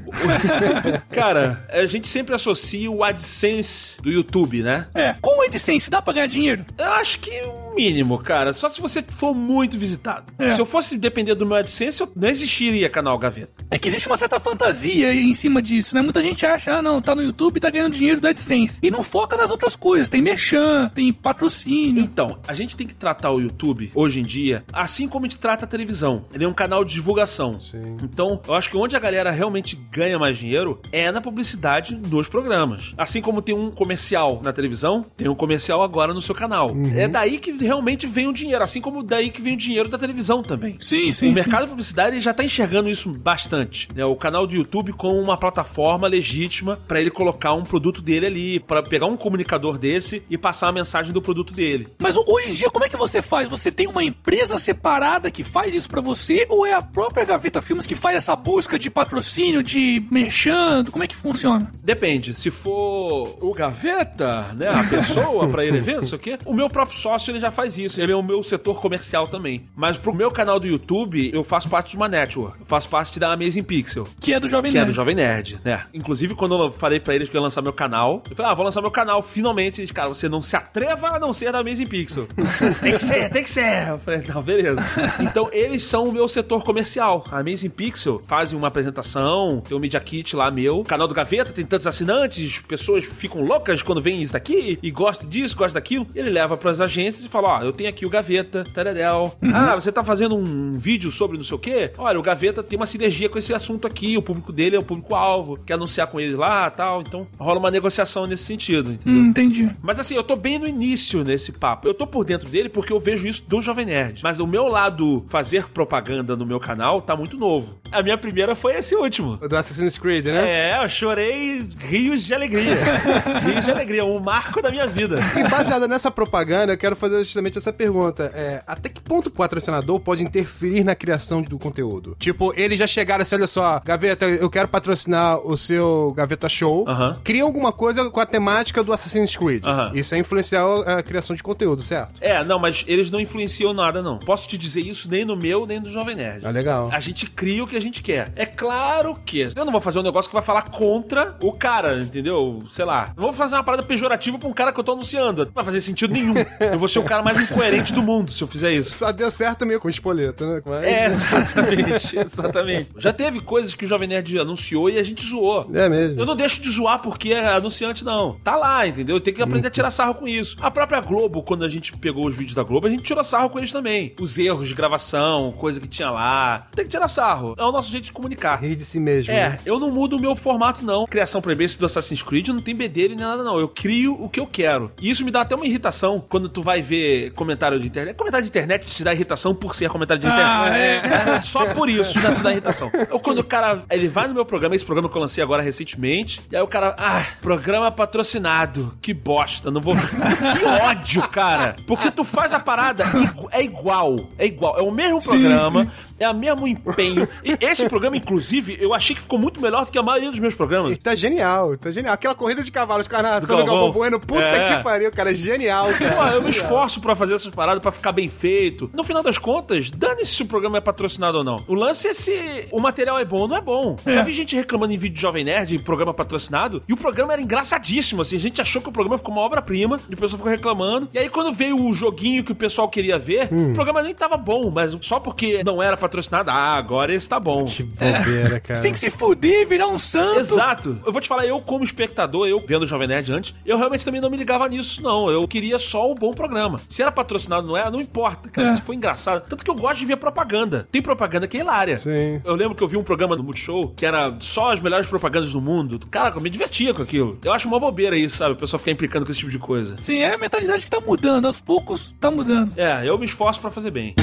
Cara, 1.12 1.68
a 1.70 1.86
gente 1.86 2.08
sempre 2.08 2.34
associa 2.34 2.90
o 2.90 3.04
AdSense 3.04 4.02
do 4.02 4.10
YouTube, 4.10 4.64
né? 4.64 4.88
É. 4.96 5.14
Com 5.22 5.42
o 5.42 5.44
AdSense, 5.44 5.90
dá 5.90 6.02
pra 6.02 6.14
ganhar 6.14 6.28
dinheiro? 6.28 6.66
Eu 6.78 6.94
acho 6.94 7.20
que 7.20 7.42
o 7.42 7.67
mínimo, 7.78 8.18
cara. 8.18 8.52
Só 8.54 8.68
se 8.68 8.82
você 8.82 9.04
for 9.04 9.34
muito 9.34 9.78
visitado. 9.78 10.34
É. 10.40 10.52
Se 10.52 10.60
eu 10.60 10.66
fosse 10.66 10.98
depender 10.98 11.36
do 11.36 11.46
meu 11.46 11.56
AdSense, 11.56 12.02
eu 12.02 12.12
não 12.16 12.28
existiria 12.28 12.90
canal 12.90 13.18
Gaveta. 13.18 13.64
É 13.70 13.78
que 13.78 13.88
existe 13.88 14.08
uma 14.08 14.18
certa 14.18 14.40
fantasia 14.40 15.14
em 15.14 15.34
cima 15.36 15.62
disso, 15.62 15.94
né? 15.94 16.02
Muita 16.02 16.22
gente 16.22 16.46
acha, 16.46 16.78
ah, 16.78 16.82
não, 16.82 17.02
tá 17.02 17.14
no 17.14 17.22
YouTube 17.22 17.58
e 17.58 17.60
tá 17.60 17.70
ganhando 17.70 17.94
dinheiro 17.94 18.20
do 18.20 18.28
AdSense. 18.28 18.80
E 18.82 18.90
não 18.90 19.04
foca 19.04 19.38
nas 19.38 19.52
outras 19.52 19.76
coisas. 19.76 20.10
Tem 20.10 20.22
merchan, 20.22 20.90
tem 20.90 21.14
patrocínio. 21.14 22.04
Então, 22.04 22.40
a 22.48 22.54
gente 22.54 22.76
tem 22.76 22.88
que 22.88 22.96
tratar 22.96 23.32
o 23.32 23.40
YouTube, 23.40 23.92
hoje 23.94 24.20
em 24.20 24.24
dia, 24.24 24.64
assim 24.74 25.08
como 25.08 25.26
a 25.26 25.30
gente 25.30 25.38
trata 25.38 25.66
a 25.66 25.68
televisão. 25.68 26.26
Ele 26.34 26.44
é 26.44 26.48
um 26.48 26.54
canal 26.54 26.84
de 26.84 26.94
divulgação. 26.94 27.60
Sim. 27.60 27.98
Então, 28.04 28.42
eu 28.48 28.56
acho 28.56 28.70
que 28.70 28.78
onde 28.78 28.96
a 28.96 29.00
galera 29.00 29.30
realmente 29.30 29.76
ganha 29.92 30.18
mais 30.18 30.38
dinheiro 30.38 30.82
é 30.92 31.12
na 31.12 31.22
publicidade 31.22 31.96
dos 31.96 32.28
programas. 32.28 32.94
Assim 32.98 33.22
como 33.22 33.42
tem 33.42 33.54
um 33.54 33.70
comercial 33.70 34.42
na 34.42 34.52
televisão, 34.52 35.06
tem 35.16 35.28
um 35.28 35.36
comercial 35.36 35.84
agora 35.84 36.14
no 36.14 36.22
seu 36.22 36.34
canal. 36.34 36.72
É 36.96 37.08
daí 37.08 37.38
que 37.38 37.52
realmente 37.68 38.08
vem 38.08 38.28
o 38.28 38.34
dinheiro, 38.34 38.64
assim 38.64 38.82
como 38.82 39.04
daí 39.04 39.30
que 39.30 39.42
vem 39.42 39.54
o 39.54 39.58
dinheiro 39.58 39.90
da 39.90 39.98
televisão 39.98 40.42
também. 40.42 40.76
Sim, 40.80 41.14
sim, 41.14 41.30
o 41.30 41.34
mercado 41.34 41.64
de 41.64 41.70
publicidade 41.70 42.22
já 42.22 42.34
tá 42.34 42.44
enxergando 42.44 42.90
isso 42.90 43.10
bastante. 43.10 43.88
Né? 43.96 44.04
O 44.06 44.16
canal 44.16 44.48
do 44.48 44.56
YouTube 44.56 44.94
como 44.94 45.20
uma 45.20 45.38
plataforma 45.38 46.08
legítima 46.08 46.78
para 46.88 47.00
ele 47.00 47.12
colocar 47.12 47.54
um 47.54 47.64
produto 47.64 48.02
dele 48.02 48.26
ali, 48.26 48.60
para 48.60 48.82
pegar 48.82 49.06
um 49.06 49.18
comunicador 49.18 49.78
desse 49.78 50.24
e 50.30 50.38
passar 50.38 50.70
a 50.70 50.72
mensagem 50.72 51.12
do 51.12 51.22
produto 51.22 51.54
dele. 51.54 51.88
Mas 52.00 52.16
hoje 52.16 52.52
em 52.52 52.54
dia, 52.54 52.70
como 52.70 52.86
é 52.86 52.90
que 52.90 52.98
você 52.98 53.22
faz? 53.22 53.48
Você 53.48 53.72
tem 53.72 53.88
uma 53.88 54.04
empresa 54.04 54.58
separada 54.58 55.30
que 55.30 55.44
faz 55.44 55.74
isso 55.74 55.90
pra 55.90 56.02
você 56.02 56.46
ou 56.50 56.66
é 56.66 56.74
a 56.74 56.82
própria 56.82 57.26
Gaveta 57.26 57.62
Filmes 57.62 57.86
que 57.86 57.96
faz 57.96 58.18
essa 58.18 58.36
busca 58.36 58.80
de 58.80 58.90
patrocínio, 58.90 59.62
de 59.62 60.06
merchando? 60.10 60.92
Como 60.92 61.04
é 61.04 61.08
que 61.08 61.16
funciona? 61.16 61.72
Depende, 61.84 62.34
se 62.34 62.50
for 62.50 63.38
o 63.42 63.54
gaveta, 63.54 64.48
né, 64.56 64.68
a 64.68 64.84
pessoa 64.84 65.48
para 65.48 65.66
ir 65.66 65.74
evento, 65.76 65.98
não 65.98 66.06
sei 66.06 66.18
o 66.18 66.22
quê, 66.22 66.38
o 66.46 66.54
meu 66.54 66.70
próprio 66.70 66.98
sócio 66.98 67.32
ele 67.32 67.40
já 67.40 67.52
faz 67.58 67.76
isso, 67.76 68.00
ele 68.00 68.12
é 68.12 68.16
o 68.16 68.22
meu 68.22 68.44
setor 68.44 68.80
comercial 68.80 69.28
também. 69.28 69.68
Mas 69.76 69.98
pro 69.98 70.14
meu 70.14 70.30
canal 70.30 70.60
do 70.60 70.68
YouTube, 70.68 71.32
eu 71.34 71.44
faço 71.44 71.68
parte 71.68 71.90
de 71.90 71.98
uma 71.98 72.08
network, 72.08 72.60
eu 72.60 72.66
faço 72.68 72.88
parte 72.88 73.20
da 73.20 73.34
Amazing 73.34 73.64
Pixel. 73.64 74.08
Que 74.22 74.32
é 74.32 74.40
do 74.40 74.48
Jovem 74.48 74.72
Que 74.72 74.78
é 74.78 74.82
Nerd. 74.82 74.92
do 74.92 74.96
Jovem 74.96 75.16
Nerd, 75.16 75.60
né? 75.66 75.86
Inclusive, 75.92 76.36
quando 76.36 76.54
eu 76.54 76.72
falei 76.72 77.00
pra 77.00 77.16
eles 77.16 77.28
que 77.28 77.36
eu 77.36 77.40
ia 77.40 77.44
lançar 77.44 77.64
meu 77.64 77.74
canal, 77.74 78.22
eu 78.30 78.36
falei, 78.36 78.52
ah, 78.52 78.54
vou 78.54 78.64
lançar 78.64 78.80
meu 78.80 78.92
canal, 78.92 79.24
finalmente. 79.24 79.82
Eles, 79.82 79.92
cara, 79.92 80.08
você 80.08 80.30
não 80.30 80.40
se 80.40 80.56
atreva 80.56 81.16
a 81.16 81.20
não 81.20 81.34
ser 81.34 81.52
da 81.52 81.58
Amazing 81.58 81.88
Pixel. 81.88 82.28
tem 82.80 82.94
que 82.96 83.04
ser, 83.04 83.30
tem 83.30 83.44
que 83.44 83.50
ser. 83.50 83.88
Eu 83.90 83.98
falei, 83.98 84.24
não, 84.28 84.44
beleza. 84.44 84.80
Então, 85.20 85.50
eles 85.52 85.84
são 85.84 86.08
o 86.08 86.12
meu 86.12 86.28
setor 86.28 86.64
comercial. 86.64 87.24
A 87.32 87.40
Amazing 87.40 87.70
Pixel 87.70 88.22
fazem 88.28 88.56
uma 88.56 88.68
apresentação, 88.68 89.62
tem 89.68 89.76
um 89.76 89.80
Media 89.80 90.00
Kit 90.00 90.36
lá 90.36 90.52
meu. 90.52 90.82
O 90.82 90.84
canal 90.84 91.08
do 91.08 91.16
Gaveta 91.16 91.52
tem 91.52 91.66
tantos 91.66 91.88
assinantes, 91.88 92.60
pessoas 92.60 93.04
ficam 93.04 93.42
loucas 93.42 93.82
quando 93.82 94.00
veem 94.00 94.22
isso 94.22 94.34
daqui 94.34 94.78
e 94.84 94.92
gostam 94.92 95.28
disso, 95.28 95.58
gostam 95.58 95.74
daquilo. 95.82 96.06
Ele 96.14 96.30
leva 96.30 96.56
pras 96.56 96.80
agências 96.80 97.26
e 97.26 97.30
fala, 97.30 97.37
ó, 97.46 97.62
eu 97.62 97.74
tenho 97.74 97.90
aqui 97.90 98.06
o 98.06 98.10
Gaveta, 98.10 98.64
tararel. 98.74 99.36
Ah, 99.54 99.76
você 99.76 99.92
tá 99.92 100.04
fazendo 100.04 100.36
um 100.36 100.78
vídeo 100.78 101.12
sobre 101.12 101.38
não 101.38 101.44
sei 101.44 101.56
o 101.56 101.60
quê? 101.60 101.92
Olha, 101.98 102.20
o 102.20 102.22
Gaveta 102.22 102.64
tem 102.64 102.78
uma 102.78 102.86
sinergia 102.86 103.30
com 103.30 103.38
esse 103.38 103.54
assunto 103.54 103.88
aqui, 103.88 104.18
o 104.18 104.22
público 104.22 104.52
dele 104.52 104.76
é 104.76 104.80
o 104.80 104.84
público-alvo, 104.84 105.58
quer 105.66 105.74
anunciar 105.74 106.08
com 106.08 106.20
ele 106.20 106.36
lá 106.36 106.70
tal. 106.70 107.02
Então, 107.02 107.28
rola 107.38 107.60
uma 107.60 107.72
negociação 107.72 108.26
nesse 108.26 108.44
sentido, 108.44 108.92
entendeu? 108.92 109.22
Hum, 109.22 109.28
entendi. 109.28 109.70
Mas 109.82 110.00
assim, 110.00 110.16
eu 110.16 110.24
tô 110.24 110.36
bem 110.36 110.60
no 110.60 110.68
início 110.68 111.24
nesse 111.24 111.52
papo. 111.52 111.88
Eu 111.88 111.94
tô 111.94 112.06
por 112.06 112.24
dentro 112.24 112.50
dele 112.50 112.70
porque 112.70 112.94
eu 112.94 113.00
vejo 113.00 113.28
isso 113.28 113.44
do 113.48 113.62
Jovem 113.62 113.86
Nerd. 113.86 114.22
Mas 114.24 114.40
o 114.40 114.48
meu 114.48 114.68
lado 114.68 115.26
fazer 115.30 115.68
propaganda 115.70 116.36
no 116.36 116.46
meu 116.46 116.60
canal 116.60 117.02
tá 117.02 117.16
muito 117.16 117.38
novo. 117.38 117.78
A 117.92 118.04
minha 118.04 118.18
primeira 118.18 118.56
foi 118.56 118.76
esse 118.76 118.96
último. 118.96 119.38
O 119.42 119.48
do 119.48 119.56
Assassin's 119.56 119.98
Creed, 119.98 120.26
né? 120.26 120.72
É, 120.72 120.84
eu 120.84 120.90
chorei 120.90 121.68
rios 121.80 122.24
de 122.24 122.34
alegria. 122.34 122.76
rios 123.46 123.66
de 123.66 123.72
alegria, 123.72 124.06
um 124.06 124.20
marco 124.20 124.62
da 124.62 124.70
minha 124.70 124.88
vida. 124.88 125.20
E 125.36 125.44
baseada 125.50 125.88
nessa 125.88 126.12
propaganda, 126.12 126.74
eu 126.74 126.78
quero 126.78 126.96
fazer 126.96 127.20
justamente 127.20 127.58
essa 127.58 127.72
pergunta. 127.72 128.32
É, 128.36 128.62
até 128.68 128.90
que 128.90 129.00
ponto 129.02 129.28
o 129.28 129.32
patrocinador 129.32 130.00
pode 130.00 130.24
interferir 130.24 130.84
na 130.84 130.96
criação 130.96 131.42
do 131.42 131.58
conteúdo? 131.58 132.16
Tipo, 132.20 132.54
eles 132.60 132.80
já 132.80 132.88
chegaram 132.88 133.22
assim, 133.22 133.36
olha 133.36 133.48
só, 133.48 133.82
Gaveta, 133.84 134.26
eu 134.26 134.50
quero 134.50 134.68
patrocinar 134.68 135.40
o 135.40 135.56
seu 135.56 136.14
Gaveta 136.16 136.50
Show. 136.50 136.88
Aham. 136.88 137.18
Cria 137.24 137.44
alguma 137.44 137.72
coisa 137.72 138.10
com 138.10 138.20
a 138.20 138.26
temática 138.26 138.84
do 138.84 138.92
Assassin's 138.92 139.36
Creed. 139.36 139.66
Aham. 139.66 139.92
Isso 139.94 140.14
é 140.14 140.18
influenciar 140.18 140.66
a 140.86 141.02
criação 141.02 141.36
de 141.36 141.44
conteúdo, 141.44 141.82
certo? 141.82 142.22
É, 142.22 142.44
não, 142.44 142.60
mas 142.60 142.84
eles 142.88 143.10
não 143.10 143.20
influenciam 143.20 143.74
nada, 143.74 144.02
não. 144.02 144.20
Posso 144.20 144.48
te 144.48 144.58
dizer 144.58 144.82
isso 144.82 145.10
nem 145.10 145.24
no 145.24 145.36
meu, 145.36 145.66
nem 145.66 145.82
do 145.82 145.90
Jovem 145.90 146.16
Nerd. 146.16 146.46
Ah, 146.46 146.52
legal. 146.52 146.90
A 146.92 147.00
gente 147.00 147.26
cria 147.30 147.64
o 147.64 147.68
que 147.68 147.77
a 147.78 147.82
gente 147.82 148.02
quer. 148.02 148.32
É 148.36 148.46
claro 148.46 149.16
que 149.26 149.40
eu 149.56 149.66
não 149.66 149.72
vou 149.72 149.82
fazer 149.82 150.00
um 150.00 150.04
negócio 150.04 150.30
que 150.30 150.36
vai 150.36 150.44
falar 150.44 150.64
contra 150.64 151.36
o 151.42 151.52
cara, 151.52 152.02
entendeu? 152.02 152.64
Sei 152.70 152.86
lá. 152.86 153.14
Não 153.16 153.26
vou 153.26 153.34
fazer 153.34 153.56
uma 153.56 153.64
parada 153.64 153.84
pejorativa 153.84 154.38
pra 154.38 154.48
um 154.48 154.54
cara 154.54 154.72
que 154.72 154.80
eu 154.80 154.84
tô 154.84 154.94
anunciando. 154.94 155.46
Não 155.46 155.52
vai 155.54 155.64
fazer 155.64 155.82
sentido 155.82 156.14
nenhum. 156.14 156.34
Eu 156.60 156.80
vou 156.80 156.88
ser 156.88 157.00
o 157.00 157.04
cara 157.04 157.24
mais 157.24 157.40
incoerente 157.40 157.94
do 157.94 158.02
mundo 158.02 158.32
se 158.32 158.44
eu 158.44 158.48
fizer 158.48 158.74
isso. 158.74 158.94
Só 158.94 159.12
deu 159.12 159.30
certo 159.32 159.66
meio 159.66 159.80
com 159.80 159.88
o 159.88 159.92
espoleto, 159.92 160.46
né? 160.46 160.62
Mas... 160.66 160.84
É, 160.84 161.06
exatamente, 161.06 162.18
exatamente. 162.20 162.90
Já 162.98 163.14
teve 163.14 163.40
coisas 163.40 163.74
que 163.74 163.86
o 163.86 163.88
Jovem 163.88 164.08
Nerd 164.08 164.38
anunciou 164.38 164.90
e 164.90 164.98
a 164.98 165.04
gente 165.04 165.26
zoou. 165.26 165.70
É 165.74 165.88
mesmo. 165.88 166.20
Eu 166.20 166.26
não 166.26 166.36
deixo 166.36 166.62
de 166.62 166.70
zoar 166.70 167.00
porque 167.00 167.34
é 167.34 167.48
anunciante, 167.48 168.04
não. 168.04 168.34
Tá 168.44 168.56
lá, 168.56 168.86
entendeu? 168.86 169.20
Tem 169.20 169.34
que 169.34 169.42
aprender 169.42 169.68
a 169.68 169.72
tirar 169.72 169.92
sarro 169.92 170.16
com 170.16 170.28
isso. 170.28 170.56
A 170.62 170.70
própria 170.70 171.00
Globo, 171.02 171.44
quando 171.44 171.64
a 171.64 171.70
gente 171.70 171.96
pegou 171.98 172.28
os 172.28 172.36
vídeos 172.36 172.56
da 172.56 172.64
Globo, 172.64 172.88
a 172.88 172.90
gente 172.90 173.04
tirou 173.04 173.24
sarro 173.24 173.50
com 173.50 173.58
eles 173.60 173.72
também. 173.72 174.14
Os 174.20 174.38
erros 174.38 174.68
de 174.68 174.74
gravação, 174.74 175.52
coisa 175.54 175.80
que 175.80 175.88
tinha 175.88 176.10
lá. 176.10 176.68
Tem 176.76 176.86
que 176.86 176.92
tirar 176.92 177.08
sarro. 177.08 177.56
É 177.58 177.64
o 177.70 177.72
nosso 177.72 177.92
jeito 177.92 178.06
de 178.06 178.12
comunicar. 178.12 178.62
Rir 178.62 178.76
de 178.76 178.84
si 178.84 179.00
mesmo. 179.00 179.34
É, 179.34 179.50
né? 179.50 179.60
eu 179.66 179.80
não 179.80 179.92
mudo 179.92 180.18
o 180.18 180.20
meu 180.20 180.36
formato, 180.36 180.84
não. 180.84 181.06
Criação 181.06 181.42
pra 181.42 181.54
esse 181.54 181.78
do 181.78 181.86
Assassin's 181.86 182.24
Creed 182.24 182.50
não 182.50 182.62
tem 182.62 182.76
bedelho 182.76 183.16
nem 183.16 183.26
nada, 183.26 183.44
não. 183.44 183.60
Eu 183.60 183.68
crio 183.68 184.14
o 184.22 184.30
que 184.30 184.40
eu 184.40 184.48
quero. 184.48 184.92
E 185.02 185.10
isso 185.10 185.26
me 185.26 185.32
dá 185.32 185.42
até 185.42 185.56
uma 185.56 185.66
irritação 185.66 186.24
quando 186.28 186.50
tu 186.50 186.62
vai 186.62 186.82
ver 186.82 187.32
comentário 187.34 187.80
de 187.80 187.88
internet. 187.88 188.16
Comentário 188.16 188.44
de 188.44 188.50
internet 188.50 188.86
te 188.86 189.04
dá 189.04 189.14
irritação 189.14 189.56
por 189.56 189.76
ser 189.76 189.90
comentário 189.90 190.22
de 190.22 190.28
internet. 190.28 190.70
Ah, 190.70 190.78
é. 190.78 191.38
É, 191.38 191.42
Só 191.42 191.74
por 191.74 191.90
isso 191.90 192.20
já 192.20 192.34
te 192.34 192.44
dá 192.44 192.52
irritação. 192.52 192.92
Ou 193.12 193.20
quando 193.20 193.40
o 193.40 193.44
cara, 193.44 193.84
ele 193.90 194.08
vai 194.08 194.28
no 194.28 194.34
meu 194.34 194.46
programa, 194.46 194.76
esse 194.76 194.86
programa 194.86 195.10
que 195.10 195.18
eu 195.18 195.22
lancei 195.22 195.44
agora 195.44 195.62
recentemente, 195.62 196.42
e 196.52 196.56
aí 196.56 196.62
o 196.62 196.68
cara, 196.68 196.96
ah, 196.98 197.24
programa 197.42 197.92
patrocinado, 197.92 198.94
que 199.02 199.14
bosta, 199.14 199.72
não 199.72 199.82
vou... 199.82 199.96
que 199.96 200.66
ódio, 200.66 201.28
cara. 201.30 201.76
Porque 201.86 202.12
tu 202.12 202.24
faz 202.24 202.54
a 202.54 202.60
parada, 202.60 203.06
é 203.52 203.64
igual, 203.64 204.16
é 204.38 204.46
igual, 204.46 204.78
é 204.78 204.82
o 204.82 204.92
mesmo 204.92 205.20
Sim, 205.20 205.30
programa, 205.30 205.84
sim. 205.84 205.92
é 206.20 206.30
o 206.30 206.34
mesmo 206.36 206.68
empenho. 206.68 207.28
E 207.44 207.57
esse 207.62 207.88
programa, 207.90 208.16
inclusive, 208.18 208.78
eu 208.80 208.94
achei 208.94 209.16
que 209.16 209.22
ficou 209.22 209.40
muito 209.40 209.62
melhor 209.62 209.86
do 209.86 209.92
que 209.92 209.98
a 209.98 210.04
maioria 210.04 210.30
dos 210.32 210.40
meus 210.40 210.56
programas. 210.56 210.92
E 210.92 210.96
tá 210.98 211.16
genial, 211.16 211.78
tá 211.78 211.92
genial. 211.92 212.14
Aquela 212.14 212.36
corrida 212.36 212.64
de 212.64 212.72
cavalos 212.72 213.08
com 213.08 213.16
a 213.16 213.22
narração 213.22 213.58
Do 213.58 213.66
Galvão. 213.66 213.92
Bueno, 213.92 214.20
puta 214.20 214.42
É. 214.42 214.78
que 214.78 214.84
pariu, 214.84 215.12
cara. 215.12 215.34
Genial, 215.34 215.88
Pô, 215.88 215.94
cara. 216.16 216.36
eu 216.36 216.42
me 216.42 216.50
esforço 216.50 217.00
pra 217.02 217.16
fazer 217.16 217.36
essas 217.36 217.54
paradas 217.54 217.82
pra 217.82 217.92
ficar 217.92 218.12
bem 218.12 218.30
feito. 218.30 218.90
No 218.94 219.04
final 219.04 219.22
das 219.24 219.38
contas, 219.38 219.90
dane-se 219.92 220.36
se 220.36 220.44
o 220.44 220.46
programa 220.46 220.78
é 220.78 220.82
patrocinado 220.82 221.38
ou 221.40 221.44
não. 221.44 221.58
O 221.68 221.74
lance 221.76 222.08
é 222.08 222.14
se 222.14 222.66
o 222.72 222.80
material 222.80 223.18
é 223.20 223.26
bom 223.26 223.42
ou 223.42 223.48
não 223.48 223.56
é 223.58 223.62
bom. 223.62 223.96
Já 224.06 224.22
vi 224.24 224.34
gente 224.34 224.56
reclamando 224.56 224.94
em 224.94 224.98
vídeo 224.98 225.16
de 225.16 225.22
Jovem 225.22 225.44
Nerd, 225.44 225.76
em 225.76 225.80
programa 225.80 226.14
patrocinado, 226.14 226.82
e 226.88 226.94
o 226.94 226.98
programa 226.98 227.34
era 227.34 227.42
engraçadíssimo, 227.42 228.22
assim. 228.22 228.36
A 228.36 228.40
gente 228.40 228.62
achou 228.62 228.82
que 228.82 228.90
o 228.90 228.92
programa 228.92 229.18
ficou 229.18 229.34
uma 229.34 229.42
obra-prima, 229.42 230.00
e 230.10 230.14
o 230.14 230.18
pessoal 230.18 230.38
ficou 230.38 230.52
reclamando. 230.52 231.08
E 231.14 231.20
aí, 231.20 231.30
quando 231.30 231.52
veio 231.54 231.80
o 231.80 231.94
joguinho 231.94 232.44
que 232.44 232.52
o 232.52 232.56
pessoal 232.56 232.88
queria 232.90 233.18
ver, 233.18 233.50
o 233.52 233.74
programa 233.74 234.02
nem 234.04 234.14
tava 234.14 234.38
bom, 234.38 234.70
mas 234.70 234.96
só 235.02 235.20
porque 235.20 235.64
não 235.64 235.82
era 235.82 235.96
patrocinado, 235.98 236.50
ah, 236.52 236.76
agora 236.76 237.14
esse 237.14 237.28
tá 237.28 237.40
bom. 237.40 237.47
Que 237.66 237.84
bobeira, 237.84 238.60
cara. 238.60 238.76
Você 238.76 238.82
tem 238.82 238.94
que 238.94 239.00
se 239.00 239.10
fuder 239.10 239.62
e 239.62 239.66
virar 239.66 239.88
um 239.88 239.98
santo. 239.98 240.40
Exato. 240.40 241.00
Eu 241.06 241.12
vou 241.12 241.22
te 241.22 241.28
falar, 241.28 241.46
eu 241.46 241.60
como 241.62 241.84
espectador, 241.84 242.48
eu 242.48 242.64
vendo 242.66 242.84
o 242.84 242.88
Jovem 242.88 243.08
Nerd 243.08 243.32
antes, 243.32 243.54
eu 243.66 243.78
realmente 243.78 244.04
também 244.04 244.22
não 244.22 244.30
me 244.30 244.38
ligava 244.38 244.68
nisso, 244.68 245.02
não. 245.02 245.30
Eu 245.30 245.48
queria 245.48 245.80
só 245.80 246.12
o 246.12 246.16
bom 246.16 246.34
programa. 246.34 246.80
Se 246.90 247.02
era 247.02 247.12
patrocinado 247.12 247.64
ou 247.64 247.70
não 247.70 247.78
era, 247.78 247.92
não 247.92 248.02
importa, 248.02 248.50
cara. 248.50 248.70
É. 248.70 248.76
Se 248.76 248.82
foi 248.82 248.96
engraçado. 248.96 249.48
Tanto 249.48 249.64
que 249.64 249.72
eu 249.72 249.76
gosto 249.76 250.00
de 250.00 250.06
ver 250.06 250.18
propaganda. 250.18 250.88
Tem 250.92 251.02
propaganda 251.02 251.48
que 251.48 251.58
é 251.58 251.60
hilária. 251.62 252.00
Sim. 252.00 252.42
Eu 252.44 252.56
lembro 252.56 252.76
que 252.76 252.84
eu 252.84 252.88
vi 252.88 252.98
um 252.98 253.04
programa 253.04 253.36
no 253.36 253.44
Multishow 253.44 253.94
que 253.96 254.06
era 254.06 254.36
só 254.40 254.72
as 254.72 254.80
melhores 254.80 255.08
propagandas 255.08 255.52
do 255.52 255.62
mundo. 255.62 256.00
Cara, 256.10 256.34
eu 256.36 256.42
me 256.42 256.50
divertia 256.50 256.94
com 256.94 257.02
aquilo. 257.02 257.40
Eu 257.44 257.54
acho 257.54 257.68
uma 257.68 257.80
bobeira 257.80 258.18
isso, 258.18 258.38
sabe? 258.38 258.54
O 258.54 258.58
pessoal 258.58 258.80
ficar 258.80 258.92
implicando 258.92 259.26
com 259.26 259.32
esse 259.32 259.40
tipo 259.40 259.52
de 259.52 259.60
coisa. 259.60 259.96
Sim, 259.98 260.20
é 260.20 260.34
a 260.34 260.38
mentalidade 260.38 260.84
que 260.84 260.92
tá 260.92 261.00
mudando. 261.00 261.46
Aos 261.46 261.62
poucos, 261.62 262.14
tá 262.20 262.30
mudando. 262.32 262.74
É, 262.78 263.08
eu 263.08 263.18
me 263.18 263.26
esforço 263.26 263.60
pra 263.60 263.72
fazer 263.72 263.92
bem. 263.92 264.16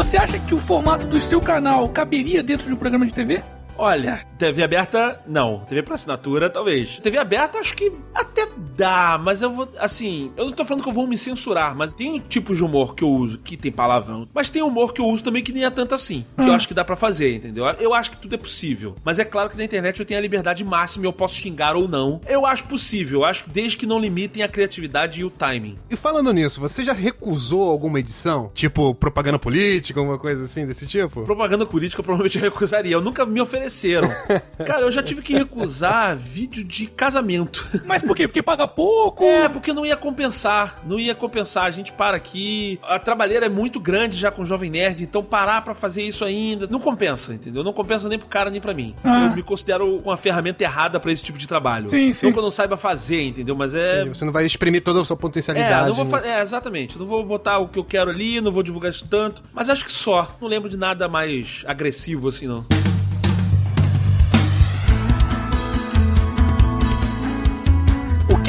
Você 0.00 0.16
acha 0.16 0.38
que 0.38 0.54
o 0.54 0.58
formato 0.58 1.06
do 1.06 1.20
seu 1.20 1.42
canal 1.42 1.86
caberia 1.90 2.42
dentro 2.42 2.66
de 2.66 2.72
um 2.72 2.76
programa 2.76 3.04
de 3.04 3.12
TV? 3.12 3.42
Olha, 3.82 4.26
TV 4.38 4.62
aberta, 4.62 5.18
não. 5.26 5.60
TV 5.60 5.82
pra 5.82 5.94
assinatura, 5.94 6.50
talvez. 6.50 6.98
TV 6.98 7.16
aberta, 7.16 7.58
acho 7.58 7.74
que 7.74 7.90
até 8.14 8.46
dá, 8.76 9.18
mas 9.18 9.40
eu 9.40 9.50
vou. 9.50 9.66
Assim, 9.78 10.30
eu 10.36 10.44
não 10.44 10.52
tô 10.52 10.66
falando 10.66 10.82
que 10.82 10.88
eu 10.90 10.92
vou 10.92 11.06
me 11.06 11.16
censurar, 11.16 11.74
mas 11.74 11.94
tem 11.94 12.20
tipos 12.20 12.58
de 12.58 12.64
humor 12.64 12.94
que 12.94 13.02
eu 13.02 13.08
uso 13.08 13.38
que 13.38 13.56
tem 13.56 13.72
palavrão. 13.72 14.28
Mas 14.34 14.50
tem 14.50 14.62
humor 14.62 14.92
que 14.92 15.00
eu 15.00 15.06
uso 15.06 15.24
também 15.24 15.42
que 15.42 15.50
nem 15.50 15.64
é 15.64 15.70
tanto 15.70 15.94
assim. 15.94 16.26
Que 16.36 16.42
eu 16.42 16.52
acho 16.52 16.68
que 16.68 16.74
dá 16.74 16.84
pra 16.84 16.94
fazer, 16.94 17.34
entendeu? 17.34 17.64
Eu 17.78 17.94
acho 17.94 18.10
que 18.10 18.18
tudo 18.18 18.34
é 18.34 18.38
possível. 18.38 18.96
Mas 19.02 19.18
é 19.18 19.24
claro 19.24 19.48
que 19.48 19.56
na 19.56 19.64
internet 19.64 19.98
eu 19.98 20.04
tenho 20.04 20.18
a 20.18 20.22
liberdade 20.22 20.62
máxima 20.62 21.06
e 21.06 21.08
eu 21.08 21.12
posso 21.12 21.36
xingar 21.36 21.74
ou 21.74 21.88
não. 21.88 22.20
Eu 22.28 22.44
acho 22.44 22.64
possível, 22.64 23.20
eu 23.20 23.24
acho 23.24 23.44
que 23.44 23.50
desde 23.50 23.78
que 23.78 23.86
não 23.86 23.98
limitem 23.98 24.42
a 24.42 24.48
criatividade 24.48 25.22
e 25.22 25.24
o 25.24 25.30
timing. 25.30 25.76
E 25.88 25.96
falando 25.96 26.30
nisso, 26.34 26.60
você 26.60 26.84
já 26.84 26.92
recusou 26.92 27.70
alguma 27.70 27.98
edição? 27.98 28.50
Tipo, 28.54 28.94
propaganda 28.94 29.38
política, 29.38 30.00
alguma 30.00 30.18
coisa 30.18 30.42
assim 30.42 30.66
desse 30.66 30.86
tipo? 30.86 31.22
Propaganda 31.22 31.64
política 31.64 32.00
eu 32.00 32.04
provavelmente 32.04 32.36
recusaria. 32.38 32.92
Eu 32.92 33.00
nunca 33.00 33.24
me 33.24 33.40
Cara, 34.66 34.82
eu 34.82 34.92
já 34.92 35.02
tive 35.02 35.22
que 35.22 35.32
recusar 35.34 36.16
vídeo 36.16 36.62
de 36.64 36.86
casamento. 36.86 37.66
Mas 37.86 38.02
por 38.02 38.16
quê? 38.16 38.26
Porque 38.28 38.42
paga 38.42 38.66
pouco? 38.68 39.24
É, 39.24 39.48
porque 39.48 39.72
não 39.72 39.84
ia 39.86 39.96
compensar. 39.96 40.80
Não 40.86 40.98
ia 40.98 41.14
compensar. 41.14 41.64
A 41.64 41.70
gente 41.70 41.92
para 41.92 42.16
aqui. 42.16 42.78
A 42.82 42.98
trabalheira 42.98 43.46
é 43.46 43.48
muito 43.48 43.80
grande 43.80 44.16
já 44.18 44.30
com 44.30 44.42
o 44.42 44.46
Jovem 44.46 44.70
Nerd, 44.70 45.02
então 45.02 45.22
parar 45.22 45.62
pra 45.62 45.74
fazer 45.74 46.02
isso 46.02 46.24
ainda. 46.24 46.66
Não 46.66 46.80
compensa, 46.80 47.32
entendeu? 47.34 47.62
Não 47.64 47.72
compensa 47.72 48.08
nem 48.08 48.18
pro 48.18 48.28
cara 48.28 48.50
nem 48.50 48.60
pra 48.60 48.74
mim. 48.74 48.94
Ah. 49.04 49.26
Eu 49.26 49.36
me 49.36 49.42
considero 49.42 49.96
uma 49.98 50.16
ferramenta 50.16 50.62
errada 50.64 50.98
pra 51.00 51.10
esse 51.12 51.22
tipo 51.22 51.38
de 51.38 51.46
trabalho. 51.48 51.88
Sim, 51.88 52.12
sim. 52.12 52.26
Não 52.26 52.32
que 52.32 52.38
eu 52.38 52.42
não 52.42 52.50
saiba 52.50 52.76
fazer, 52.76 53.22
entendeu? 53.22 53.54
Mas 53.56 53.74
é. 53.74 54.04
Você 54.06 54.24
não 54.24 54.32
vai 54.32 54.44
exprimir 54.46 54.82
toda 54.82 55.00
a 55.00 55.04
sua 55.04 55.16
É, 55.16 55.18
potencialidade. 55.20 55.88
não 55.88 55.94
vou 55.94 56.06
fa- 56.06 56.26
é, 56.26 56.40
exatamente. 56.42 56.98
Não 56.98 57.06
vou 57.06 57.24
botar 57.24 57.58
o 57.58 57.68
que 57.68 57.78
eu 57.78 57.84
quero 57.84 58.10
ali, 58.10 58.40
não 58.40 58.52
vou 58.52 58.62
divulgar 58.62 58.90
isso 58.90 59.06
tanto. 59.08 59.42
Mas 59.52 59.68
acho 59.70 59.84
que 59.84 59.92
só. 59.92 60.36
Não 60.40 60.48
lembro 60.48 60.68
de 60.68 60.76
nada 60.76 61.08
mais 61.08 61.62
agressivo 61.66 62.28
assim, 62.28 62.46
não. 62.46 62.64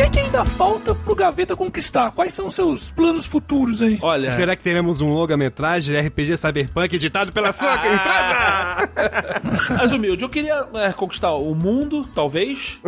Que 0.02 0.08
é 0.08 0.10
que 0.10 0.20
ainda 0.20 0.44
falta 0.44 0.96
pro 0.96 1.14
Gaveta 1.14 1.56
conquistar? 1.56 2.10
Quais 2.12 2.34
são 2.34 2.48
os 2.48 2.56
seus 2.56 2.92
planos 2.92 3.26
futuros 3.26 3.82
aí? 3.84 4.00
Olha. 4.02 4.32
Será 4.32 4.56
que 4.56 4.64
teremos 4.64 5.00
um 5.00 5.14
longa-metragem 5.14 5.96
RPG 6.00 6.38
Cyberpunk 6.38 6.96
editado 6.96 7.32
pela 7.32 7.52
sua 7.52 7.72
Ah. 7.74 8.88
empresa? 8.90 9.52
Mas 9.78 9.92
humilde, 9.92 10.24
eu 10.24 10.30
queria 10.30 10.66
é, 10.74 10.92
conquistar 10.92 11.32
o 11.34 11.54
mundo, 11.54 12.08
talvez. 12.16 12.80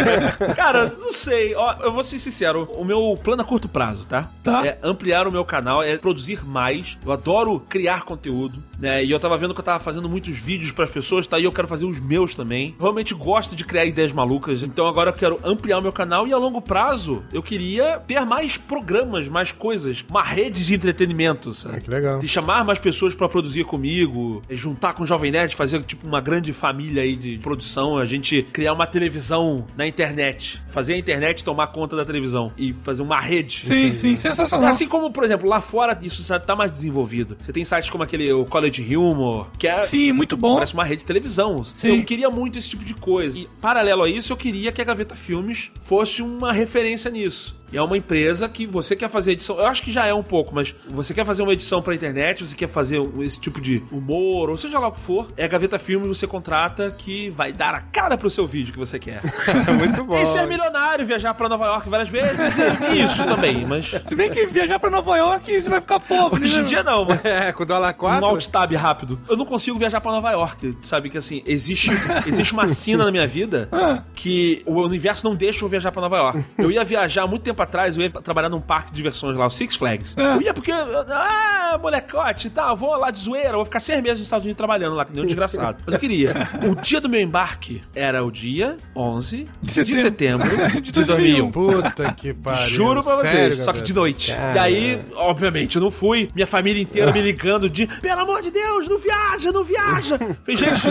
Cara, 0.56 0.94
não 0.98 1.12
sei. 1.12 1.54
Ó, 1.54 1.74
eu 1.82 1.92
vou 1.92 2.02
ser 2.02 2.18
sincero, 2.18 2.68
o 2.74 2.84
meu 2.84 3.18
plano 3.22 3.42
a 3.42 3.44
curto 3.44 3.68
prazo, 3.68 4.06
tá? 4.06 4.30
Tá. 4.42 4.64
É 4.66 4.78
ampliar 4.82 5.28
o 5.28 5.32
meu 5.32 5.44
canal, 5.44 5.82
é 5.82 5.98
produzir 5.98 6.44
mais. 6.46 6.96
Eu 7.04 7.12
adoro 7.12 7.60
criar 7.68 8.04
conteúdo, 8.04 8.62
né? 8.78 9.04
E 9.04 9.10
eu 9.10 9.18
tava 9.18 9.36
vendo 9.36 9.52
que 9.52 9.60
eu 9.60 9.64
tava 9.64 9.80
fazendo 9.80 10.08
muitos 10.08 10.34
vídeos 10.36 10.72
pras 10.72 10.88
pessoas, 10.88 11.26
tá? 11.26 11.38
E 11.38 11.44
eu 11.44 11.52
quero 11.52 11.68
fazer 11.68 11.84
os 11.84 12.00
meus 12.00 12.34
também. 12.34 12.74
Realmente 12.80 13.12
gosto 13.12 13.54
de 13.54 13.64
criar 13.64 13.84
ideias 13.84 14.12
malucas, 14.12 14.62
então 14.62 14.86
agora 14.86 15.10
eu 15.10 15.14
quero 15.14 15.38
ampliar 15.44 15.78
o 15.78 15.82
meu 15.82 15.92
canal 15.92 16.26
e 16.26 16.32
a 16.32 16.38
longo 16.38 16.53
prazo 16.60 17.22
eu 17.32 17.42
queria 17.42 17.98
ter 18.06 18.24
mais 18.24 18.56
programas, 18.56 19.28
mais 19.28 19.52
coisas, 19.52 20.04
uma 20.08 20.22
rede 20.22 20.64
de 20.64 20.74
entretenimento, 20.74 21.52
sabe? 21.52 21.76
Ah, 21.76 21.80
que 21.80 21.90
legal. 21.90 22.18
de 22.18 22.28
chamar 22.28 22.64
mais 22.64 22.78
pessoas 22.78 23.14
pra 23.14 23.28
produzir 23.28 23.64
comigo, 23.64 24.42
eh, 24.48 24.54
juntar 24.54 24.94
com 24.94 25.02
o 25.02 25.06
Jovem 25.06 25.30
Nerd, 25.30 25.54
fazer 25.54 25.82
tipo 25.82 26.06
uma 26.06 26.20
grande 26.20 26.52
família 26.52 27.02
aí 27.02 27.16
de 27.16 27.38
produção, 27.38 27.98
a 27.98 28.06
gente 28.06 28.42
criar 28.52 28.72
uma 28.72 28.86
televisão 28.86 29.64
na 29.76 29.86
internet, 29.86 30.62
fazer 30.68 30.94
a 30.94 30.98
internet 30.98 31.44
tomar 31.44 31.68
conta 31.68 31.96
da 31.96 32.04
televisão 32.04 32.52
e 32.56 32.72
fazer 32.82 33.02
uma 33.02 33.20
rede. 33.20 33.60
Sim, 33.64 33.92
sim, 33.92 34.16
sensacional. 34.16 34.68
Assim 34.68 34.88
como, 34.88 35.10
por 35.10 35.24
exemplo, 35.24 35.48
lá 35.48 35.60
fora 35.60 35.98
isso 36.02 36.22
tá 36.40 36.56
mais 36.56 36.70
desenvolvido. 36.70 37.36
Você 37.40 37.52
tem 37.52 37.64
sites 37.64 37.90
como 37.90 38.02
aquele 38.02 38.32
o 38.32 38.44
College 38.44 38.96
Humor, 38.96 39.48
que 39.58 39.66
é 39.66 39.80
Sim, 39.80 40.12
muito 40.12 40.36
bom. 40.36 40.54
Parece 40.54 40.74
uma 40.74 40.84
rede 40.84 41.00
de 41.00 41.06
televisão. 41.06 41.62
Sim. 41.64 41.98
Eu 41.98 42.04
queria 42.04 42.30
muito 42.30 42.58
esse 42.58 42.68
tipo 42.68 42.84
de 42.84 42.94
coisa. 42.94 43.38
E, 43.38 43.48
paralelo 43.60 44.02
a 44.02 44.08
isso, 44.08 44.32
eu 44.32 44.36
queria 44.36 44.72
que 44.72 44.80
a 44.80 44.84
Gaveta 44.84 45.14
Filmes 45.14 45.70
fosse 45.82 46.22
uma 46.36 46.52
referência 46.52 47.10
nisso. 47.10 47.56
E 47.72 47.76
é 47.76 47.82
uma 47.82 47.96
empresa 47.96 48.48
que 48.48 48.66
você 48.66 48.94
quer 48.94 49.08
fazer 49.10 49.32
edição. 49.32 49.58
Eu 49.58 49.66
acho 49.66 49.82
que 49.82 49.90
já 49.92 50.06
é 50.06 50.14
um 50.14 50.22
pouco, 50.22 50.54
mas 50.54 50.74
você 50.88 51.12
quer 51.12 51.24
fazer 51.24 51.42
uma 51.42 51.52
edição 51.52 51.82
pra 51.82 51.94
internet, 51.94 52.46
você 52.46 52.54
quer 52.54 52.68
fazer 52.68 52.98
um- 53.00 53.22
esse 53.22 53.40
tipo 53.40 53.60
de 53.60 53.82
humor, 53.90 54.50
ou 54.50 54.56
seja 54.56 54.78
lá 54.78 54.88
o 54.88 54.92
que 54.92 55.00
for, 55.00 55.26
é 55.36 55.44
a 55.44 55.48
Gaveta 55.48 55.78
Filmes 55.78 56.06
você 56.18 56.26
contrata 56.26 56.90
que 56.96 57.30
vai 57.30 57.52
dar 57.52 57.74
a 57.74 57.80
cara 57.80 58.16
pro 58.16 58.30
seu 58.30 58.46
vídeo 58.46 58.72
que 58.72 58.78
você 58.78 58.98
quer. 58.98 59.20
Muito 59.76 60.04
bom. 60.04 60.20
E 60.20 60.26
ser 60.26 60.46
milionário, 60.46 61.04
viajar 61.04 61.34
pra 61.34 61.48
Nova 61.48 61.66
York 61.66 61.88
várias 61.88 62.08
vezes, 62.08 62.56
e 62.92 63.02
isso 63.02 63.24
também, 63.26 63.66
mas. 63.66 63.90
Se 64.06 64.14
bem 64.14 64.30
que 64.30 64.46
viajar 64.46 64.78
pra 64.78 64.90
Nova 64.90 65.16
York, 65.16 65.60
você 65.60 65.68
vai 65.68 65.80
ficar 65.80 65.98
pobre. 66.00 66.42
Hoje 66.44 66.56
em 66.58 66.62
né? 66.62 66.64
dia 66.64 66.82
não, 66.82 67.04
mas. 67.04 67.24
É, 67.34 67.50
com 67.52 67.62
o 67.64 67.66
dólar 67.66 67.90
Um 67.94 67.98
4. 67.98 68.24
alt 68.26 68.46
tab 68.46 68.72
rápido. 68.74 69.18
Eu 69.28 69.36
não 69.36 69.44
consigo 69.44 69.78
viajar 69.78 70.00
pra 70.00 70.12
Nova 70.12 70.30
York. 70.30 70.76
Sabe 70.82 71.10
que 71.10 71.18
assim, 71.18 71.42
existe, 71.46 71.90
existe 72.26 72.52
uma 72.52 72.68
sina 72.68 73.04
na 73.04 73.10
minha 73.10 73.26
vida 73.26 73.68
que 74.14 74.62
o 74.66 74.80
universo 74.82 75.26
não 75.26 75.34
deixa 75.34 75.64
eu 75.64 75.68
viajar 75.68 75.90
pra 75.90 76.00
Nova 76.02 76.16
York. 76.16 76.44
Eu 76.58 76.70
ia 76.70 76.84
viajar 76.84 77.26
muito 77.26 77.42
tempo 77.42 77.53
atrás, 77.62 77.96
eu 77.96 78.02
ia 78.02 78.10
trabalhar 78.10 78.48
num 78.48 78.60
parque 78.60 78.90
de 78.90 78.96
diversões 78.96 79.36
lá, 79.36 79.46
o 79.46 79.50
Six 79.50 79.76
Flags. 79.76 80.14
Eu 80.16 80.42
ia 80.42 80.52
porque, 80.54 80.72
ah, 80.72 81.78
molecote 81.80 82.48
e 82.48 82.50
tal, 82.50 82.76
vou 82.76 82.94
lá 82.96 83.10
de 83.10 83.18
zoeira, 83.18 83.52
vou 83.52 83.64
ficar 83.64 83.80
seis 83.80 84.00
meses 84.02 84.18
nos 84.18 84.26
Estados 84.26 84.44
Unidos 84.44 84.56
trabalhando 84.56 84.94
lá, 84.94 85.04
que 85.04 85.12
nem 85.12 85.22
um 85.22 85.26
desgraçado. 85.26 85.78
Mas 85.84 85.94
eu 85.94 86.00
queria. 86.00 86.34
O 86.64 86.74
dia 86.76 87.00
do 87.00 87.08
meu 87.08 87.20
embarque 87.20 87.82
era 87.94 88.24
o 88.24 88.30
dia 88.30 88.76
11 88.96 89.48
de 89.60 89.72
setembro, 89.72 90.46
setembro. 90.48 90.70
de, 90.80 90.92
De 90.92 91.04
2001. 91.04 91.50
Puta 91.50 92.12
que 92.12 92.32
pariu. 92.32 92.68
Juro 92.68 93.02
pra 93.02 93.16
vocês, 93.16 93.30
Sério, 93.30 93.62
só 93.62 93.72
que 93.72 93.82
de 93.82 93.92
noite. 93.92 94.32
Cara. 94.32 94.54
E 94.54 94.58
aí, 94.58 95.02
obviamente, 95.16 95.76
eu 95.76 95.82
não 95.82 95.90
fui. 95.90 96.28
Minha 96.34 96.46
família 96.46 96.80
inteira 96.82 97.12
me 97.12 97.20
ligando 97.20 97.68
de 97.68 97.86
pelo 97.86 98.20
amor 98.20 98.40
de 98.40 98.50
Deus, 98.50 98.88
não 98.88 98.98
viaja, 98.98 99.52
não 99.52 99.64
viaja. 99.64 100.18
Falei, 100.44 100.56
gente, 100.56 100.82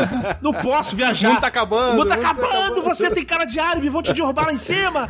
não 0.42 0.54
posso 0.54 0.96
viajar. 0.96 1.30
O 1.30 1.32
mundo 1.34 1.42
tá 1.42 1.48
acabando, 1.48 1.94
O 1.94 1.96
mundo 1.98 2.08
tá 2.10 2.16
mundo 2.16 2.24
tá 2.26 2.32
acabando, 2.32 2.56
acabando. 2.56 2.82
você 2.84 3.10
tem 3.10 3.26
cara 3.26 3.46
de 3.46 3.60
árabe, 3.60 3.90
vão 3.90 4.02
te 4.02 4.14
derrubar 4.14 4.46
lá 4.48 4.54
em 4.54 4.58
cima. 4.58 5.10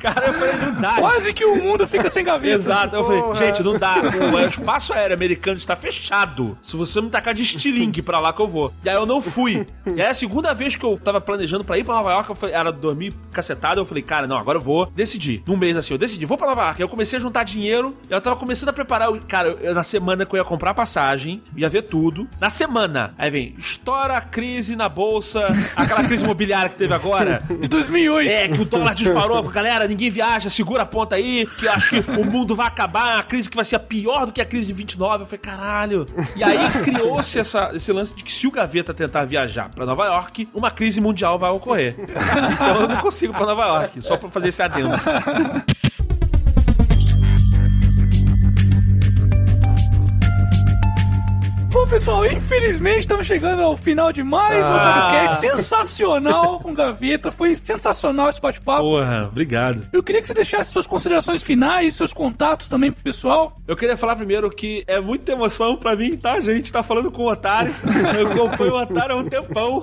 Cara, 0.00 0.26
eu 0.28 0.34
falei, 0.34 0.54
não 0.56 0.80
dá. 0.80 0.94
Quase 0.96 1.32
que 1.32 1.44
o 1.44 1.56
mundo 1.62 1.86
fica 1.86 2.10
sem 2.10 2.24
gaveta. 2.24 2.54
Exato, 2.56 2.96
eu 2.96 3.04
Porra. 3.04 3.34
falei, 3.34 3.48
gente, 3.48 3.62
não 3.62 3.78
dá. 3.78 3.94
O 4.34 4.40
espaço 4.48 4.92
aéreo 4.92 5.14
americano 5.14 5.56
está 5.58 5.76
fechado. 5.76 6.58
Se 6.62 6.76
você 6.76 7.00
me 7.00 7.08
tacar 7.10 7.34
de 7.34 7.42
estilingue 7.42 8.02
pra 8.02 8.18
lá 8.18 8.32
que 8.32 8.40
eu 8.40 8.48
vou. 8.48 8.72
E 8.84 8.88
aí 8.88 8.94
eu 8.96 9.06
não 9.06 9.20
fui. 9.20 9.66
E 9.86 10.00
aí 10.00 10.08
a 10.08 10.14
segunda 10.14 10.52
vez 10.54 10.76
que 10.76 10.84
eu 10.84 10.98
tava 10.98 11.20
planejando 11.20 11.64
pra 11.64 11.78
ir 11.78 11.84
pra 11.84 11.94
Nova 11.94 12.10
York, 12.12 12.28
eu 12.30 12.34
falei, 12.34 12.54
era 12.54 12.72
dormir 12.72 13.14
cacetado, 13.32 13.80
eu 13.80 13.86
falei, 13.86 14.02
cara, 14.02 14.26
não, 14.26 14.36
agora 14.36 14.58
eu 14.58 14.62
vou. 14.62 14.86
Decidi. 14.94 15.42
Num 15.46 15.56
mês 15.56 15.76
assim, 15.76 15.94
eu 15.94 15.98
decidi, 15.98 16.26
vou 16.26 16.36
pra 16.36 16.48
Nova 16.48 16.62
York. 16.62 16.76
Aí 16.80 16.84
eu 16.84 16.88
comecei 16.88 17.18
a 17.18 17.22
juntar 17.22 17.44
dinheiro, 17.44 17.96
e 18.08 18.12
eu 18.12 18.20
tava 18.20 18.36
começando 18.36 18.68
a 18.70 18.72
preparar. 18.72 19.10
Cara, 19.28 19.56
eu- 19.60 19.74
na 19.74 19.82
semana 19.82 20.26
que 20.26 20.34
eu 20.34 20.38
ia 20.38 20.44
comprar 20.44 20.74
passagem, 20.74 21.42
ia 21.56 21.68
ver 21.68 21.82
tudo. 21.82 22.28
Na 22.40 22.50
semana, 22.50 23.14
aí 23.16 23.30
vem, 23.30 23.54
estoura 23.58 24.14
a 24.16 24.20
crise 24.20 24.74
na 24.76 24.88
bolsa, 24.88 25.48
aquela 25.76 26.02
crise 26.04 26.24
imobiliária 26.24 26.68
que 26.68 26.76
teve 26.76 26.92
agora. 26.94 27.42
De 27.48 27.68
2008. 27.68 28.30
É, 28.30 28.48
que 28.48 28.60
o 28.60 28.64
dólar 28.64 28.94
disparou. 28.94 29.29
Galera, 29.50 29.86
ninguém 29.86 30.10
viaja, 30.10 30.50
segura 30.50 30.82
a 30.82 30.86
ponta 30.86 31.16
aí, 31.16 31.46
que 31.58 31.66
eu 31.66 31.72
acho 31.72 32.02
que 32.02 32.10
o 32.10 32.24
mundo 32.24 32.54
vai 32.54 32.66
acabar, 32.66 33.18
a 33.18 33.22
crise 33.22 33.48
que 33.48 33.56
vai 33.56 33.64
ser 33.64 33.78
pior 33.80 34.26
do 34.26 34.32
que 34.32 34.40
a 34.40 34.44
crise 34.44 34.66
de 34.68 34.72
29. 34.72 35.22
Eu 35.22 35.26
falei, 35.26 35.38
caralho. 35.38 36.06
E 36.36 36.44
aí 36.44 36.70
criou-se 36.84 37.38
esse 37.38 37.92
lance 37.92 38.14
de 38.14 38.24
que 38.24 38.32
se 38.32 38.46
o 38.46 38.50
Gaveta 38.50 38.92
tentar 38.92 39.24
viajar 39.24 39.70
pra 39.70 39.86
Nova 39.86 40.04
York, 40.06 40.48
uma 40.54 40.70
crise 40.70 41.00
mundial 41.00 41.38
vai 41.38 41.50
ocorrer. 41.50 41.96
Então 42.52 42.82
eu 42.82 42.88
não 42.88 42.96
consigo 42.96 43.32
pra 43.32 43.46
Nova 43.46 43.64
York, 43.64 44.02
só 44.02 44.16
pra 44.16 44.30
fazer 44.30 44.48
esse 44.48 44.62
adendo. 44.62 44.90
Pessoal, 51.90 52.24
infelizmente 52.24 53.00
estamos 53.00 53.26
chegando 53.26 53.62
ao 53.62 53.76
final 53.76 54.12
de 54.12 54.22
mais 54.22 54.56
um 54.64 54.68
Ah. 54.68 55.08
podcast 55.10 55.40
sensacional 55.40 56.60
com 56.60 56.72
Gaveta. 56.72 57.32
Foi 57.32 57.56
sensacional 57.56 58.28
esse 58.30 58.40
bate-papo. 58.40 58.82
Porra, 58.82 59.26
obrigado. 59.28 59.88
Eu 59.92 60.00
queria 60.00 60.20
que 60.22 60.28
você 60.28 60.32
deixasse 60.34 60.70
suas 60.70 60.86
considerações 60.86 61.42
finais, 61.42 61.96
seus 61.96 62.12
contatos 62.12 62.68
também 62.68 62.92
pro 62.92 63.02
pessoal. 63.02 63.56
Eu 63.66 63.74
queria 63.76 63.96
falar 63.96 64.14
primeiro 64.14 64.48
que 64.50 64.84
é 64.86 65.00
muita 65.00 65.32
emoção 65.32 65.76
pra 65.76 65.96
mim, 65.96 66.16
tá, 66.16 66.38
gente? 66.38 66.70
Tá 66.72 66.82
falando 66.84 67.10
com 67.10 67.22
o 67.24 67.30
Otário. 67.30 67.74
Eu 68.16 68.30
acompanho 68.30 68.72
o 68.72 68.80
Otário 68.82 69.16
há 69.16 69.18
um 69.18 69.28
tempão. 69.28 69.82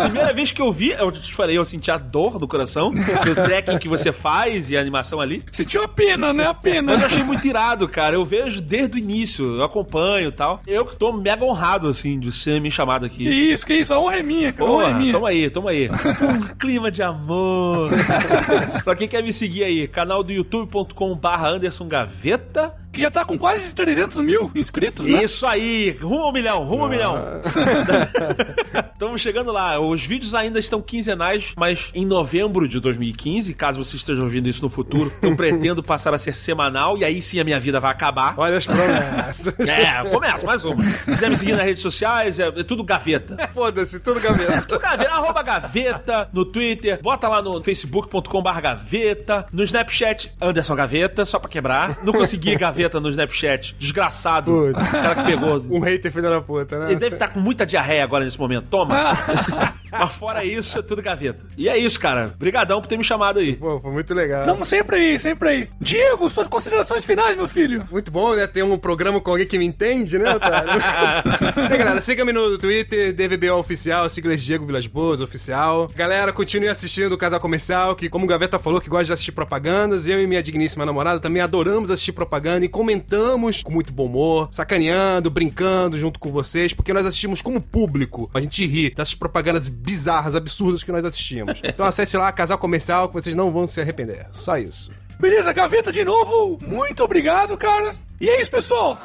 Primeira 0.00 0.32
vez 0.32 0.52
que 0.52 0.62
eu 0.62 0.72
vi, 0.72 0.90
eu 0.92 1.10
te 1.10 1.34
falei, 1.34 1.58
eu 1.58 1.64
senti 1.64 1.90
a 1.90 1.98
dor 1.98 2.38
do 2.38 2.46
coração, 2.46 2.92
do 2.94 3.34
tracking 3.34 3.78
que 3.78 3.88
você 3.88 4.12
faz 4.12 4.70
e 4.70 4.76
a 4.76 4.80
animação 4.80 5.20
ali. 5.20 5.42
Sentiu 5.50 5.82
a 5.82 5.88
pena, 5.88 6.32
né? 6.32 6.46
A 6.46 6.54
pena. 6.54 6.92
Mas 6.92 7.00
eu 7.00 7.06
achei 7.08 7.22
muito 7.24 7.44
irado, 7.48 7.88
cara. 7.88 8.14
Eu 8.14 8.24
vejo 8.24 8.60
desde 8.60 8.96
o 8.96 8.98
início, 9.00 9.56
eu 9.56 9.64
acompanho 9.64 10.28
e 10.28 10.32
tal. 10.32 10.60
Eu 10.64 10.84
que 10.86 10.94
tô 10.96 11.12
mega 11.12 11.47
honrado, 11.48 11.88
assim, 11.88 12.18
de 12.18 12.30
você 12.32 12.60
me 12.60 12.70
chamado 12.70 13.08
Que 13.08 13.26
aqui. 13.28 13.52
isso, 13.52 13.66
que 13.66 13.74
isso. 13.74 13.92
A 13.94 14.00
honra 14.00 14.16
é 14.18 14.22
minha, 14.22 14.52
cara. 14.52 14.70
Honra 14.70 14.90
é 14.90 14.94
minha. 14.94 15.12
toma 15.12 15.28
aí, 15.28 15.50
toma 15.50 15.70
aí. 15.70 15.88
Um 16.22 16.40
clima 16.56 16.90
de 16.90 17.02
amor. 17.02 17.90
pra 18.84 18.94
quem 18.94 19.08
quer 19.08 19.22
me 19.22 19.32
seguir 19.32 19.64
aí, 19.64 19.88
canal 19.88 20.22
do 20.22 20.32
youtube.com 20.32 21.14
barra 21.16 21.48
Anderson 21.48 21.86
Gaveta. 21.88 22.74
Que 22.92 23.02
já 23.02 23.10
tá 23.10 23.24
com 23.24 23.38
quase 23.38 23.74
300 23.74 24.16
mil 24.18 24.50
inscritos, 24.54 25.04
né? 25.06 25.22
Isso 25.22 25.46
aí, 25.46 25.96
rumo 26.00 26.22
ao 26.22 26.32
milhão, 26.32 26.64
rumo 26.64 26.84
ao 26.84 26.88
milhão. 26.88 27.16
Estamos 28.92 29.20
chegando 29.20 29.52
lá. 29.52 29.78
Os 29.78 30.04
vídeos 30.04 30.34
ainda 30.34 30.58
estão 30.58 30.80
quinzenais, 30.80 31.52
mas 31.56 31.90
em 31.94 32.04
novembro 32.04 32.66
de 32.66 32.80
2015, 32.80 33.54
caso 33.54 33.84
você 33.84 33.96
esteja 33.96 34.22
ouvindo 34.22 34.48
isso 34.48 34.62
no 34.62 34.68
futuro, 34.68 35.12
eu 35.22 35.36
pretendo 35.36 35.82
passar 35.82 36.14
a 36.14 36.18
ser 36.18 36.34
semanal 36.34 36.96
e 36.98 37.04
aí 37.04 37.22
sim 37.22 37.38
a 37.38 37.44
minha 37.44 37.60
vida 37.60 37.78
vai 37.78 37.90
acabar. 37.90 38.34
Olha 38.36 38.56
as 38.56 38.66
promessas. 38.66 39.54
É, 39.78 40.02
começa, 40.10 40.46
mais 40.46 40.64
uma. 40.64 40.82
Se 40.82 41.04
quiser 41.04 41.30
me 41.30 41.36
seguir 41.36 41.52
nas 41.52 41.64
redes 41.64 41.82
sociais, 41.82 42.38
é, 42.40 42.46
é 42.48 42.64
tudo 42.64 42.82
gaveta. 42.82 43.36
Foda-se, 43.54 44.00
tudo 44.00 44.18
gaveta. 44.18 44.62
Tudo 44.62 44.80
gaveta, 44.80 45.10
arroba 45.10 45.42
gaveta 45.42 46.28
no 46.32 46.44
Twitter, 46.44 47.00
bota 47.02 47.28
lá 47.28 47.42
no 47.42 47.62
facebook.com.br 47.62 48.60
gaveta, 48.60 49.46
no 49.52 49.62
Snapchat, 49.62 50.32
Anderson 50.40 50.74
Gaveta, 50.74 51.24
só 51.24 51.38
pra 51.38 51.48
quebrar. 51.48 51.98
Não 52.02 52.12
consegui 52.12 52.56
gaveta 52.56 52.77
no 53.00 53.08
Snapchat, 53.10 53.74
desgraçado. 53.78 54.50
Putz. 54.52 54.88
O 54.88 54.92
cara 54.92 55.14
que 55.16 55.22
pegou. 55.24 55.58
Um 55.70 55.80
hater 55.80 56.10
filho 56.12 56.28
da 56.28 56.40
puta, 56.40 56.78
né? 56.78 56.86
Ele 56.86 56.96
deve 56.96 57.16
estar 57.16 57.28
com 57.28 57.40
muita 57.40 57.66
diarreia 57.66 58.04
agora 58.04 58.24
nesse 58.24 58.38
momento. 58.38 58.66
Toma. 58.70 59.16
Mas 59.98 60.12
fora 60.12 60.44
isso, 60.44 60.78
é 60.78 60.82
tudo 60.82 61.02
gaveta. 61.02 61.46
E 61.56 61.68
é 61.68 61.76
isso, 61.76 61.98
cara. 61.98 62.34
Brigadão 62.38 62.80
por 62.80 62.86
ter 62.86 62.96
me 62.96 63.04
chamado 63.04 63.38
aí. 63.38 63.56
Pô, 63.56 63.80
foi 63.80 63.90
muito 63.90 64.14
legal. 64.14 64.42
Tamo 64.42 64.64
sempre 64.64 64.96
aí, 64.96 65.20
sempre 65.20 65.48
aí. 65.48 65.68
Diego, 65.80 66.28
suas 66.30 66.48
considerações 66.48 67.04
finais, 67.04 67.36
meu 67.36 67.48
filho. 67.48 67.86
Muito 67.90 68.10
bom, 68.10 68.34
né? 68.34 68.46
Ter 68.46 68.62
um 68.62 68.78
programa 68.78 69.20
com 69.20 69.30
alguém 69.30 69.46
que 69.46 69.58
me 69.58 69.64
entende, 69.64 70.18
né, 70.18 70.34
Otário? 70.34 70.70
e 71.68 71.72
aí, 71.72 71.78
galera, 71.78 72.00
siga-me 72.00 72.32
no 72.32 72.58
Twitter, 72.58 73.12
DVBO 73.12 73.58
Oficial, 73.58 74.08
siglas 74.08 74.42
Diego 74.42 74.66
Vilas 74.66 74.86
Boas 74.86 75.20
Oficial. 75.20 75.88
Galera, 75.94 76.32
continue 76.32 76.68
assistindo 76.68 77.12
o 77.12 77.18
Casal 77.18 77.40
Comercial, 77.40 77.94
que 77.94 78.08
como 78.08 78.24
o 78.24 78.28
Gaveta 78.28 78.58
falou, 78.58 78.80
que 78.80 78.88
gosta 78.88 79.06
de 79.06 79.12
assistir 79.12 79.32
propagandas, 79.32 80.06
eu 80.06 80.20
e 80.20 80.26
minha 80.26 80.42
digníssima 80.42 80.84
namorada 80.84 81.20
também 81.20 81.42
adoramos 81.42 81.90
assistir 81.90 82.12
propaganda 82.12 82.64
e 82.64 82.68
comentamos 82.68 83.62
com 83.62 83.72
muito 83.72 83.92
bom 83.92 84.06
humor, 84.06 84.48
sacaneando, 84.50 85.30
brincando 85.30 85.98
junto 85.98 86.18
com 86.18 86.30
vocês, 86.30 86.72
porque 86.72 86.92
nós 86.92 87.06
assistimos 87.06 87.42
como 87.42 87.60
público, 87.60 88.30
a 88.34 88.40
gente 88.40 88.66
rir 88.66 88.94
dessas 88.94 89.14
propagandas 89.14 89.68
bizarras, 89.78 90.34
absurdas 90.34 90.82
que 90.82 90.92
nós 90.92 91.04
assistimos. 91.04 91.60
Então 91.64 91.86
acesse 91.86 92.16
lá, 92.16 92.30
Casal 92.32 92.58
Comercial, 92.58 93.08
que 93.08 93.14
vocês 93.14 93.34
não 93.34 93.50
vão 93.50 93.66
se 93.66 93.80
arrepender. 93.80 94.26
Só 94.32 94.58
isso. 94.58 94.90
Beleza, 95.18 95.52
Gaveta 95.52 95.92
de 95.92 96.04
novo. 96.04 96.58
Muito 96.66 97.02
obrigado, 97.04 97.56
cara. 97.56 97.94
E 98.20 98.28
é 98.28 98.40
isso, 98.40 98.50
pessoal. 98.50 98.98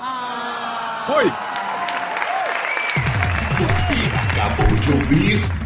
Foi. 1.06 1.32
Você 3.60 3.94
acabou 4.30 4.78
de 4.80 4.92
ouvir 4.92 5.63